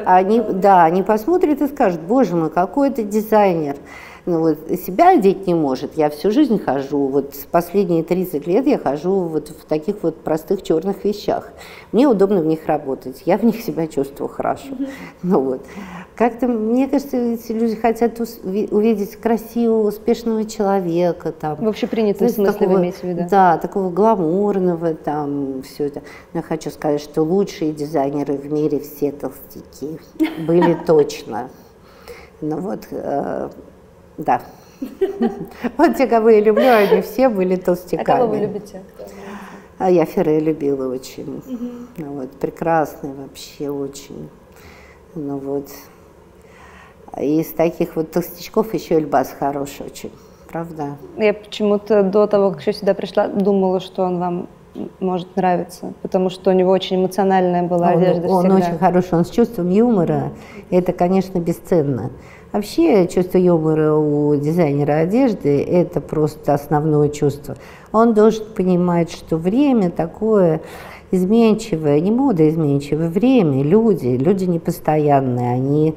они, 0.06 0.42
да, 0.42 0.86
они 0.86 1.04
посмотрят 1.04 1.62
и 1.62 1.68
скажут, 1.68 2.02
боже 2.02 2.36
мой, 2.36 2.50
какой 2.50 2.90
это 2.90 3.04
дизайнер 3.04 3.76
ну, 4.30 4.40
вот, 4.42 4.80
себя 4.80 5.10
одеть 5.10 5.48
не 5.48 5.56
может. 5.56 5.98
Я 5.98 6.12
всю 6.12 6.30
жизнь 6.30 6.60
хожу, 6.64 7.08
вот 7.08 7.34
последние 7.52 8.04
30 8.04 8.46
лет 8.46 8.68
я 8.68 8.78
хожу 8.78 9.22
вот 9.22 9.50
в 9.50 9.66
таких 9.66 10.04
вот 10.04 10.18
простых 10.18 10.62
черных 10.62 11.04
вещах. 11.04 11.52
Мне 11.92 12.08
удобно 12.08 12.42
в 12.42 12.46
них 12.46 12.68
работать, 12.68 13.24
я 13.26 13.40
в 13.40 13.44
них 13.44 13.60
себя 13.62 13.88
чувствую 13.88 14.30
хорошо. 14.30 14.70
Ну, 15.24 15.42
вот. 15.42 15.66
Как-то, 16.16 16.48
мне 16.48 16.88
кажется, 16.88 17.18
эти 17.18 17.52
люди 17.54 17.76
хотят 17.76 18.20
увидеть 18.20 19.16
красивого, 19.16 19.88
успешного 19.88 20.46
человека. 20.46 21.32
Там, 21.32 21.56
в 21.56 21.68
общепринятом 21.68 22.30
смысле 22.30 22.52
такого, 22.52 22.74
вы 22.74 22.80
имеете 22.82 23.00
в 23.00 23.04
виду? 23.06 23.28
Да, 23.30 23.58
такого 23.58 23.90
гламурного, 23.90 24.94
там, 24.94 25.64
все 25.64 25.86
это. 25.86 26.02
Но 26.34 26.40
я 26.40 26.42
хочу 26.44 26.70
сказать, 26.70 27.02
что 27.02 27.24
лучшие 27.24 27.72
дизайнеры 27.72 28.36
в 28.36 28.52
мире 28.52 28.80
все 28.80 29.12
толстяки 29.12 30.00
были 30.46 30.78
точно. 30.86 31.50
Ну 32.42 32.58
вот, 32.58 32.88
э, 32.92 33.50
да. 34.20 34.42
Вот 35.78 35.96
те, 35.98 36.08
кого 36.08 36.30
я 36.30 36.40
люблю, 36.40 36.70
они 36.70 37.02
все 37.02 37.30
были 37.30 37.56
толстяками. 37.56 38.02
А 38.02 38.18
кого 38.18 38.28
вы 38.28 38.38
любите? 38.38 38.82
А 39.78 39.90
я 39.90 40.06
Ферре 40.06 40.40
любила 40.40 40.94
очень. 40.94 41.42
Ну, 41.98 42.14
вот, 42.14 42.32
прекрасный 42.32 43.14
вообще 43.14 43.70
очень. 43.70 44.30
Ну 45.16 45.38
вот. 45.38 45.68
Из 47.18 47.48
таких 47.48 47.96
вот 47.96 48.12
толстячков 48.12 48.74
еще 48.74 48.96
Эльбас 48.96 49.36
хороший 49.38 49.88
очень. 49.88 50.12
Правда? 50.48 50.98
Я 51.18 51.34
почему-то 51.34 52.04
до 52.04 52.28
того, 52.28 52.52
как 52.52 52.66
я 52.66 52.74
сюда 52.74 52.94
пришла, 52.94 53.28
думала, 53.28 53.80
что 53.80 54.04
он 54.04 54.20
вам 54.20 54.50
может 55.00 55.36
нравиться, 55.36 55.94
потому 56.02 56.30
что 56.30 56.52
у 56.52 56.54
него 56.54 56.72
очень 56.72 56.98
эмоциональная 56.98 57.64
была 57.64 57.92
он, 57.92 57.98
одежда. 57.98 58.28
Он 58.28 58.42
всегда. 58.42 58.56
очень 58.56 58.78
хороший, 58.78 59.14
он 59.14 59.26
с 59.26 59.30
чувством 59.30 59.70
юмора. 59.70 60.32
Это, 60.70 60.94
конечно, 60.94 61.40
бесценно. 61.40 62.12
Вообще 62.52 63.08
чувство 63.08 63.38
юмора 63.38 63.94
у 63.94 64.36
дизайнера 64.36 64.94
одежды– 65.02 65.64
это 65.68 66.02
просто 66.02 66.56
основное 66.56 67.10
чувство. 67.10 67.56
Он 67.92 68.16
должен 68.16 68.44
понимать, 68.56 69.12
что 69.12 69.38
время 69.38 69.92
такое 69.92 70.62
изменчивое, 71.12 72.00
не 72.00 72.10
мода 72.10 72.50
изменчивое, 72.50 73.10
время, 73.10 73.62
люди, 73.62 74.08
люди 74.08 74.46
непостоянные, 74.46 75.54
они 75.54 75.96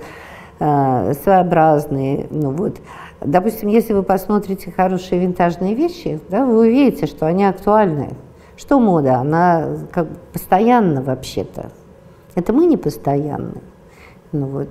э, 0.61 1.15
своеобразные. 1.23 2.27
Ну 2.31 2.51
вот. 2.51 2.77
Допустим, 3.23 3.71
если 3.71 3.95
вы 3.95 4.03
посмотрите 4.03 4.71
хорошие 4.71 5.23
винтажные 5.23 5.75
вещи, 5.75 6.21
да, 6.29 6.45
вы 6.45 6.61
увидите, 6.61 7.07
что 7.07 7.27
они 7.27 7.47
актуальны. 7.47 8.11
Что 8.57 8.79
мода? 8.79 9.17
Она 9.17 9.79
как 9.91 10.07
постоянна 10.35 11.03
вообще-то. 11.03 11.71
Это 12.35 12.53
мы 12.53 12.67
не 12.67 12.77
постоянны. 12.77 13.63
Ну 14.33 14.47
вот. 14.47 14.69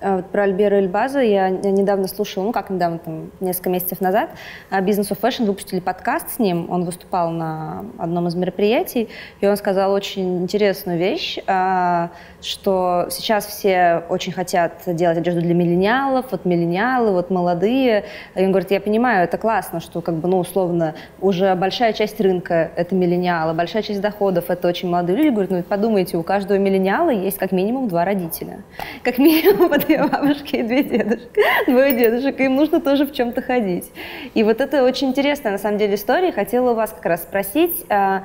А 0.00 0.22
про 0.22 0.44
Альбера 0.44 0.76
Эльбаза 0.76 1.20
я, 1.20 1.50
недавно 1.50 2.08
слушала, 2.08 2.44
ну 2.44 2.52
как 2.52 2.70
недавно, 2.70 2.98
там, 2.98 3.30
несколько 3.40 3.70
месяцев 3.70 4.00
назад, 4.00 4.30
Business 4.70 5.10
of 5.10 5.20
Fashion 5.20 5.46
выпустили 5.46 5.80
подкаст 5.80 6.36
с 6.36 6.38
ним, 6.38 6.70
он 6.70 6.84
выступал 6.84 7.30
на 7.30 7.84
одном 7.98 8.28
из 8.28 8.34
мероприятий, 8.34 9.08
и 9.40 9.46
он 9.46 9.56
сказал 9.56 9.92
очень 9.92 10.42
интересную 10.42 10.98
вещь, 10.98 11.38
а, 11.46 12.10
что 12.40 13.06
сейчас 13.10 13.46
все 13.46 14.04
очень 14.08 14.32
хотят 14.32 14.72
делать 14.86 15.18
одежду 15.18 15.40
для 15.40 15.54
миллениалов, 15.54 16.26
вот 16.30 16.44
миллениалы, 16.44 17.12
вот 17.12 17.30
молодые. 17.30 18.04
И 18.34 18.44
он 18.44 18.50
говорит, 18.50 18.70
я 18.70 18.80
понимаю, 18.80 19.24
это 19.24 19.38
классно, 19.38 19.80
что 19.80 20.00
как 20.00 20.16
бы, 20.16 20.28
ну, 20.28 20.38
условно, 20.38 20.94
уже 21.20 21.54
большая 21.54 21.92
часть 21.92 22.20
рынка— 22.20 22.70
это 22.76 22.94
миллениалы, 22.94 23.54
большая 23.54 23.82
часть 23.82 24.00
доходов— 24.00 24.46
это 24.48 24.68
очень 24.68 24.88
молодые 24.88 25.16
люди. 25.16 25.28
Говорит, 25.28 25.50
ну, 25.50 25.62
подумайте, 25.62 26.16
у 26.16 26.22
каждого 26.22 26.58
миллениала 26.58 27.10
есть 27.10 27.38
как 27.38 27.52
минимум 27.52 27.88
два 27.88 28.04
родителя. 28.04 28.60
Как 29.02 29.18
минимум 29.18 29.72
две 29.90 30.06
бабушки 30.06 30.56
и 30.56 30.62
две 30.62 30.82
дедушки, 30.84 31.40
двое 31.66 31.96
дедушек. 31.96 32.40
Им 32.40 32.56
нужно 32.56 32.80
тоже 32.80 33.06
в 33.06 33.12
чем-то 33.12 33.42
ходить. 33.42 33.90
И 34.34 34.42
вот 34.42 34.60
это 34.60 34.84
очень 34.84 35.08
интересная, 35.08 35.52
на 35.52 35.58
самом 35.58 35.78
деле, 35.78 35.94
история. 35.94 36.32
Хотела 36.32 36.72
у 36.72 36.74
вас 36.74 36.90
как 36.90 37.04
раз 37.06 37.22
спросить, 37.22 37.84
а, 37.88 38.22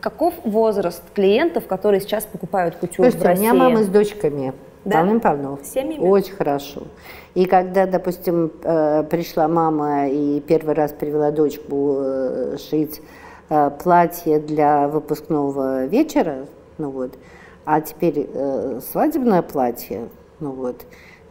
каков 0.00 0.34
возраст 0.44 1.02
клиентов, 1.14 1.66
которые 1.66 2.00
сейчас 2.00 2.24
покупают 2.24 2.76
кутюр 2.76 3.10
Слушайте, 3.10 3.18
в 3.18 3.22
России? 3.22 3.40
у 3.40 3.44
меня 3.44 3.54
мама 3.54 3.82
с 3.82 3.88
дочками. 3.88 4.54
Да? 4.84 4.98
Полным-полно. 4.98 5.58
Семьями? 5.62 6.04
Очень 6.04 6.34
хорошо. 6.34 6.82
И 7.34 7.44
когда, 7.44 7.86
допустим, 7.86 8.50
э, 8.64 9.04
пришла 9.04 9.46
мама 9.46 10.08
и 10.08 10.40
первый 10.40 10.74
раз 10.74 10.92
привела 10.92 11.30
дочку 11.30 11.98
э, 11.98 12.56
шить 12.58 13.00
э, 13.48 13.70
платье 13.82 14.40
для 14.40 14.88
выпускного 14.88 15.86
вечера, 15.86 16.46
ну 16.78 16.90
вот, 16.90 17.12
а 17.64 17.80
теперь 17.80 18.28
свадебное 18.80 19.42
платье, 19.42 20.08
ну 20.40 20.52
вот, 20.52 20.84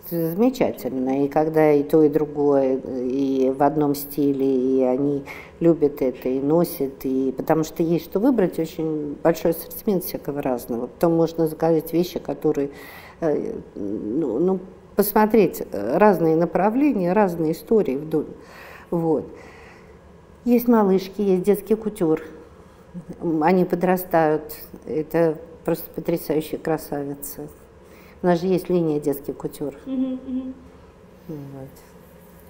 замечательно. 0.10 1.26
И 1.26 1.28
когда 1.28 1.72
и 1.72 1.84
то, 1.84 2.04
и 2.04 2.10
другое, 2.10 2.78
и 2.78 3.52
в 3.52 3.64
одном 3.64 3.96
стиле, 3.96 4.46
и 4.46 4.84
они 4.84 5.24
любят 5.60 6.02
это, 6.02 6.30
и 6.30 6.40
носят, 6.40 7.04
и 7.06 7.34
потому 7.36 7.64
что 7.64 7.84
есть 7.84 8.06
что 8.06 8.20
выбрать, 8.20 8.60
очень 8.60 9.18
большой 9.24 9.52
ассортимент 9.52 10.04
всякого 10.04 10.42
разного. 10.42 10.88
Потом 10.88 11.16
можно 11.16 11.48
заказать 11.48 11.94
вещи, 11.94 12.20
которые, 12.20 12.72
э, 13.22 13.54
ну, 13.76 14.40
ну 14.40 14.60
посмотреть 14.96 15.64
разные 15.72 16.36
направления, 16.36 17.14
разные 17.14 17.54
истории 17.54 17.96
вдоль. 17.96 18.28
Вот. 18.90 19.26
Есть 20.44 20.68
малышки, 20.68 21.22
есть 21.22 21.44
детский 21.44 21.76
кутюр. 21.76 22.22
Они 23.42 23.64
подрастают. 23.64 24.54
Это 24.86 25.38
просто 25.64 25.90
потрясающие 25.92 26.60
красавицы. 26.60 27.50
У 28.22 28.28
нас 28.28 28.40
же 28.40 28.48
есть 28.48 28.70
линия 28.70 29.00
детский 29.00 29.34
кутюр. 29.34 29.74
Mm-hmm, 29.86 30.20
mm-hmm. 30.28 30.54
Вот. 31.28 31.70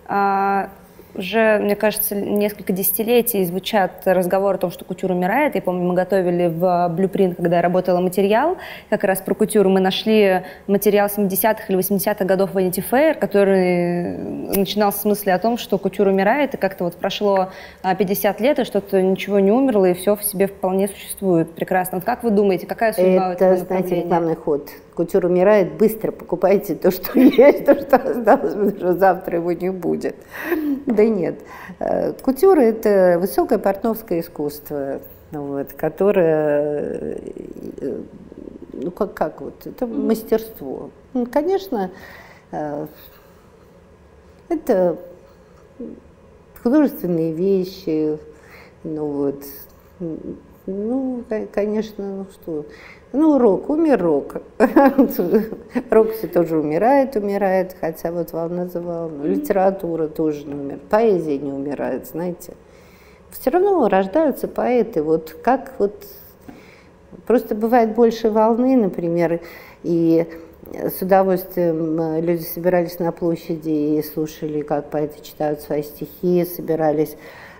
А, 0.05 0.69
уже, 1.15 1.59
мне 1.59 1.75
кажется, 1.75 2.15
несколько 2.15 2.73
десятилетий 2.73 3.43
звучат 3.45 4.03
разговоры 4.05 4.55
о 4.55 4.59
том, 4.59 4.71
что 4.71 4.85
кутюр 4.85 5.11
умирает. 5.11 5.55
Я 5.55 5.61
помню, 5.61 5.83
мы 5.83 5.93
готовили 5.93 6.47
в 6.47 6.63
Blueprint, 6.95 7.35
когда 7.35 7.57
я 7.57 7.61
работала 7.61 7.99
материал, 7.99 8.57
как 8.89 9.03
раз 9.03 9.19
про 9.21 9.33
кутюру. 9.33 9.69
Мы 9.69 9.79
нашли 9.79 10.43
материал 10.67 11.07
70-х 11.07 11.65
или 11.67 11.77
80-х 11.77 12.25
годов 12.25 12.55
Vanity 12.55 12.83
Fair, 12.89 13.13
который 13.15 14.17
начинался 14.17 14.99
с 14.99 15.05
мысли 15.05 15.29
о 15.29 15.39
том, 15.39 15.57
что 15.57 15.77
кутюр 15.77 16.07
умирает, 16.07 16.53
и 16.53 16.57
как-то 16.57 16.85
вот 16.85 16.95
прошло 16.95 17.49
50 17.83 18.39
а, 18.39 18.43
лет, 18.43 18.59
и 18.59 18.63
что-то 18.63 19.01
ничего 19.01 19.39
не 19.39 19.51
умерло, 19.51 19.85
и 19.85 19.93
все 19.93 20.15
в 20.15 20.23
себе 20.23 20.47
вполне 20.47 20.87
существует. 20.87 21.53
Прекрасно. 21.53 21.97
Вот 21.97 22.05
как 22.05 22.23
вы 22.23 22.31
думаете, 22.31 22.67
какая 22.67 22.93
судьба 22.93 23.33
Это, 23.33 23.57
знаете, 23.57 23.95
рекламный 23.95 24.35
ход. 24.35 24.69
Кутюр 24.95 25.25
умирает, 25.25 25.73
быстро 25.73 26.11
покупайте 26.11 26.75
то, 26.75 26.91
что 26.91 27.17
есть, 27.19 27.65
то, 27.65 27.75
что 27.75 27.95
осталось, 27.95 28.53
потому 28.53 28.69
что 28.69 28.93
завтра 28.93 29.37
его 29.37 29.51
не 29.53 29.71
будет. 29.71 30.15
Да 31.01 31.07
нет. 31.07 31.39
Э, 31.79 32.13
кутюр– 32.13 32.59
это 32.59 33.17
высокое 33.19 33.57
портновское 33.57 34.19
искусство, 34.19 35.01
вот, 35.31 35.73
которое, 35.73 37.17
э, 37.81 38.01
ну 38.73 38.91
как, 38.91 39.15
как 39.15 39.41
вот, 39.41 39.65
это 39.65 39.87
мастерство. 39.87 40.91
Ну, 41.15 41.25
конечно, 41.25 41.89
э, 42.51 42.85
это 44.49 44.99
художественные 46.61 47.33
вещи, 47.33 48.19
ну 48.83 49.05
вот, 49.07 49.43
ну, 50.67 51.23
конечно, 51.51 52.17
ну 52.17 52.25
что, 52.31 52.65
ну, 53.13 53.37
рок, 53.37 53.69
умер 53.69 54.01
рок. 54.01 54.41
рок 55.89 56.11
все 56.13 56.27
тоже 56.27 56.57
умирает, 56.57 57.15
умирает, 57.15 57.75
хотя 57.79 58.11
вот 58.11 58.31
волна 58.31 58.67
за 58.67 58.81
волну. 58.81 59.25
Литература 59.25 60.07
тоже 60.07 60.45
не 60.45 60.53
умирает, 60.53 60.81
поэзия 60.83 61.37
не 61.37 61.51
умирает, 61.51 62.07
знаете. 62.07 62.53
Все 63.31 63.49
равно 63.49 63.87
рождаются 63.87 64.47
поэты, 64.47 65.03
вот 65.03 65.35
как 65.43 65.73
вот... 65.79 66.05
Просто 67.27 67.55
бывает 67.55 67.93
больше 67.93 68.29
волны, 68.29 68.75
например, 68.77 69.41
и 69.83 70.25
с 70.73 71.01
удовольствием 71.01 71.99
э, 71.99 72.21
люди 72.21 72.43
собирались 72.43 72.99
на 72.99 73.11
площади 73.11 73.97
и 73.97 74.03
слушали, 74.03 74.61
как 74.61 74.89
поэты 74.89 75.21
читают 75.21 75.59
свои 75.59 75.83
стихи, 75.83 76.45
собирались 76.45 77.17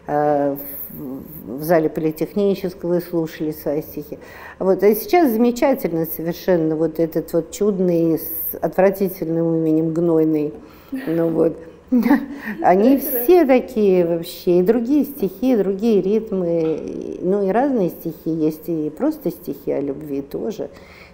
Э, 0.08 0.58
в 0.94 1.64
зале 1.64 1.90
политехнического 1.90 2.98
и 2.98 3.02
слушали 3.02 3.52
свои 3.52 3.82
стихи. 3.82 4.20
Вот. 4.60 4.84
А 4.84 4.96
сейчас 4.96 5.32
замечательно 5.32 6.06
совершенно 6.06 6.76
вот 6.76 7.00
этот 7.00 7.32
вот 7.34 7.52
чудный, 7.52 8.20
с 8.20 8.56
отвратительным 8.62 9.56
именем 9.58 9.94
Гнойный, 9.94 10.54
ну 10.92 11.30
вот, 11.30 11.58
они 12.64 12.98
все 12.98 13.46
такие 13.46 14.06
вообще, 14.06 14.60
и 14.60 14.64
другие 14.64 15.06
стихи, 15.06 15.54
и 15.54 15.58
другие 15.58 16.02
ритмы, 16.02 17.20
ну 17.22 17.48
и 17.48 17.52
разные 17.52 17.90
стихи 17.90 18.30
есть, 18.30 18.68
и 18.68 18.90
просто 18.90 19.32
стихи 19.32 19.72
о 19.72 19.82
любви 19.82 20.22
тоже, 20.22 20.70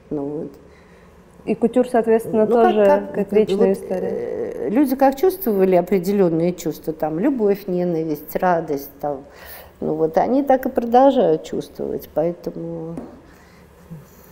ну 0.09 0.23
вот. 0.25 0.51
И 1.45 1.55
кутюр, 1.55 1.87
соответственно, 1.87 2.45
ну, 2.45 2.51
тоже 2.51 2.85
как, 2.85 3.13
как, 3.13 3.29
как 3.29 3.33
личная 3.39 3.69
вот, 3.69 3.77
история. 3.77 4.09
Э, 4.11 4.69
люди 4.69 4.97
как 4.97 5.15
чувствовали 5.15 5.75
определенные 5.77 6.53
чувства, 6.53 6.91
там, 6.91 7.19
любовь, 7.19 7.67
ненависть, 7.67 8.35
радость, 8.35 8.91
там, 8.99 9.23
ну 9.79 9.93
вот 9.93 10.17
они 10.17 10.43
так 10.43 10.65
и 10.65 10.69
продолжают 10.69 11.43
чувствовать, 11.43 12.09
поэтому... 12.13 12.95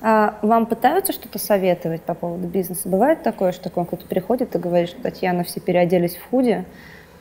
А 0.01 0.37
вам 0.43 0.67
пытаются 0.67 1.13
что-то 1.13 1.39
советовать 1.39 2.01
по 2.01 2.13
поводу 2.13 2.47
бизнеса? 2.47 2.87
Бывает 2.87 3.23
такое, 3.23 3.51
что 3.51 3.69
к 3.69 3.77
вам 3.77 3.85
кто-то 3.85 4.05
приходит 4.05 4.55
и 4.55 4.59
говорит, 4.59 4.89
что 4.89 5.01
Татьяна, 5.01 5.43
все 5.43 5.59
переоделись 5.59 6.15
в 6.15 6.29
худи, 6.29 6.65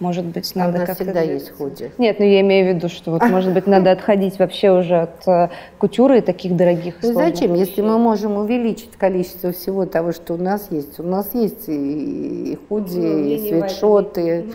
может 0.00 0.24
быть, 0.24 0.54
надо 0.54 0.82
а 0.82 0.86
нас 0.86 0.96
всегда 0.96 1.20
есть 1.20 1.56
худи. 1.56 1.90
Нет, 1.98 2.18
ну 2.18 2.24
я 2.24 2.40
имею 2.40 2.66
в 2.66 2.76
виду, 2.76 2.88
что 2.88 3.12
вот, 3.12 3.22
может 3.22 3.54
быть, 3.54 3.66
надо 3.66 3.92
отходить 3.92 4.38
вообще 4.38 4.70
уже 4.70 5.02
от 5.02 5.26
э, 5.28 5.50
кутюры 5.78 6.18
и 6.18 6.20
таких 6.20 6.56
дорогих 6.56 6.96
Ну 7.02 7.12
зачем, 7.12 7.54
если 7.54 7.80
мы 7.80 7.96
можем 7.98 8.36
увеличить 8.36 8.90
количество 8.98 9.52
всего 9.52 9.86
того, 9.86 10.12
что 10.12 10.34
у 10.34 10.36
нас 10.36 10.68
есть? 10.70 10.98
У 10.98 11.04
нас 11.04 11.32
есть 11.32 11.68
и, 11.68 12.52
и 12.52 12.58
худи, 12.68 12.98
ну, 12.98 13.24
и 13.24 13.38
свитшоты. 13.38 14.46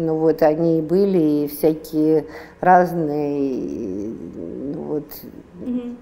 Ну 0.00 0.16
вот 0.16 0.40
они 0.42 0.78
и 0.78 0.82
были, 0.82 1.44
и 1.44 1.46
всякие 1.46 2.24
разные, 2.62 3.50
и, 3.52 4.16
ну 4.74 4.82
вот, 4.82 5.04
угу. 5.62 5.96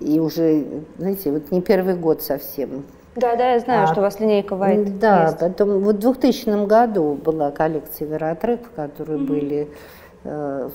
и 0.00 0.18
уже, 0.18 0.64
знаете, 0.96 1.30
вот 1.30 1.50
не 1.50 1.60
первый 1.60 1.94
год 1.94 2.22
совсем. 2.22 2.84
Да, 3.16 3.36
да, 3.36 3.52
я 3.52 3.60
знаю, 3.60 3.84
а, 3.84 3.86
что 3.88 4.00
у 4.00 4.02
вас 4.02 4.18
линейка 4.18 4.54
White 4.54 4.98
Да, 4.98 5.26
есть. 5.26 5.38
потом 5.40 5.80
вот 5.80 5.96
в 5.96 5.98
2000 5.98 6.66
году 6.66 7.18
была 7.22 7.50
коллекция 7.50 8.08
Веротрек, 8.08 8.66
в 8.66 8.70
которой 8.70 9.18
mm-hmm. 9.18 9.26
были 9.26 9.68
э, 10.24 10.70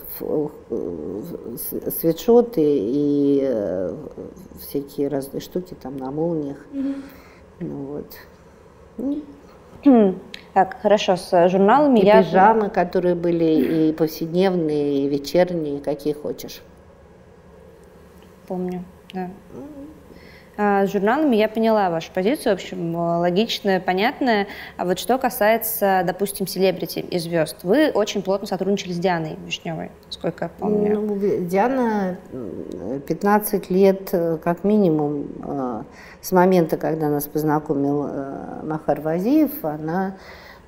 свитшоты 1.99 2.61
и 2.61 3.41
э, 3.43 3.95
всякие 4.59 5.07
разные 5.07 5.41
штуки 5.41 5.75
там 5.81 5.97
на 5.97 6.11
молниях. 6.11 6.57
Mm-hmm. 6.71 6.95
Ну, 7.61 7.75
вот. 8.97 9.25
Так, 10.53 10.77
хорошо, 10.81 11.15
с 11.17 11.49
журналами 11.49 11.99
и 11.99 12.05
я... 12.05 12.21
пижамы, 12.21 12.69
которые 12.69 13.15
были 13.15 13.89
и 13.89 13.93
повседневные, 13.93 15.05
и 15.05 15.09
вечерние, 15.09 15.81
какие 15.81 16.13
хочешь. 16.13 16.61
Помню, 18.47 18.83
да. 19.13 19.29
А, 20.55 20.85
с 20.85 20.91
журналами 20.91 21.35
я 21.35 21.49
поняла 21.49 21.89
вашу 21.89 22.11
позицию, 22.11 22.53
в 22.53 22.61
общем, 22.61 22.95
логичная, 22.95 23.79
понятная. 23.79 24.47
А 24.77 24.85
вот 24.85 24.99
что 24.99 25.17
касается, 25.17 26.03
допустим, 26.05 26.45
селебрити 26.45 26.99
и 26.99 27.17
звезд, 27.17 27.57
вы 27.63 27.89
очень 27.89 28.21
плотно 28.21 28.45
сотрудничали 28.45 28.93
с 28.93 28.99
Дианой 28.99 29.37
Вишневой, 29.45 29.89
сколько 30.09 30.45
я 30.45 30.49
помню. 30.49 31.01
Ну, 31.01 31.45
Диана 31.45 32.17
15 33.07 33.69
лет, 33.71 34.09
э, 34.11 34.37
как 34.43 34.63
минимум, 34.63 35.27
э, 35.43 35.83
с 36.21 36.31
момента, 36.31 36.77
когда 36.77 37.09
нас 37.09 37.25
познакомил 37.25 38.05
э, 38.07 38.61
Махар 38.63 39.01
Вазиев, 39.01 39.51
она 39.63 40.17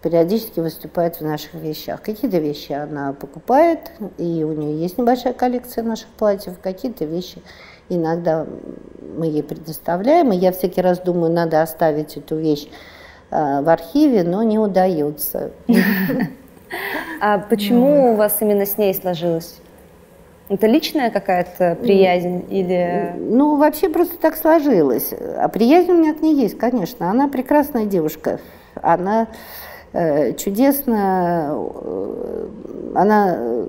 периодически 0.05 0.59
выступает 0.59 1.15
в 1.15 1.21
наших 1.21 1.55
вещах. 1.55 1.99
Какие-то 1.99 2.37
вещи 2.37 2.73
она 2.73 3.13
покупает, 3.13 3.91
и 4.19 4.43
у 4.43 4.53
нее 4.53 4.79
есть 4.79 4.99
небольшая 4.99 5.33
коллекция 5.33 5.83
наших 5.83 6.09
платьев, 6.09 6.53
какие-то 6.61 7.05
вещи 7.05 7.41
иногда 7.89 8.45
мы 9.17 9.25
ей 9.25 9.41
предоставляем, 9.41 10.31
и 10.31 10.37
я 10.37 10.51
всякий 10.51 10.81
раз 10.81 10.99
думаю, 10.99 11.33
надо 11.33 11.63
оставить 11.63 12.17
эту 12.17 12.35
вещь 12.35 12.67
э, 13.31 13.61
в 13.63 13.67
архиве, 13.67 14.21
но 14.21 14.43
не 14.43 14.59
удается. 14.59 15.49
А 17.19 17.39
почему 17.39 18.11
у 18.11 18.15
вас 18.15 18.37
именно 18.41 18.67
с 18.67 18.77
ней 18.77 18.93
сложилось? 18.93 19.55
Это 20.49 20.67
личная 20.67 21.09
какая-то 21.09 21.77
приязнь 21.81 22.45
или... 22.51 23.15
Ну, 23.17 23.55
вообще 23.55 23.89
просто 23.89 24.17
так 24.17 24.35
сложилось. 24.35 25.11
А 25.39 25.49
приязнь 25.49 25.89
у 25.89 25.95
меня 25.95 26.13
к 26.13 26.21
ней 26.21 26.35
есть, 26.35 26.59
конечно. 26.59 27.09
Она 27.09 27.27
прекрасная 27.27 27.85
девушка. 27.85 28.39
Она 28.75 29.27
э, 29.95 30.33
чудесная, 30.33 31.51
э, 31.53 32.47
она 32.95 33.65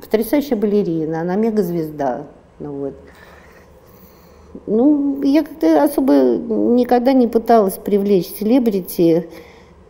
потрясающая 0.00 0.56
балерина, 0.56 1.20
она 1.20 1.36
мегазвезда. 1.36 2.26
Ну, 2.60 2.72
вот. 2.72 2.94
Ну, 4.66 5.22
я 5.22 5.42
как-то 5.44 5.82
особо 5.82 6.12
никогда 6.12 7.12
не 7.12 7.26
пыталась 7.26 7.74
привлечь 7.74 8.28
селебрити, 8.28 9.28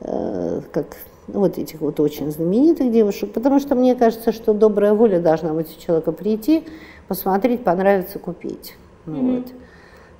э, 0.01 0.61
как 0.73 0.97
вот 1.29 1.59
этих 1.59 1.81
вот 1.81 2.01
очень 2.01 2.31
знаменитых 2.33 2.91
девушек, 2.91 3.33
потому 3.33 3.61
что 3.61 3.75
мне 3.75 3.95
кажется, 3.95 4.33
что 4.33 4.55
добрая 4.55 4.95
воля 4.95 5.21
должна 5.21 5.53
быть 5.53 5.77
у 5.77 5.81
человека 5.81 6.12
прийти, 6.12 6.64
посмотреть, 7.07 7.62
понравится, 7.62 8.19
купить. 8.19 8.75
Ну, 9.07 9.16
mm-hmm. 9.16 9.37
вот. 9.37 9.47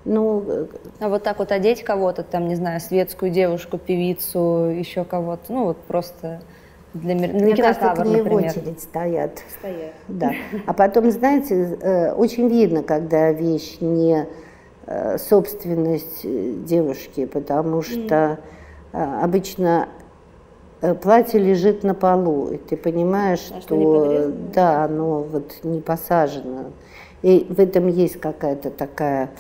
Ну, 0.09 0.69
а 1.01 1.09
вот 1.09 1.23
так 1.23 1.39
вот 1.39 1.53
одеть 1.53 1.85
кого-то, 1.85 2.23
там, 2.23 2.49
не 2.49 2.55
знаю, 2.55 2.81
светскую 2.81 3.31
девушку, 3.31 3.77
певицу, 3.77 4.71
еще 4.71 5.05
кого-то, 5.05 5.53
ну 5.53 5.65
вот 5.65 5.77
просто 5.77 6.41
для, 6.95 7.15
для 7.15 7.29
Мне 7.29 7.57
кажется, 7.57 7.95
к 7.95 8.05
ней 8.05 8.23
в 8.23 8.33
очередь 8.33 8.81
стоят. 8.81 9.43
Стоят. 9.59 9.93
Да. 10.09 10.33
А 10.67 10.73
потом, 10.73 11.11
знаете, 11.11 11.79
э, 11.81 12.13
очень 12.13 12.49
видно, 12.49 12.83
когда 12.83 13.33
вещь 13.33 13.77
не 13.81 14.27
э, 14.87 15.19
собственность 15.19 16.25
э, 16.25 16.55
девушки, 16.65 17.27
потому 17.27 17.83
что 17.83 18.39
mm. 18.93 19.23
обычно 19.23 19.89
платье 21.03 21.39
лежит 21.39 21.83
на 21.83 21.95
полу, 21.95 22.49
и 22.51 22.57
ты 22.57 22.77
понимаешь, 22.77 23.47
а 23.51 23.61
что, 23.61 23.63
что 23.63 24.33
да, 24.55 24.85
оно 24.85 25.23
вот 25.23 25.59
не 25.65 25.81
посажено. 25.81 26.71
И 27.23 27.47
в 27.49 27.59
этом 27.59 27.89
есть 27.89 28.21
какая-то 28.21 28.71
такая, 28.71 29.31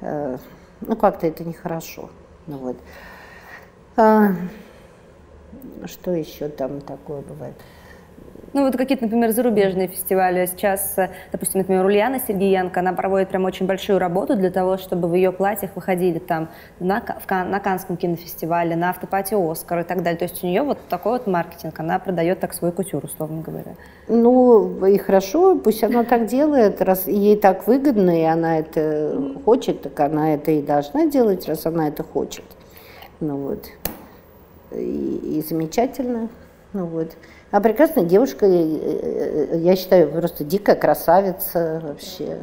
ну 0.00 0.96
как-то 0.96 1.26
это 1.26 1.44
нехорошо. 1.44 2.10
Ну, 2.46 2.58
вот. 2.58 2.76
А, 3.96 4.32
что 5.86 6.12
еще 6.12 6.48
там 6.48 6.80
такое 6.80 7.22
бывает? 7.22 7.54
Ну, 8.54 8.64
вот 8.64 8.76
какие-то, 8.76 9.02
например, 9.04 9.32
зарубежные 9.32 9.88
фестивали. 9.88 10.46
Сейчас, 10.46 10.94
э, 10.96 11.10
допустим, 11.32 11.58
например, 11.58 11.84
Ульяна 11.84 12.20
Сергеенко, 12.20 12.78
она 12.78 12.92
проводит 12.92 13.28
прям 13.28 13.44
очень 13.46 13.66
большую 13.66 13.98
работу 13.98 14.36
для 14.36 14.50
того, 14.52 14.76
чтобы 14.78 15.08
в 15.08 15.14
ее 15.14 15.32
платьях 15.32 15.72
выходили 15.74 16.20
там 16.20 16.48
на, 16.78 17.00
в, 17.00 17.28
на 17.28 17.58
Канском 17.58 17.96
кинофестивале, 17.96 18.76
на 18.76 18.90
автопате 18.90 19.34
Оскар 19.36 19.80
и 19.80 19.82
так 19.82 20.04
далее. 20.04 20.18
То 20.18 20.26
есть 20.26 20.44
у 20.44 20.46
нее 20.46 20.62
вот 20.62 20.78
такой 20.88 21.14
вот 21.14 21.26
маркетинг, 21.26 21.80
она 21.80 21.98
продает 21.98 22.38
так 22.38 22.54
свой 22.54 22.70
кутюр, 22.70 23.04
условно 23.04 23.42
говоря. 23.42 23.74
Ну, 24.06 24.86
и 24.86 24.98
хорошо, 24.98 25.56
пусть 25.56 25.82
она 25.82 26.04
так 26.04 26.26
делает, 26.26 26.80
раз 26.80 27.08
ей 27.08 27.36
так 27.36 27.66
выгодно, 27.66 28.16
и 28.16 28.22
она 28.22 28.60
это 28.60 29.34
хочет, 29.44 29.82
так 29.82 29.98
она 29.98 30.34
это 30.34 30.52
и 30.52 30.62
должна 30.62 31.06
делать, 31.06 31.48
раз 31.48 31.66
она 31.66 31.88
это 31.88 32.04
хочет. 32.04 32.44
Ну 33.18 33.36
вот 33.36 33.64
и, 34.70 35.38
и 35.38 35.42
замечательно. 35.42 36.28
Ну, 36.72 36.86
вот. 36.86 37.16
А 37.54 37.60
прекрасная 37.60 38.02
девушка, 38.02 38.46
я 38.46 39.76
считаю, 39.76 40.10
просто 40.10 40.42
дикая 40.42 40.74
красавица 40.74 41.80
вообще. 41.84 42.38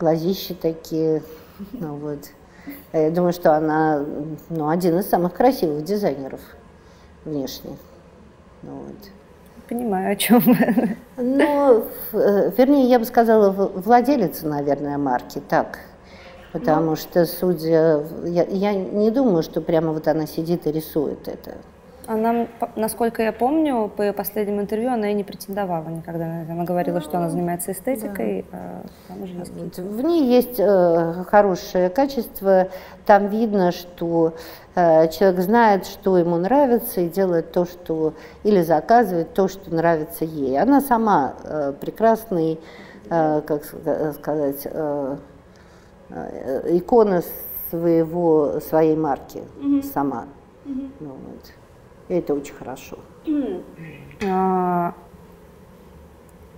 Глазищи 0.00 0.52
такие. 0.52 1.22
Ну, 1.70 1.94
вот. 1.94 2.18
А 2.90 2.98
я 2.98 3.12
думаю, 3.12 3.32
что 3.32 3.54
она 3.54 4.04
ну, 4.48 4.68
один 4.68 4.98
из 4.98 5.08
самых 5.08 5.34
красивых 5.34 5.84
дизайнеров 5.84 6.40
внешне. 7.24 7.76
Ну, 8.62 8.80
вот. 8.84 8.96
Понимаю, 9.68 10.10
о 10.10 10.16
чем 10.16 10.40
вы. 10.40 10.96
Ну, 11.18 11.84
вернее, 12.10 12.88
я 12.88 12.98
бы 12.98 13.04
сказала, 13.04 13.50
владелица, 13.50 14.48
наверное, 14.48 14.98
марки, 14.98 15.40
так. 15.48 15.78
Потому 16.52 16.90
ну, 16.90 16.96
что, 16.96 17.26
судя, 17.26 18.02
я, 18.24 18.42
я 18.42 18.74
не 18.74 19.12
думаю, 19.12 19.44
что 19.44 19.60
прямо 19.60 19.92
вот 19.92 20.08
она 20.08 20.26
сидит 20.26 20.66
и 20.66 20.72
рисует 20.72 21.28
это. 21.28 21.58
Она, 22.06 22.46
насколько 22.76 23.22
я 23.22 23.32
помню, 23.32 23.90
по 23.94 24.02
ее 24.02 24.12
последнему 24.12 24.60
интервью 24.60 24.90
она 24.90 25.10
и 25.10 25.14
не 25.14 25.24
претендовала 25.24 25.88
никогда 25.88 26.26
на 26.26 26.42
это. 26.42 26.52
Она 26.52 26.64
говорила, 26.64 27.00
что 27.00 27.18
она 27.18 27.30
занимается 27.30 27.72
эстетикой. 27.72 28.44
Да. 28.50 28.58
А 28.58 28.82
там 29.08 29.22
уже 29.22 29.34
есть 29.34 29.78
в 29.78 30.02
ней 30.02 30.26
есть 30.26 30.58
э, 30.58 31.24
хорошее 31.28 31.90
качество. 31.90 32.68
Там 33.06 33.28
видно, 33.28 33.72
что 33.72 34.34
э, 34.74 35.08
человек 35.08 35.40
знает, 35.40 35.86
что 35.86 36.18
ему 36.18 36.36
нравится, 36.36 37.02
и 37.02 37.08
делает 37.08 37.52
то, 37.52 37.64
что 37.64 38.14
или 38.42 38.62
заказывает 38.62 39.34
то, 39.34 39.48
что 39.48 39.74
нравится 39.74 40.24
ей. 40.24 40.58
Она 40.60 40.80
сама 40.80 41.34
э, 41.44 41.72
прекрасный, 41.80 42.58
э, 43.10 43.42
как 43.46 43.64
сказать. 44.14 44.62
Э, 44.64 45.16
Э, 46.14 46.76
икона 46.76 47.22
своего, 47.70 48.60
своей 48.60 48.96
марки 48.96 49.42
угу. 49.58 49.82
сама. 49.82 50.26
Угу. 50.66 50.90
Ну, 51.00 51.08
вот. 51.08 51.52
И 52.12 52.14
это 52.14 52.34
очень 52.34 52.52
хорошо. 52.52 52.98
А, 54.28 54.92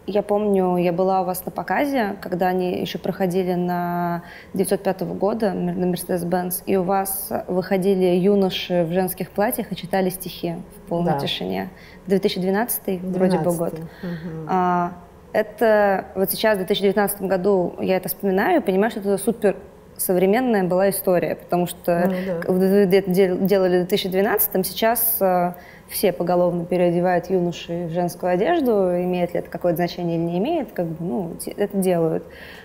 я 0.05 0.22
помню, 0.22 0.78
я 0.78 0.92
была 0.92 1.22
у 1.22 1.24
вас 1.24 1.44
на 1.44 1.52
показе, 1.52 2.16
когда 2.20 2.48
они 2.48 2.80
еще 2.80 2.98
проходили 2.98 3.55
на 3.55 4.24
905 4.55 5.02
года 5.16 5.52
на 5.52 5.70
Mercedes-Benz, 5.70 6.64
и 6.66 6.76
у 6.76 6.82
вас 6.82 7.32
выходили 7.46 8.16
юноши 8.16 8.82
в 8.82 8.92
женских 8.92 9.30
платьях 9.30 9.70
и 9.70 9.76
читали 9.76 10.11
стихи 10.11 10.57
в 10.76 10.88
полной 10.88 11.12
да. 11.12 11.20
тишине. 11.20 11.70
2012 12.09 12.84
12 12.84 13.16
вроде 13.16 13.38
бы 13.38 13.57
год. 13.57 13.74
Угу. 13.74 14.46
А, 14.48 14.92
это 15.32 16.07
вот 16.16 16.32
сейчас, 16.32 16.57
в 16.57 16.59
2019 16.59 17.22
году, 17.22 17.76
я 17.78 17.96
это 17.96 18.09
вспоминаю 18.09 18.61
и 18.61 18.64
понимаю, 18.64 18.90
что 18.90 18.98
это 18.98 19.18
супер 19.18 19.57
современная 19.97 20.64
была 20.64 20.90
история, 20.90 21.36
потому 21.36 21.66
что 21.66 22.11
ну, 22.47 22.55
да. 22.86 22.97
это 22.97 23.11
делали 23.11 23.84
в 23.84 23.86
2012 23.86 24.66
сейчас 24.66 25.18
э, 25.20 25.53
все 25.88 26.12
поголовно 26.12 26.64
переодевают 26.64 27.30
юноши 27.30 27.86
в 27.86 27.90
женскую 27.90 28.32
одежду, 28.32 28.72
имеет 28.72 29.34
ли 29.34 29.40
это 29.40 29.51
какое-то 29.51 29.76
значение 29.76 30.16
или 30.16 30.24
не 30.24 30.38
имеет, 30.38 30.72
как 30.72 30.86
бы, 30.86 31.05
ну, 31.05 31.30
это 31.57 31.76
делают. 31.76 32.24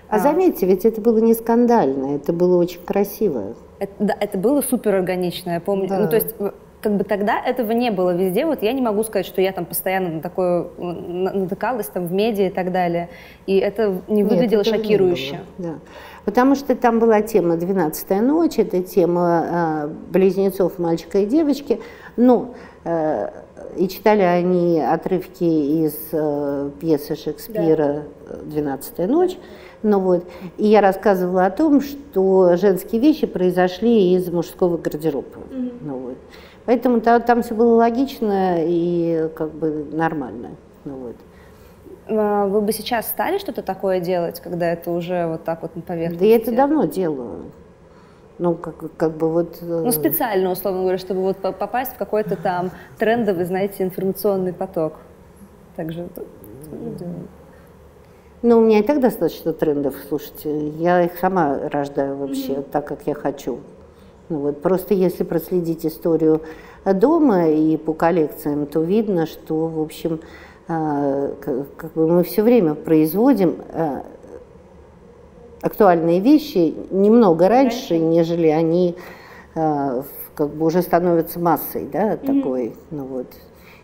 А, 0.10 0.16
а 0.16 0.20
заметьте, 0.20 0.66
ведь 0.66 0.86
это 0.86 1.02
было 1.02 1.20
не 1.20 1.34
скандально, 1.34 2.16
это 2.16 2.34
было 2.34 2.58
очень 2.58 2.82
красиво. 2.82 3.56
Это, 3.80 3.94
да, 4.00 4.16
это 4.20 4.38
было 4.38 4.62
супер 4.62 4.96
органично, 4.96 5.52
я 5.52 5.60
помню. 5.60 5.88
Да. 5.88 6.00
Ну, 6.00 6.10
то 6.10 6.16
есть 6.16 6.36
как 6.82 6.96
бы 6.96 7.04
тогда 7.04 7.40
этого 7.40 7.72
не 7.72 7.92
было 7.92 8.16
везде. 8.16 8.46
Вот 8.46 8.64
я 8.64 8.72
не 8.74 8.82
могу 8.82 9.04
сказать, 9.04 9.26
что 9.26 9.42
я 9.42 9.52
там 9.52 9.66
постоянно 9.66 10.10
на 10.10 10.22
такое 10.22 10.68
натыкалась 10.78 11.88
там 11.88 12.08
в 12.08 12.14
медиа 12.14 12.48
и 12.48 12.50
так 12.50 12.72
далее. 12.72 13.10
И 13.46 13.58
это 13.58 14.02
не 14.08 14.24
выглядело 14.24 14.62
Нет, 14.62 14.68
шокирующе. 14.68 15.40
Не 15.58 15.64
было, 15.64 15.74
да. 15.74 15.80
Потому 16.30 16.54
что 16.54 16.76
там 16.76 17.00
была 17.00 17.24
тема 17.24 17.58
«Двенадцатая 17.58 18.22
ночь», 18.22 18.60
это 18.60 18.84
тема 18.84 19.88
э, 19.88 19.90
близнецов 20.12 20.78
мальчика 20.78 21.18
и 21.18 21.26
девочки. 21.26 21.82
Ну, 22.18 22.54
э, 22.84 23.32
и 23.76 23.88
читали 23.88 24.22
они 24.22 24.80
отрывки 24.80 25.44
из 25.44 25.96
э, 26.12 26.70
пьесы 26.80 27.16
Шекспира 27.16 28.04
«Двенадцатая 28.44 29.08
ночь». 29.08 29.40
Ну 29.82 30.00
вот, 30.02 30.24
и 30.60 30.68
я 30.68 30.82
рассказывала 30.82 31.48
о 31.48 31.50
том, 31.50 31.82
что 31.82 32.58
женские 32.58 33.02
вещи 33.02 33.26
произошли 33.26 34.14
из 34.14 34.32
мужского 34.32 34.78
гардероба. 34.78 35.26
Mm-hmm. 35.50 35.74
Ну 35.82 35.98
вот. 35.98 36.18
Поэтому 36.66 37.02
там, 37.02 37.24
там 37.24 37.42
все 37.42 37.56
было 37.56 37.74
логично 37.74 38.58
и 38.60 39.30
как 39.34 39.52
бы 39.52 39.88
нормально. 39.92 40.50
Ну, 40.86 40.94
вот. 40.96 41.16
А 42.10 42.48
вы 42.48 42.62
бы 42.62 42.72
сейчас 42.72 43.08
стали 43.08 43.38
что-то 43.38 43.62
такое 43.62 44.00
делать, 44.00 44.40
когда 44.40 44.72
это 44.72 44.92
уже 44.92 45.28
вот 45.28 45.44
так 45.44 45.62
вот 45.62 45.76
на 45.76 45.82
поверхности? 45.82 46.20
Да 46.20 46.26
я 46.26 46.36
это 46.38 46.52
давно 46.52 46.86
делаю. 46.86 47.52
Ну, 48.40 48.56
как, 48.56 48.76
как 48.96 49.18
бы 49.18 49.30
вот... 49.30 49.58
Э, 49.62 49.82
ну, 49.84 49.92
специально, 49.92 50.50
условно 50.50 50.82
говоря, 50.82 50.98
чтобы 50.98 51.22
вот 51.22 51.38
попасть 51.38 51.94
в 51.94 51.98
какой-то 51.98 52.38
там 52.38 52.72
трендовый, 52.98 53.46
знаете, 53.46 53.84
информационный 53.84 54.54
поток. 54.54 54.94
Также 55.76 56.08
ну, 58.42 58.60
у 58.60 58.62
меня 58.62 58.80
и 58.80 58.84
так 58.84 59.02
достаточно 59.02 59.52
трендов, 59.52 59.96
слушайте. 60.08 60.70
Я 60.70 61.04
их 61.04 61.20
сама 61.20 61.60
рождаю 61.70 62.16
вообще 62.16 62.54
mm-hmm. 62.54 62.70
так, 62.72 62.88
как 62.88 63.00
я 63.06 63.14
хочу. 63.14 63.60
Ну, 64.30 64.38
вот, 64.40 64.62
просто 64.62 64.94
если 64.94 65.26
проследить 65.26 65.86
историю 65.86 66.42
дома 66.86 67.50
и 67.50 67.76
по 67.76 67.94
коллекциям, 67.94 68.66
то 68.66 68.82
видно, 68.82 69.26
что, 69.26 69.68
в 69.68 69.82
общем, 69.82 70.22
как 70.70 71.94
бы 71.96 72.08
мы 72.08 72.24
все 72.24 72.44
время 72.44 72.76
производим 72.76 73.56
а, 73.74 74.04
актуальные 75.64 76.20
вещи 76.20 76.76
немного 76.92 77.50
раньше, 77.50 77.98
нежели 77.98 78.48
они 78.50 78.96
а, 79.56 80.04
как 80.36 80.50
бы 80.52 80.68
уже 80.68 80.84
становится 80.84 81.40
массой, 81.40 81.88
да, 81.92 82.18
такой, 82.18 82.76
ну 82.92 83.06
вот. 83.06 83.26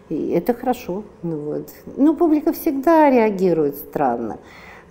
И 0.10 0.30
это 0.30 0.54
хорошо, 0.54 1.02
ну 1.24 1.38
вот. 1.38 1.70
Ну, 1.98 2.16
публика 2.16 2.54
всегда 2.54 3.10
реагирует 3.10 3.78
странно, 3.78 4.38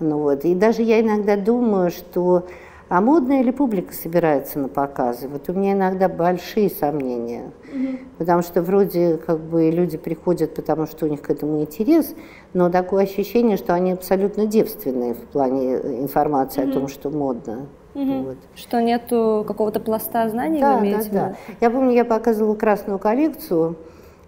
ну 0.00 0.18
вот. 0.18 0.44
И 0.44 0.56
даже 0.56 0.82
я 0.82 1.00
иногда 1.00 1.36
думаю, 1.36 1.92
что 1.92 2.48
а 2.88 3.00
модная 3.00 3.42
ли 3.42 3.50
публика 3.50 3.94
собирается 3.94 4.58
на 4.58 4.68
показы? 4.68 5.28
Вот 5.28 5.48
у 5.48 5.52
меня 5.52 5.72
иногда 5.72 6.08
большие 6.08 6.68
сомнения. 6.68 7.50
Угу. 7.72 7.98
Потому 8.18 8.42
что 8.42 8.62
вроде 8.62 9.16
как 9.16 9.40
бы 9.40 9.70
люди 9.70 9.96
приходят, 9.96 10.54
потому 10.54 10.86
что 10.86 11.06
у 11.06 11.08
них 11.08 11.22
к 11.22 11.30
этому 11.30 11.60
интерес, 11.62 12.14
но 12.52 12.70
такое 12.70 13.04
ощущение, 13.04 13.56
что 13.56 13.74
они 13.74 13.92
абсолютно 13.92 14.46
девственные 14.46 15.14
в 15.14 15.20
плане 15.20 15.76
информации 16.02 16.62
угу. 16.62 16.70
о 16.70 16.72
том, 16.72 16.88
что 16.88 17.10
модно. 17.10 17.66
Угу. 17.94 18.12
Вот. 18.22 18.36
Что 18.54 18.82
нету 18.82 19.44
какого-то 19.46 19.80
пласта 19.80 20.28
знаний, 20.28 20.60
да, 20.60 20.76
вы 20.76 20.88
имеете 20.88 21.10
да, 21.10 21.28
да. 21.28 21.36
Я 21.60 21.70
помню, 21.70 21.92
я 21.92 22.04
показывала 22.04 22.54
красную 22.54 22.98
коллекцию, 22.98 23.76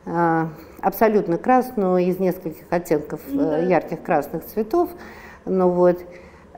а, 0.07 0.49
абсолютно 0.81 1.37
красную, 1.37 1.99
из 1.99 2.19
нескольких 2.21 2.65
оттенков 2.71 3.21
да. 3.29 3.59
Э, 3.59 3.69
ярких 3.69 4.03
красных 4.03 4.47
цветов. 4.47 4.91
Ну 5.45 5.69
вот, 5.71 5.99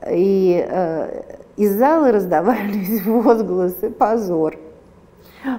и 0.07 0.65
э, 0.67 1.23
из 1.57 1.75
зала 1.75 2.11
раздавались 2.11 3.05
возгласы 3.05 3.89
«позор». 3.89 4.57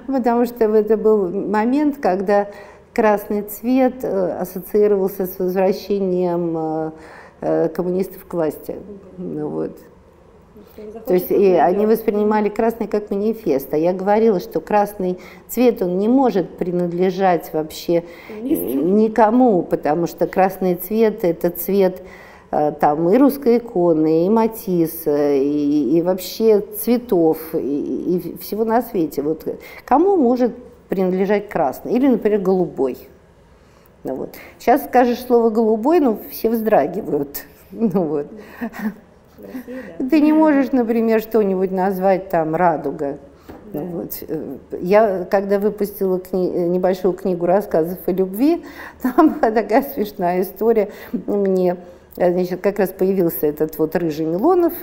Потому 0.07 0.45
что 0.45 0.65
это 0.65 0.95
был 0.95 1.29
момент, 1.29 1.97
когда 1.97 2.47
красный 2.93 3.41
цвет 3.43 4.03
э, 4.03 4.37
ассоциировался 4.39 5.25
с 5.25 5.39
возвращением 5.39 6.55
э, 6.57 6.91
э, 7.41 7.69
коммунистов 7.69 8.25
к 8.25 8.33
власти. 8.33 8.75
Ну, 9.17 9.47
вот. 9.47 9.77
То 11.05 11.13
есть 11.13 11.31
и 11.31 11.53
они 11.53 11.85
воспринимали 11.85 12.49
красный 12.49 12.87
как 12.87 13.09
манифест. 13.11 13.73
А 13.73 13.77
я 13.77 13.93
говорила, 13.93 14.39
что 14.39 14.61
красный 14.61 15.19
цвет, 15.47 15.81
он 15.81 15.97
не 15.97 16.07
может 16.07 16.57
принадлежать 16.57 17.51
вообще 17.53 18.03
никому, 18.41 19.63
потому 19.63 20.07
что 20.07 20.27
красный 20.27 20.75
цвет– 20.75 21.19
это 21.23 21.49
цвет 21.49 22.01
Э, 22.01 22.05
там 22.51 23.09
и 23.09 23.17
русской 23.17 23.59
иконы, 23.59 24.25
и 24.25 24.29
Матисса, 24.29 25.09
э, 25.09 25.37
и, 25.37 25.97
и 25.97 26.01
вообще 26.01 26.59
цветов, 26.59 27.37
и, 27.53 27.57
и 27.57 28.37
всего 28.39 28.65
на 28.65 28.81
свете. 28.81 29.21
Вот 29.21 29.47
кому 29.85 30.17
может 30.17 30.53
принадлежать 30.89 31.47
красный? 31.47 31.93
Или, 31.93 32.07
например, 32.07 32.41
голубой? 32.41 32.97
Ну, 34.03 34.15
вот. 34.15 34.35
Сейчас 34.59 34.83
скажешь 34.83 35.23
слово 35.23 35.49
«голубой», 35.49 36.01
ну, 36.01 36.19
все 36.29 36.49
вздрагивают. 36.49 37.43
Ну, 37.73 38.03
вот. 38.03 38.27
Ты 40.09 40.19
не 40.19 40.33
можешь, 40.33 40.73
например, 40.73 41.21
что-нибудь 41.21 41.71
назвать 41.71 42.27
там 42.27 42.53
«радуга». 42.53 43.17
Ну, 43.71 43.85
вот. 43.85 44.17
Э, 44.27 44.57
я, 44.81 45.23
когда 45.23 45.57
выпустила 45.57 46.19
кни 46.19 46.49
небольшую 46.67 47.13
книгу 47.13 47.45
рассказов 47.45 47.99
о 48.07 48.11
любви, 48.11 48.65
там 49.01 49.39
такая 49.39 49.83
смешная 49.83 50.41
история 50.41 50.89
мне 51.13 51.77
Э, 51.77 52.00
значит, 52.15 52.61
как 52.61 52.79
раз 52.79 52.89
появился 52.89 53.47
этот 53.47 53.77
вот 53.77 53.95
рыжий 53.95 54.25
Милонов, 54.25 54.73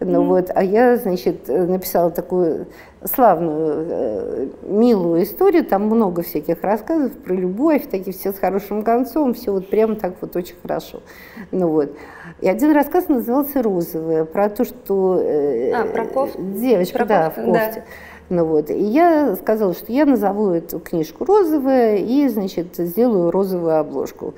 ну 0.00 0.22
mm 0.22 0.26
вот, 0.26 0.50
а 0.54 0.64
я, 0.64 0.96
значит, 0.96 1.46
написала 1.46 2.10
такую 2.10 2.66
славную, 3.04 3.86
э, 3.88 4.48
милую 4.62 5.22
историю, 5.22 5.64
там 5.64 5.86
много 5.86 6.22
всяких 6.22 6.62
рассказов 6.62 7.12
про 7.12 7.34
любовь, 7.34 7.88
такие 7.90 8.12
все 8.12 8.32
с 8.32 8.38
хорошим 8.38 8.82
концом, 8.82 9.34
все 9.34 9.52
вот 9.52 9.68
прямо 9.68 9.96
так 9.96 10.14
вот 10.20 10.34
очень 10.36 10.56
хорошо. 10.60 11.02
Ну 11.50 11.68
вот. 11.68 11.96
И 12.40 12.48
один 12.48 12.72
рассказ 12.72 13.08
назывался 13.08 13.62
«Розовая», 13.62 14.24
про 14.24 14.48
то, 14.48 14.64
что... 14.64 15.20
Э, 15.20 15.72
а, 15.72 15.84
про 15.84 16.04
кофту? 16.04 16.40
Девочка, 16.42 16.98
про 16.98 17.06
да, 17.06 17.24
кофту, 17.26 17.40
в 17.42 17.44
кофте. 17.44 17.74
Да. 17.76 17.82
Ну 18.32 18.46
вот, 18.46 18.70
и 18.70 18.82
я 18.82 19.36
сказала, 19.36 19.74
что 19.74 19.92
я 19.92 20.06
назову 20.06 20.52
эту 20.52 20.80
книжку 20.80 21.26
розовая 21.26 21.98
и, 21.98 22.26
значит, 22.28 22.68
сделаю 22.78 23.30
розовую 23.30 23.76
обложку. 23.78 24.32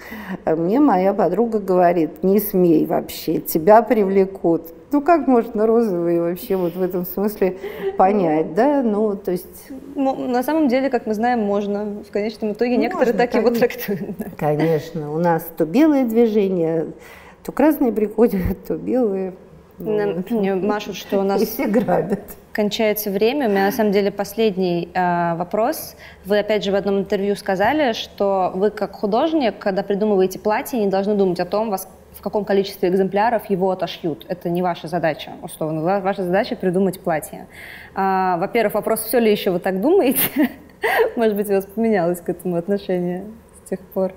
А 0.44 0.56
мне 0.56 0.80
моя 0.80 1.14
подруга 1.14 1.60
говорит, 1.60 2.24
не 2.24 2.40
смей 2.40 2.86
вообще, 2.86 3.38
тебя 3.38 3.82
привлекут. 3.82 4.62
Ну 4.90 5.00
как 5.00 5.28
можно 5.28 5.64
розовые 5.68 6.20
вообще 6.20 6.56
вот 6.56 6.74
в 6.74 6.82
этом 6.82 7.06
смысле 7.06 7.56
понять, 7.96 8.52
да? 8.54 8.82
Ну, 8.82 9.14
то 9.14 9.30
есть... 9.30 9.68
Ну, 9.94 10.26
на 10.26 10.42
самом 10.42 10.66
деле, 10.66 10.90
как 10.90 11.06
мы 11.06 11.14
знаем, 11.14 11.44
можно. 11.44 12.02
В 12.02 12.10
конечном 12.10 12.50
итоге 12.50 12.76
некоторые 12.76 13.14
так 13.14 13.30
конечно. 13.30 13.48
его 13.48 13.56
трактуют. 13.56 14.16
Конечно. 14.36 15.14
У 15.14 15.18
нас 15.18 15.46
то 15.56 15.66
белое 15.66 16.04
движение, 16.04 16.86
то 17.44 17.52
красные 17.52 17.92
приходят, 17.92 18.40
то 18.66 18.74
белые. 18.74 19.34
Нам, 19.78 20.24
машут, 20.66 20.96
что 20.96 21.20
у 21.20 21.22
нас... 21.22 21.40
И 21.40 21.46
все 21.46 21.68
грабят. 21.68 22.22
Кончается 22.54 23.10
время. 23.10 23.48
У 23.48 23.50
меня 23.50 23.64
на 23.64 23.72
самом 23.72 23.90
деле 23.90 24.12
последний 24.12 24.88
э, 24.94 25.34
вопрос. 25.34 25.96
Вы 26.24 26.38
опять 26.38 26.62
же 26.62 26.70
в 26.70 26.76
одном 26.76 27.00
интервью 27.00 27.34
сказали, 27.34 27.94
что 27.94 28.52
вы 28.54 28.70
как 28.70 28.92
художник, 28.92 29.58
когда 29.58 29.82
придумываете 29.82 30.38
платье, 30.38 30.78
не 30.78 30.86
должны 30.86 31.16
думать 31.16 31.40
о 31.40 31.46
том, 31.46 31.68
вас, 31.68 31.88
в 32.12 32.22
каком 32.22 32.44
количестве 32.44 32.90
экземпляров 32.90 33.50
его 33.50 33.72
отошьют. 33.72 34.24
Это 34.28 34.50
не 34.50 34.62
ваша 34.62 34.86
задача, 34.86 35.32
условно. 35.42 35.82
Ваша 36.00 36.22
задача 36.22 36.54
придумать 36.54 37.00
платье. 37.00 37.48
Э, 37.96 38.36
во-первых, 38.38 38.74
вопрос, 38.74 39.00
все 39.00 39.18
ли 39.18 39.32
еще 39.32 39.50
вы 39.50 39.58
так 39.58 39.80
думаете? 39.80 40.20
Может 41.16 41.34
быть, 41.34 41.50
у 41.50 41.54
вас 41.54 41.66
поменялось 41.66 42.20
к 42.20 42.28
этому 42.28 42.54
отношение 42.54 43.24
с 43.64 43.68
тех 43.68 43.80
пор? 43.80 44.12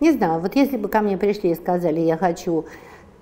Не 0.00 0.12
знаю. 0.12 0.40
Вот 0.40 0.56
если 0.56 0.78
бы 0.78 0.88
ко 0.88 1.02
мне 1.02 1.18
пришли 1.18 1.50
и 1.50 1.54
сказали, 1.54 2.00
я 2.00 2.16
хочу 2.16 2.64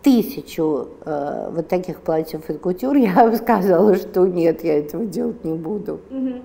тысячу 0.02 0.88
э, 1.04 1.50
вот 1.52 1.68
таких 1.68 2.00
платьев 2.00 2.48
и 2.50 2.54
кутюр, 2.54 2.96
я 2.96 3.28
бы 3.28 3.36
сказала, 3.36 3.96
что 3.96 4.26
нет, 4.26 4.64
я 4.64 4.78
этого 4.78 5.04
делать 5.04 5.44
не 5.44 5.54
буду. 5.54 6.00
Угу. 6.10 6.42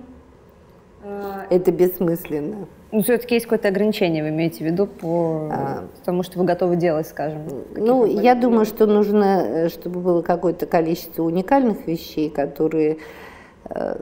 Это 1.50 1.70
бессмысленно. 1.70 2.66
Ну, 2.90 3.02
все-таки 3.02 3.34
есть 3.34 3.46
какое-то 3.46 3.68
ограничение, 3.68 4.22
вы 4.22 4.28
имеете 4.28 4.58
в 4.58 4.66
виду, 4.68 4.86
по 4.86 5.48
а, 5.50 5.84
тому, 6.04 6.22
что 6.22 6.38
вы 6.38 6.44
готовы 6.44 6.76
делать, 6.76 7.08
скажем? 7.08 7.42
Ну, 7.76 8.06
я 8.06 8.36
думаю, 8.36 8.64
что 8.64 8.86
нужно, 8.86 9.42
э, 9.44 9.68
чтобы 9.68 10.00
было 10.00 10.22
какое-то 10.22 10.66
количество 10.66 11.24
уникальных 11.24 11.86
вещей, 11.88 12.30
которые, 12.30 12.98
э, 13.68 13.96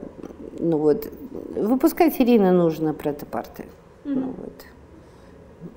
ну 0.59 0.77
вот, 0.77 1.11
выпускать 1.55 2.13
серийно 2.13 2.51
нужно 2.51 2.93
протопарты. 2.93 3.63
Mm-hmm. 3.63 4.13
Ну, 4.13 4.33
вот. 4.37 4.65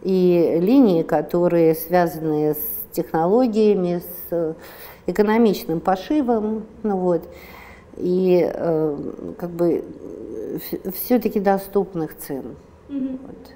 И 0.02 0.58
линии, 0.60 1.02
которые 1.02 1.74
связаны 1.74 2.52
с 2.52 2.75
технологиями, 2.96 4.00
с 4.00 4.32
э, 4.32 4.54
экономичным 5.06 5.80
пошивом, 5.80 6.64
ну 6.82 6.96
вот, 6.96 7.28
и 7.96 8.50
э, 8.52 8.96
как 9.38 9.50
бы 9.50 9.84
все-таки 10.94 11.40
доступных 11.40 12.16
цен. 12.16 12.56
Mm-hmm. 12.88 13.18
Вот. 13.22 13.52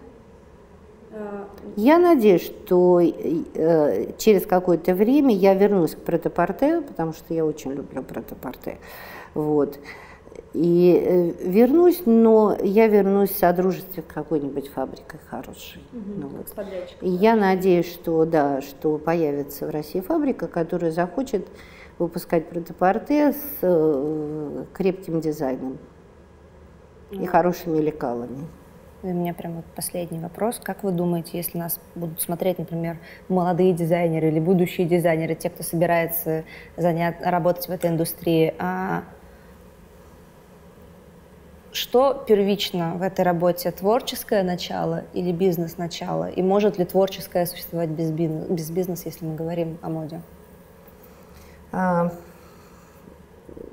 А, 1.13 1.49
я 1.77 1.99
надеюсь, 1.99 2.43
что 2.43 3.01
э, 3.01 4.13
через 4.19 4.47
какое-то 4.47 4.95
время 4.95 5.35
я 5.35 5.55
вернусь 5.55 5.95
к 5.95 5.99
протопорте, 5.99 6.83
потому 6.83 7.13
что 7.13 7.35
я 7.35 7.45
очень 7.45 7.73
люблю 7.73 8.03
протопорте. 8.03 8.79
Вот. 9.35 9.79
И 10.53 11.01
э, 11.01 11.49
вернусь, 11.49 12.03
но 12.07 12.57
я 12.61 12.89
вернусь 12.89 13.31
в 13.31 13.39
содружестве 13.39 14.03
какой-нибудь 14.03 14.69
фабрикой 14.69 15.21
хорошей. 15.29 15.81
Угу, 15.93 16.21
ну, 16.21 16.29
вот. 16.29 16.67
И 17.01 17.09
я 17.09 17.37
надеюсь, 17.37 17.91
что 17.93 18.25
да, 18.25 18.61
что 18.61 18.99
появится 18.99 19.67
в 19.67 19.71
России 19.71 20.01
фабрика, 20.01 20.49
которая 20.49 20.91
захочет 20.91 21.47
выпускать 21.99 22.49
протопорте 22.49 23.33
с 23.33 23.59
э, 23.63 24.65
крепким 24.73 25.21
дизайном 25.21 25.79
и 27.11 27.27
хорошими 27.27 27.79
лекалами. 27.79 28.47
У 29.03 29.09
меня 29.09 29.33
прям 29.33 29.57
вот 29.57 29.65
последний 29.75 30.19
вопрос. 30.19 30.61
Как 30.63 30.83
вы 30.83 30.93
думаете, 30.93 31.39
если 31.39 31.57
нас 31.57 31.81
будут 31.95 32.21
смотреть, 32.21 32.59
например, 32.59 32.99
молодые 33.29 33.73
дизайнеры 33.73 34.29
или 34.29 34.41
будущие 34.41 34.87
дизайнеры, 34.87 35.35
те, 35.35 35.49
кто 35.49 35.63
собирается 35.63 36.45
занять, 36.77 37.17
работать 37.23 37.67
в 37.67 37.71
этой 37.71 37.89
индустрии, 37.89 38.53
а 38.59 39.05
что 41.73 42.25
первично 42.27 42.95
в 42.97 43.03
этой 43.03 43.25
работе? 43.25 43.71
Творческое 43.71 44.43
начало 44.43 45.05
или 45.15 45.33
бизнес-начало? 45.33 46.31
И 46.31 46.43
может 46.43 46.79
ли 46.79 46.85
творческое 46.85 47.47
существовать 47.47 47.91
без, 47.91 48.11
бизнес, 48.11 48.49
без 48.49 48.71
бизнеса, 48.71 49.03
если 49.07 49.25
мы 49.25 49.37
говорим 49.37 49.79
о 49.83 49.89
моде? 49.89 50.21
А, 51.73 52.13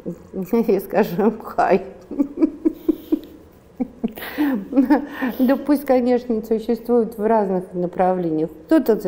я 0.68 0.80
скажу 0.80 1.34
хай. 1.44 1.86
Да 5.40 5.56
пусть, 5.56 5.86
конечно, 5.86 6.44
существует 6.44 7.18
в 7.18 7.26
разных 7.26 7.74
направлениях. 7.74 8.50
Кто-то 8.66 9.00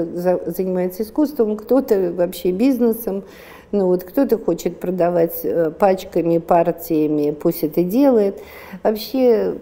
занимается 0.52 1.04
искусством, 1.04 1.58
кто-то 1.58 2.12
вообще 2.12 2.52
бизнесом, 2.52 3.24
ну 3.72 3.88
вот 3.88 4.04
кто-то 4.04 4.38
хочет 4.38 4.80
продавать 4.80 5.42
э, 5.44 5.72
пачками, 5.72 6.38
партиями, 6.40 7.32
пусть 7.32 7.64
это 7.64 7.84
делает. 7.84 8.42
Вообще, 8.84 9.56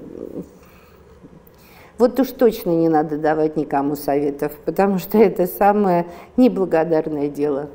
вот 1.97 2.19
уж 2.19 2.29
точно 2.29 2.71
не 2.71 2.89
надо 2.89 3.17
давать 3.17 3.57
никому 3.57 3.95
советов, 3.95 4.53
потому 4.65 4.99
что 4.99 5.17
это 5.17 5.47
самое 5.47 6.05
неблагодарное 6.37 7.27
дело. 7.27 7.69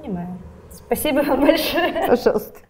Понимаю. 0.00 0.38
Спасибо 0.70 1.20
вам 1.20 1.40
большое. 1.46 2.06
Пожалуйста. 2.08 2.65